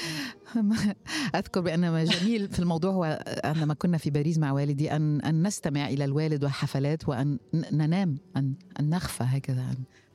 أذكر 1.34 1.60
بأن 1.60 1.80
ما 1.90 2.04
جميل 2.04 2.48
في 2.48 2.58
الموضوع 2.58 2.90
هو 2.92 3.24
عندما 3.44 3.74
كنا 3.74 3.98
في 3.98 4.10
باريس 4.10 4.38
مع 4.38 4.52
والدي 4.52 4.96
أن 4.96 5.20
أن 5.20 5.46
نستمع 5.46 5.88
إلى 5.88 6.04
الوالد 6.04 6.44
والحفلات 6.44 7.08
وأن 7.08 7.38
ن- 7.54 7.76
ننام 7.76 8.16
أن 8.36 8.54
أن 8.80 8.90
نخفى 8.90 9.24
هكذا 9.24 9.60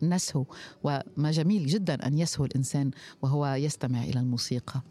أن 0.04 0.10
نسهو 0.14 0.46
وما 0.84 1.32
جميل 1.32 1.66
جدا 1.66 2.08
أن 2.08 2.18
يسهو 2.18 2.46
الإنسان 2.46 2.91
وهو 3.22 3.46
يستمع 3.48 4.04
إلى 4.04 4.20
الموسيقى. 4.20 4.82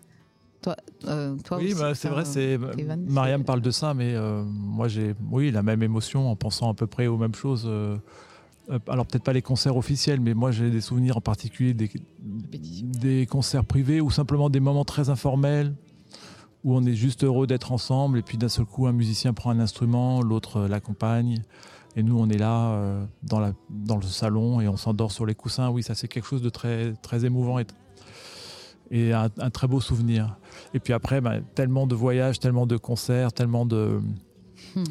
Toi, 0.66 0.76
euh, 1.04 1.36
toi 1.44 1.58
Oui, 1.58 1.72
aussi, 1.72 1.80
bah, 1.82 1.94
c'est 1.94 2.08
enfin, 2.08 2.14
vrai, 2.14 2.24
c'est 2.24 2.58
Kevin, 2.76 3.04
Mariam 3.10 3.44
parle 3.44 3.60
de 3.60 3.70
ça, 3.70 3.92
mais 3.92 4.14
euh, 4.14 4.42
moi 4.44 4.88
j'ai, 4.88 5.14
oui, 5.30 5.50
la 5.50 5.62
même 5.62 5.82
émotion 5.82 6.30
en 6.30 6.36
pensant 6.36 6.70
à 6.70 6.74
peu 6.74 6.86
près 6.86 7.06
aux 7.06 7.18
mêmes 7.18 7.34
choses. 7.34 7.64
euh, 7.66 7.70
euh, 7.70 7.98
alors 8.87 9.05
peut-être 9.05 9.23
pas 9.23 9.33
les 9.33 9.41
concerts 9.41 9.77
officiels, 9.77 10.19
mais 10.19 10.33
moi 10.33 10.51
j'ai 10.51 10.69
des 10.69 10.81
souvenirs 10.81 11.17
en 11.17 11.21
particulier 11.21 11.73
des, 11.73 11.89
des 12.19 13.25
concerts 13.25 13.65
privés 13.65 14.01
ou 14.01 14.11
simplement 14.11 14.49
des 14.49 14.59
moments 14.59 14.85
très 14.85 15.09
informels 15.09 15.73
où 16.63 16.75
on 16.75 16.85
est 16.85 16.93
juste 16.93 17.23
heureux 17.23 17.47
d'être 17.47 17.71
ensemble 17.71 18.19
et 18.19 18.21
puis 18.21 18.37
d'un 18.37 18.49
seul 18.49 18.65
coup 18.65 18.85
un 18.85 18.91
musicien 18.91 19.33
prend 19.33 19.51
un 19.51 19.59
instrument, 19.59 20.21
l'autre 20.21 20.57
euh, 20.57 20.67
l'accompagne 20.67 21.41
et 21.95 22.03
nous 22.03 22.19
on 22.19 22.29
est 22.29 22.37
là 22.37 22.71
euh, 22.71 23.05
dans, 23.23 23.39
la, 23.39 23.53
dans 23.69 23.97
le 23.97 24.03
salon 24.03 24.61
et 24.61 24.67
on 24.67 24.77
s'endort 24.77 25.11
sur 25.11 25.25
les 25.25 25.35
coussins. 25.35 25.69
Oui, 25.69 25.83
ça 25.83 25.95
c'est 25.95 26.07
quelque 26.07 26.27
chose 26.27 26.41
de 26.41 26.49
très, 26.49 26.93
très 27.01 27.25
émouvant 27.25 27.59
et, 27.59 27.65
et 28.91 29.13
un, 29.13 29.29
un 29.39 29.49
très 29.49 29.67
beau 29.67 29.81
souvenir. 29.81 30.37
Et 30.73 30.79
puis 30.79 30.93
après, 30.93 31.21
ben, 31.21 31.41
tellement 31.55 31.87
de 31.87 31.95
voyages, 31.95 32.39
tellement 32.39 32.67
de 32.67 32.77
concerts, 32.77 33.33
tellement 33.33 33.65
de... 33.65 34.01
Hmm. 34.75 34.83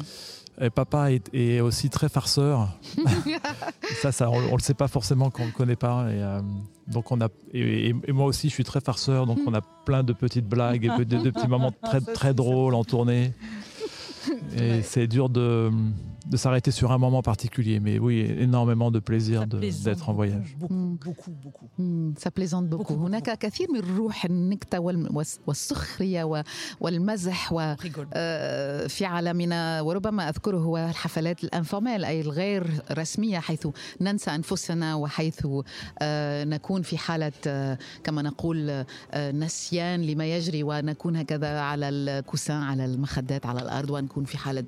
Et 0.61 0.69
papa 0.69 1.11
est, 1.11 1.33
est 1.33 1.61
aussi 1.61 1.89
très 1.89 2.09
farceur. 2.09 2.67
ça, 4.01 4.11
ça, 4.11 4.29
on, 4.29 4.37
on 4.51 4.55
le 4.55 4.61
sait 4.61 4.73
pas 4.73 4.87
forcément 4.87 5.29
quand 5.29 5.43
on 5.43 5.47
le 5.47 5.51
connaît 5.51 5.75
pas. 5.77 6.07
Et, 6.11 6.21
euh, 6.21 6.41
donc 6.87 7.11
on 7.11 7.21
a, 7.21 7.27
et, 7.53 7.89
et- 7.89 7.95
et 8.07 8.11
moi 8.11 8.25
aussi, 8.25 8.49
je 8.49 8.53
suis 8.53 8.63
très 8.63 8.81
farceur. 8.81 9.25
Donc 9.25 9.39
on 9.47 9.53
a 9.53 9.61
plein 9.85 10.03
de 10.03 10.11
petites 10.13 10.47
blagues 10.47 10.85
et 10.85 11.05
de, 11.05 11.17
de 11.17 11.29
petits 11.29 11.47
moments 11.47 11.71
très, 11.83 12.01
très 12.01 12.33
drôles 12.33 12.75
en 12.75 12.83
tournée. 12.83 13.33
Et 14.57 14.81
c'est 14.83 15.07
dur 15.07 15.29
de, 15.29 15.71
de 16.29 16.37
s'arrêter 16.37 16.71
sur 16.71 16.91
un 16.91 16.97
moment 17.05 17.23
particulier. 17.31 17.79
Mais 17.79 17.97
oui, 17.99 18.15
énormément 18.47 18.89
de 18.91 18.99
plaisir 18.99 19.37
d'être 19.47 20.09
en 20.09 20.13
voyage. 20.13 20.55
beaucoup, 20.59 20.97
beaucoup, 21.05 21.31
beaucoup. 21.43 21.67
ça 22.23 22.31
plaisante 22.31 22.67
beaucoup. 22.69 22.93
هناك 22.93 23.37
كثير 23.37 23.67
من 23.71 23.97
روح 23.97 24.25
النكتة 24.25 24.79
والسخرية 25.47 26.43
والمزح 26.79 27.53
في 28.87 29.05
عالمنا 29.05 29.81
وربما 29.81 30.29
أذكره 30.29 30.57
هو 30.57 30.77
الحفلات 30.77 31.43
الانفورمال 31.43 32.05
أي 32.05 32.21
الغير 32.21 32.81
رسمية 32.91 33.39
حيث 33.39 33.67
ننسى 34.01 34.31
أنفسنا 34.35 34.95
وحيث 34.95 35.47
نكون 36.43 36.81
في 36.81 36.97
حالة 36.97 37.31
كما 38.03 38.21
نقول 38.21 38.85
نسيان 39.15 40.01
لما 40.01 40.25
يجري 40.35 40.63
ونكون 40.63 41.15
هكذا 41.15 41.59
على 41.59 41.89
الكوسان 41.89 42.61
على 42.63 42.85
المخدات 42.85 43.45
على 43.45 43.61
الأرض 43.61 43.89
ونكون 43.89 44.23
في 44.25 44.37
حالة 44.37 44.63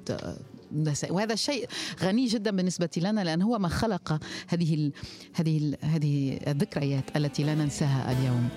آه، 0.72 0.78
نساء 0.78 1.13
وهذا 1.13 1.36
شيء 1.36 1.67
غني 2.03 2.26
جدا 2.26 2.51
بالنسبة 2.51 2.89
لنا 2.97 3.22
لأن 3.22 3.41
هو 3.41 3.59
ما 3.59 3.67
خلق 3.67 4.19
هذه 4.47 4.74
ال 4.74 4.93
هذه 5.34 5.57
ال 5.57 5.78
هذه 5.82 6.39
الذكريات 6.47 7.17
التي 7.17 7.43
لا 7.43 7.55
ننساها 7.55 8.11
اليوم. 8.11 8.49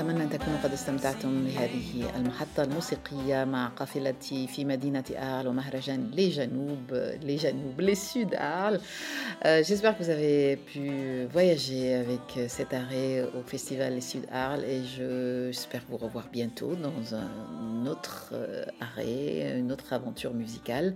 أتمنى 0.00 0.22
أن 0.22 0.30
تكونوا 0.30 0.58
قد 0.64 0.72
استمتعتم 0.72 1.44
بهذه 1.44 2.16
المحطة 2.16 2.62
الموسيقية 2.62 3.44
مع 3.44 3.68
قافلتي 3.68 4.46
في 4.46 4.64
مدينة 4.64 5.04
آل 5.10 5.48
ومهرجان 5.48 6.10
لي 6.12 6.28
جنوب 6.28 6.78
لي 7.22 7.36
جنوب 7.36 7.80
لي 7.80 7.94
سود 7.94 8.34
آل 8.34 8.80
Euh, 9.42 9.62
J'espère 9.68 9.96
que 9.96 10.02
vous 10.04 10.10
avez 10.10 10.56
pu 10.70 10.84
voyager 11.32 11.94
avec 11.94 12.26
cet 12.56 12.74
arrêt 12.74 13.22
au 13.38 13.42
festival 13.52 13.94
Les 13.94 14.02
Sud 14.12 14.24
Arles 14.30 14.64
et 14.74 14.80
je- 14.94 15.48
j'espère 15.50 15.82
vous 15.88 15.96
revoir 15.96 16.26
bientôt 16.38 16.72
dans 16.86 17.00
un 17.22 17.28
un 17.79 17.85
autre 17.85 18.29
euh, 18.33 18.65
arrêt, 18.79 19.57
une 19.59 19.71
autre 19.71 19.93
aventure 19.93 20.33
musicale. 20.33 20.95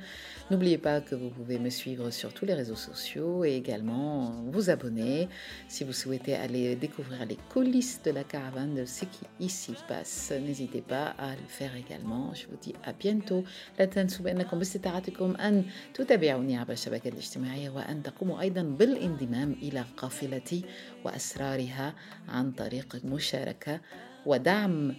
N'oubliez 0.51 0.77
pas 0.77 1.01
que 1.01 1.15
vous 1.15 1.30
pouvez 1.30 1.59
me 1.59 1.69
suivre 1.69 2.09
sur 2.09 2.34
tous 2.34 2.45
les 2.45 2.53
réseaux 2.53 2.75
sociaux 2.75 3.43
et 3.43 3.55
également 3.55 4.43
vous 4.51 4.69
abonner 4.69 5.30
si 5.67 5.84
vous 5.84 5.93
souhaitez 5.93 6.36
aller 6.36 6.75
découvrir 6.75 7.25
les 7.25 7.38
coulisses 7.53 8.01
de 8.03 8.11
la 8.11 8.23
caravane 8.23 8.75
de 8.75 8.86
ce 8.86 9.05
qui 9.05 9.25
ici 9.39 9.73
passe. 9.88 10.32
N'hésitez 10.32 10.82
pas 10.82 11.15
à 11.17 11.32
le 11.32 11.47
faire 11.47 11.75
également. 11.75 12.34
Je 12.34 12.45
vous 12.47 12.57
dis 12.61 12.73
à 12.86 12.93
bientôt. 12.93 13.43
لا 13.80 13.86
تنسوا 13.86 14.25
بأنكم 14.25 14.57
باستطاعتكم 14.57 15.36
أن 15.36 15.65
تتابعوني 15.93 16.57
عبر 16.57 16.71
الشبكات 16.73 17.13
الاجتماعية 17.13 17.69
وأن 17.69 18.03
تقوموا 18.03 18.41
أيضا 18.41 18.61
بالانضمام 18.61 19.51
إلى 19.61 19.86
قافلتي 19.97 20.63
وأسرارها 21.05 21.93
عن 22.30 22.51
طريق 22.51 22.95
المشاركة 23.03 23.80
ودعم 24.25 24.95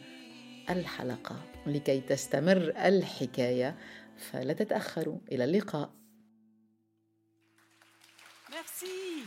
الحلقة 0.70 1.36
لكي 1.67 2.01
تستمر 2.01 2.73
الحكاية 2.85 3.75
فلا 4.17 4.53
تتأخروا 4.53 5.19
إلى 5.31 5.43
اللقاء 5.43 5.89
Merci. 8.55 9.25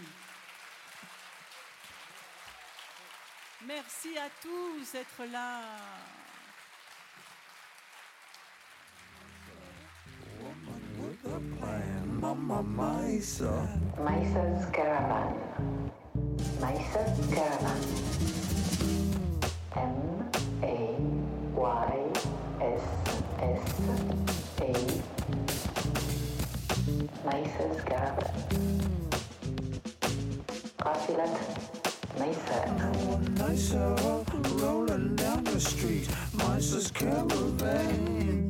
Merci 3.66 4.16
à 4.16 4.28
tous 4.43 4.93
d'être 4.93 5.22
là. 5.30 5.61
Caravan. 14.72 15.34
M 19.76 20.30
A 20.62 20.76
Y 21.57 21.97
Mason's 27.25 27.83
Gap. 27.85 28.16
Kasilat 30.79 31.35
Mesa. 32.19 32.59
Mesa, 33.39 34.25
rolling 34.62 35.16
down 35.16 35.45
the 35.45 35.61
street. 35.61 36.09
Mason's 36.35 36.91
caravan. 36.91 38.47